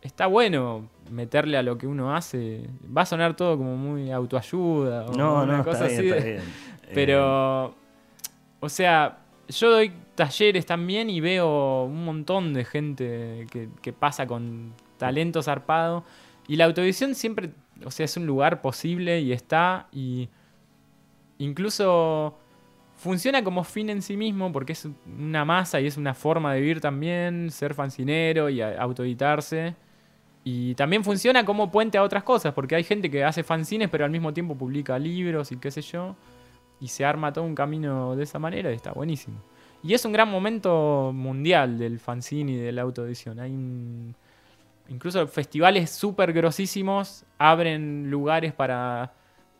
está 0.06 0.26
bueno 0.26 0.88
meterle 1.10 1.56
a 1.56 1.62
lo 1.62 1.76
que 1.78 1.86
uno 1.86 2.14
hace. 2.14 2.68
Va 2.96 3.02
a 3.02 3.06
sonar 3.06 3.36
todo 3.36 3.56
como 3.58 3.76
muy 3.76 4.10
autoayuda 4.10 5.06
o 5.06 5.12
No, 5.16 5.42
una 5.42 5.58
no, 5.58 5.64
cosa 5.64 5.86
está 5.86 6.00
bien, 6.02 6.12
de- 6.12 6.18
está 6.18 6.24
bien. 6.30 6.42
Pero, 6.94 7.74
o 8.60 8.68
sea, 8.68 9.18
yo 9.48 9.70
doy 9.70 9.92
talleres 10.14 10.66
también 10.66 11.10
y 11.10 11.20
veo 11.20 11.84
un 11.84 12.04
montón 12.04 12.54
de 12.54 12.64
gente 12.64 13.46
que, 13.50 13.68
que 13.82 13.92
pasa 13.92 14.26
con 14.26 14.72
talento 14.96 15.42
zarpado. 15.42 16.04
Y 16.48 16.56
la 16.56 16.64
autoedición 16.64 17.14
siempre, 17.14 17.50
o 17.84 17.90
sea, 17.90 18.04
es 18.04 18.16
un 18.16 18.26
lugar 18.26 18.60
posible 18.62 19.20
y 19.20 19.32
está. 19.32 19.88
Y 19.92 20.28
incluso 21.38 22.38
funciona 22.96 23.44
como 23.44 23.62
fin 23.64 23.90
en 23.90 24.00
sí 24.00 24.16
mismo 24.16 24.52
porque 24.52 24.72
es 24.72 24.88
una 25.18 25.44
masa 25.44 25.80
y 25.80 25.86
es 25.86 25.96
una 25.96 26.14
forma 26.14 26.54
de 26.54 26.60
vivir 26.60 26.80
también, 26.80 27.50
ser 27.50 27.74
fancinero 27.74 28.48
y 28.48 28.62
autoeditarse. 28.62 29.74
Y 30.48 30.76
también 30.76 31.02
funciona 31.02 31.44
como 31.44 31.72
puente 31.72 31.98
a 31.98 32.04
otras 32.04 32.22
cosas, 32.22 32.54
porque 32.54 32.76
hay 32.76 32.84
gente 32.84 33.10
que 33.10 33.24
hace 33.24 33.42
fanzines 33.42 33.90
pero 33.90 34.04
al 34.04 34.12
mismo 34.12 34.32
tiempo 34.32 34.54
publica 34.54 34.96
libros 34.96 35.50
y 35.50 35.56
qué 35.56 35.72
sé 35.72 35.82
yo. 35.82 36.14
Y 36.80 36.86
se 36.86 37.04
arma 37.04 37.32
todo 37.32 37.42
un 37.42 37.56
camino 37.56 38.14
de 38.14 38.22
esa 38.22 38.38
manera 38.38 38.70
y 38.70 38.76
está 38.76 38.92
buenísimo. 38.92 39.42
Y 39.82 39.92
es 39.92 40.04
un 40.04 40.12
gran 40.12 40.30
momento 40.30 41.10
mundial 41.12 41.76
del 41.78 41.98
fanzine 41.98 42.52
y 42.52 42.56
de 42.58 42.70
la 42.70 42.82
autoedición. 42.82 43.40
Hay 43.40 43.50
incluso 44.88 45.26
festivales 45.26 45.90
súper 45.90 46.32
grosísimos 46.32 47.24
abren 47.38 48.08
lugares 48.08 48.52
para, 48.52 49.14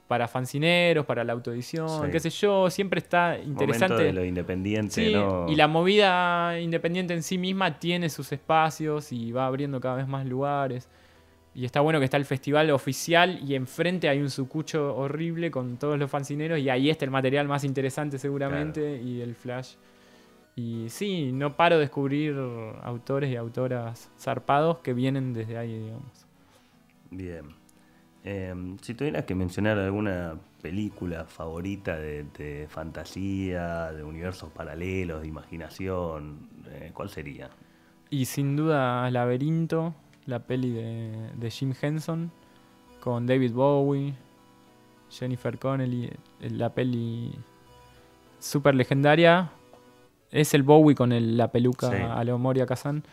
para 0.09 0.29
fanzineros, 0.29 1.05
para 1.05 1.25
la 1.25 1.33
autoedición, 1.33 1.89
Sí. 1.89 2.11
qué 2.13 2.21
sé 2.21 2.31
yo. 2.31 2.71
Siempre 2.71 2.99
está 2.99 3.31
momento 3.39 3.49
interesante. 3.65 4.03
de 4.05 4.13
lo 4.13 4.25
independiente, 4.25 4.95
Sí, 5.07 5.13
¿no? 5.15 5.47
y 5.49 5.57
la 5.57 5.67
movida 5.69 6.61
independiente 6.61 7.13
en 7.15 7.23
sí 7.23 7.39
misma 7.39 7.79
tiene 7.79 8.09
sus 8.09 8.31
espacios 8.33 9.11
y 9.13 9.33
va 9.33 9.47
abriendo 9.47 9.81
cada 9.81 9.97
vez 9.97 10.07
más 10.07 10.25
lugares. 10.27 10.89
Y 11.55 11.65
está 11.65 11.81
bueno 11.81 11.99
que 11.99 12.05
está 12.05 12.19
el 12.19 12.27
festival 12.27 12.71
oficial 12.71 13.41
y 13.43 13.55
enfrente 13.55 14.09
hay 14.11 14.21
un 14.21 14.29
sucucho 14.31 14.95
horrible 14.95 15.51
con 15.51 15.79
todos 15.79 15.99
los 15.99 16.11
fancineros 16.11 16.59
y 16.59 16.69
ahí 16.69 16.91
está 16.91 17.05
el 17.07 17.11
material 17.11 17.49
más 17.49 17.65
interesante 17.65 18.19
seguramente 18.19 19.01
y 19.03 19.23
el 19.23 19.35
flash. 19.35 19.75
Y 20.55 20.89
sí, 20.91 21.33
no 21.33 21.57
paro 21.57 21.77
de 21.77 21.83
descubrir 21.83 22.37
autores 22.83 23.31
y 23.31 23.37
autoras 23.37 24.11
zarpados 24.19 24.79
que 24.79 24.93
vienen 24.95 25.33
desde 25.33 25.57
ahí, 25.59 25.79
digamos. 25.79 26.27
Bien. 27.11 27.66
Eh, 28.29 28.53
si 28.83 28.95
tuvieras 28.95 29.24
que 29.24 29.37
mencionar 29.37 29.79
alguna 29.79 30.35
película 30.61 31.27
favorita 31.27 31.97
de, 31.97 32.24
de 32.37 32.66
fantasía, 32.68 33.93
de 33.93 34.03
universos 34.03 34.51
paralelos, 34.51 35.22
de 35.22 35.29
imaginación, 35.29 36.49
eh, 36.72 36.91
¿cuál 36.93 37.09
sería? 37.09 37.51
Y 38.11 38.24
sin 38.24 38.57
duda 38.57 39.09
Laberinto, 39.12 39.95
la 40.27 40.41
peli 40.41 40.70
de, 40.70 41.31
de 41.37 41.51
Jim 41.53 41.72
Henson, 41.81 42.33
con 43.01 43.27
David 43.29 43.53
Bowie, 43.53 44.14
Jennifer 45.09 45.57
Connelly, 45.57 46.07
eh, 46.41 46.51
la 46.51 46.70
peli 46.74 47.33
súper 48.41 48.74
legendaria. 48.74 49.51
Es 50.33 50.53
el 50.55 50.64
Bowie 50.64 50.97
con 50.97 51.12
el- 51.12 51.37
la 51.37 51.53
peluca 51.53 51.91
Sí. 51.91 51.97
a 52.03 52.24
lo 52.24 52.39
Moria 52.39 52.66
Kazan. 52.66 53.05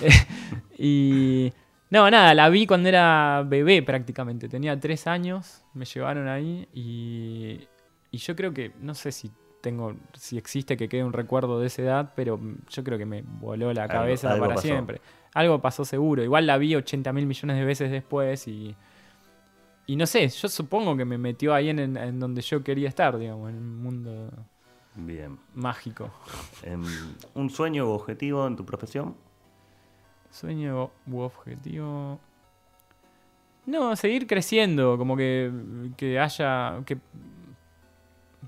y 0.78 1.52
no, 1.90 2.10
nada, 2.10 2.34
la 2.34 2.48
vi 2.48 2.66
cuando 2.66 2.88
era 2.88 3.44
bebé 3.46 3.82
prácticamente. 3.82 4.48
Tenía 4.48 4.78
tres 4.78 5.06
años, 5.06 5.64
me 5.74 5.84
llevaron 5.84 6.28
ahí 6.28 6.68
y, 6.72 7.60
y 8.10 8.18
yo 8.18 8.36
creo 8.36 8.52
que, 8.54 8.72
no 8.80 8.94
sé 8.94 9.12
si 9.12 9.30
tengo, 9.60 9.94
si 10.14 10.38
existe 10.38 10.76
que 10.76 10.88
quede 10.88 11.04
un 11.04 11.12
recuerdo 11.12 11.60
de 11.60 11.66
esa 11.66 11.82
edad, 11.82 12.12
pero 12.16 12.40
yo 12.70 12.84
creo 12.84 12.96
que 12.96 13.06
me 13.06 13.22
voló 13.22 13.72
la 13.74 13.88
cabeza 13.88 14.30
algo 14.32 14.44
para 14.44 14.54
pasó. 14.54 14.66
siempre. 14.66 15.00
Algo 15.34 15.60
pasó 15.60 15.84
seguro. 15.84 16.22
Igual 16.24 16.46
la 16.46 16.56
vi 16.58 16.74
80 16.74 17.12
mil 17.12 17.26
millones 17.26 17.56
de 17.58 17.64
veces 17.64 17.90
después 17.90 18.48
y, 18.48 18.74
y 19.86 19.96
no 19.96 20.06
sé, 20.06 20.28
yo 20.28 20.48
supongo 20.48 20.96
que 20.96 21.04
me 21.04 21.18
metió 21.18 21.52
ahí 21.54 21.68
en, 21.70 21.78
en- 21.96 22.18
donde 22.20 22.40
yo 22.42 22.62
quería 22.64 22.88
estar, 22.88 23.18
digamos, 23.18 23.50
en 23.50 23.56
el 23.56 23.60
mundo 23.62 24.30
Bien. 24.94 25.38
mágico. 25.54 26.10
Em, 26.62 26.82
¿Un 27.34 27.50
sueño 27.50 27.86
u 27.86 27.90
objetivo 27.90 28.46
en 28.46 28.56
tu 28.56 28.64
profesión? 28.64 29.14
Sueño 30.30 30.90
u 31.10 31.18
objetivo. 31.18 32.18
No, 33.66 33.94
seguir 33.96 34.26
creciendo, 34.26 34.96
como 34.98 35.16
que, 35.16 35.50
que 35.96 36.18
haya. 36.18 36.80
que 36.86 36.98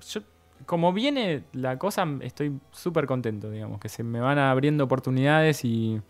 yo, 0.07 0.21
Como 0.65 0.91
viene 0.93 1.43
la 1.53 1.77
cosa, 1.77 2.07
estoy 2.21 2.59
súper 2.71 3.05
contento, 3.05 3.49
digamos, 3.49 3.79
que 3.79 3.89
se 3.89 4.03
me 4.03 4.19
van 4.19 4.39
abriendo 4.39 4.83
oportunidades 4.83 5.63
y, 5.65 6.01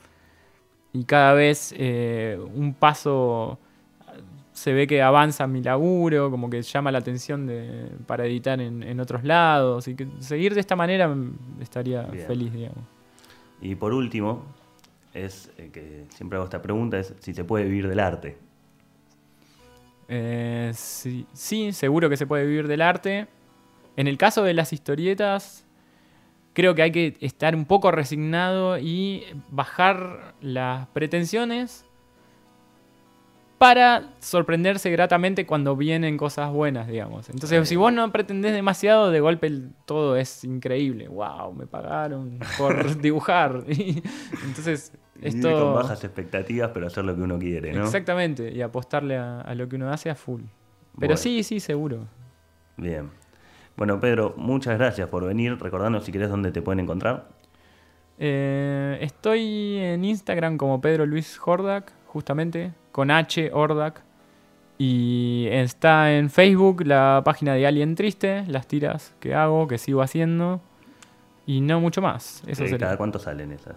y 0.94 1.04
cada 1.06 1.34
vez 1.34 1.74
eh, 1.78 2.40
un 2.56 2.74
paso 2.74 3.60
se 4.54 4.72
ve 4.72 4.86
que 4.88 5.02
avanza 5.02 5.48
mi 5.48 5.62
laburo, 5.64 6.30
como 6.30 6.50
que 6.50 6.62
llama 6.62 6.92
la 6.92 7.00
atención 7.00 7.48
de, 7.48 7.90
para 8.06 8.26
editar 8.26 8.62
en, 8.62 8.84
en 8.84 9.00
otros 9.00 9.24
lados 9.24 9.88
y 9.88 9.96
que 9.96 10.08
seguir 10.20 10.54
de 10.54 10.60
esta 10.60 10.76
manera 10.76 11.08
mm, 11.08 11.60
estaría 11.60 12.04
Bien. 12.04 12.28
feliz, 12.28 12.54
digamos. 12.54 12.84
Y 13.62 13.76
por 13.76 13.94
último, 13.94 14.44
es 15.14 15.52
eh, 15.58 15.70
que 15.72 16.06
siempre 16.10 16.38
hago 16.38 16.46
esta 16.46 16.62
pregunta, 16.62 17.00
es 17.00 17.14
si 17.20 17.34
se 17.34 17.44
puede 17.44 17.66
vivir 17.66 17.88
del 17.88 18.00
arte. 18.00 18.38
Eh, 20.08 20.72
sí, 20.74 21.26
sí, 21.34 21.72
seguro 21.72 22.10
que 22.10 22.18
se 22.18 22.28
puede 22.28 22.46
vivir 22.46 22.68
del 22.68 22.82
arte. 22.82 23.28
En 23.96 24.08
el 24.08 24.18
caso 24.18 24.44
de 24.44 24.54
las 24.54 24.74
historietas, 24.74 25.66
creo 26.54 26.76
que 26.76 26.82
hay 26.82 26.92
que 26.92 27.18
estar 27.22 27.56
un 27.56 27.66
poco 27.66 27.92
resignado 27.92 28.78
y 28.78 29.24
bajar 29.50 30.36
las 30.42 30.88
pretensiones 30.88 31.86
para 33.64 34.10
sorprenderse 34.20 34.92
gratamente 34.92 35.46
cuando 35.46 35.78
vienen 35.78 36.18
cosas 36.18 36.52
buenas, 36.52 36.86
digamos. 36.86 37.30
Entonces, 37.30 37.70
si 37.70 37.78
vos 37.78 37.94
no 37.94 38.12
pretendés 38.12 38.52
demasiado, 38.52 39.10
de 39.10 39.22
golpe 39.22 39.50
todo 39.86 40.18
es 40.18 40.44
increíble. 40.44 41.08
¡Wow! 41.08 41.54
Me 41.54 41.66
pagaron 41.66 42.40
por 42.58 42.98
dibujar. 43.02 43.64
Entonces, 43.68 44.92
es 45.22 45.36
Vivir 45.36 45.44
con 45.44 45.52
todo... 45.54 45.74
bajas 45.76 46.04
expectativas, 46.04 46.72
pero 46.74 46.88
hacer 46.88 47.06
lo 47.06 47.16
que 47.16 47.22
uno 47.22 47.40
quiere, 47.40 47.72
¿no? 47.72 47.86
Exactamente, 47.86 48.52
y 48.52 48.62
apostarle 48.62 49.16
a, 49.16 49.40
a 49.40 49.56
lo 49.56 49.70
que 49.70 49.78
uno 49.78 49.90
hace 49.94 50.10
a 50.10 50.16
full. 50.16 50.42
Pero 50.42 51.12
Bueno. 51.12 51.16
sí, 51.16 51.42
sí, 51.44 51.62
seguro. 51.62 52.06
Bien. 52.76 53.12
Bueno, 53.78 53.98
Pedro, 54.02 54.34
muchas 54.36 54.78
gracias 54.78 55.08
por 55.08 55.24
venir. 55.26 55.58
Recordando 55.58 56.02
si 56.02 56.12
querés 56.12 56.30
dónde 56.30 56.52
te 56.52 56.62
pueden 56.62 56.82
encontrar. 56.82 57.30
Eh, 58.20 58.98
estoy 59.00 59.78
en 59.78 60.04
Instagram 60.04 60.58
como 60.58 60.82
Pedro 60.82 61.06
Luis 61.06 61.40
Hordak, 61.44 61.94
justamente, 62.08 62.74
con 62.94 63.12
H 63.12 63.52
Hordak. 63.52 64.02
Y 64.78 65.48
está 65.52 66.14
en 66.14 66.30
Facebook 66.30 66.86
la 66.86 67.22
página 67.26 67.54
de 67.54 67.68
Alien 67.68 67.96
Triste, 67.96 68.46
las 68.48 68.68
tiras 68.68 69.14
que 69.20 69.36
hago, 69.36 69.68
que 69.68 69.78
sigo 69.78 70.02
haciendo. 70.02 70.62
Y 71.46 71.60
no 71.60 71.82
mucho 71.82 72.02
más. 72.02 72.42
Eso 72.48 72.64
Eh. 72.64 72.78
¿Cada 72.78 72.96
cuánto 72.96 73.20
salen 73.20 73.52
esas? 73.52 73.76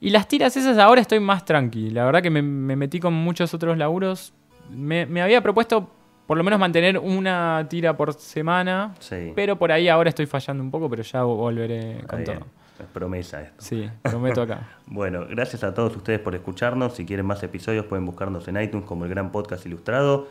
Y 0.00 0.10
las 0.10 0.28
tiras 0.28 0.56
esas 0.56 0.78
ahora 0.78 1.00
estoy 1.00 1.18
más 1.18 1.44
tranqui. 1.44 1.90
La 1.90 2.04
verdad 2.04 2.22
que 2.22 2.30
me, 2.30 2.40
me 2.40 2.76
metí 2.76 3.00
con 3.00 3.12
muchos 3.12 3.52
otros 3.52 3.76
laburos. 3.76 4.32
Me, 4.70 5.06
me 5.06 5.20
había 5.20 5.42
propuesto 5.42 5.90
por 6.26 6.36
lo 6.36 6.44
menos 6.44 6.60
mantener 6.60 6.98
una 6.98 7.66
tira 7.68 7.96
por 7.96 8.12
semana. 8.12 8.94
Sí. 9.00 9.32
Pero 9.34 9.58
por 9.58 9.72
ahí 9.72 9.88
ahora 9.88 10.10
estoy 10.10 10.26
fallando 10.26 10.62
un 10.62 10.70
poco, 10.70 10.88
pero 10.88 11.02
ya 11.02 11.22
volveré 11.22 12.04
con 12.06 12.22
todo. 12.22 12.46
Es 12.78 12.86
promesa 12.86 13.42
esto. 13.42 13.62
Sí, 13.62 13.90
prometo 14.02 14.42
acá. 14.42 14.68
Bueno, 14.86 15.26
gracias 15.28 15.64
a 15.64 15.74
todos 15.74 15.94
ustedes 15.96 16.20
por 16.20 16.34
escucharnos. 16.34 16.94
Si 16.94 17.04
quieren 17.04 17.26
más 17.26 17.42
episodios 17.42 17.86
pueden 17.86 18.06
buscarnos 18.06 18.46
en 18.48 18.60
iTunes 18.60 18.86
como 18.86 19.04
el 19.04 19.10
Gran 19.10 19.32
Podcast 19.32 19.66
Ilustrado 19.66 20.28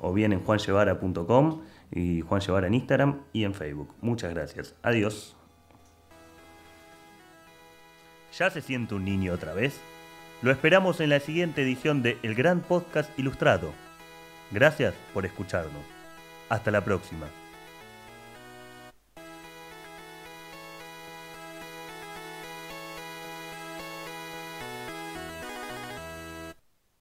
o 0.00 0.12
bien 0.12 0.32
en 0.32 0.40
juanyevara.com 0.40 1.62
y 1.90 2.20
Juan 2.20 2.40
Llevara 2.40 2.66
en 2.66 2.74
Instagram 2.74 3.20
y 3.32 3.44
en 3.44 3.54
Facebook. 3.54 3.94
Muchas 4.00 4.32
gracias. 4.32 4.74
Adiós. 4.82 5.36
¿Ya 8.38 8.50
se 8.50 8.60
siente 8.60 8.94
un 8.94 9.04
niño 9.04 9.32
otra 9.32 9.52
vez? 9.54 9.80
Lo 10.42 10.52
esperamos 10.52 11.00
en 11.00 11.10
la 11.10 11.20
siguiente 11.20 11.62
edición 11.62 12.02
de 12.02 12.18
El 12.22 12.34
Gran 12.34 12.60
Podcast 12.60 13.10
Ilustrado. 13.18 13.72
Gracias 14.52 14.94
por 15.12 15.26
escucharnos. 15.26 15.82
Hasta 16.48 16.70
la 16.70 16.84
próxima. 16.84 17.26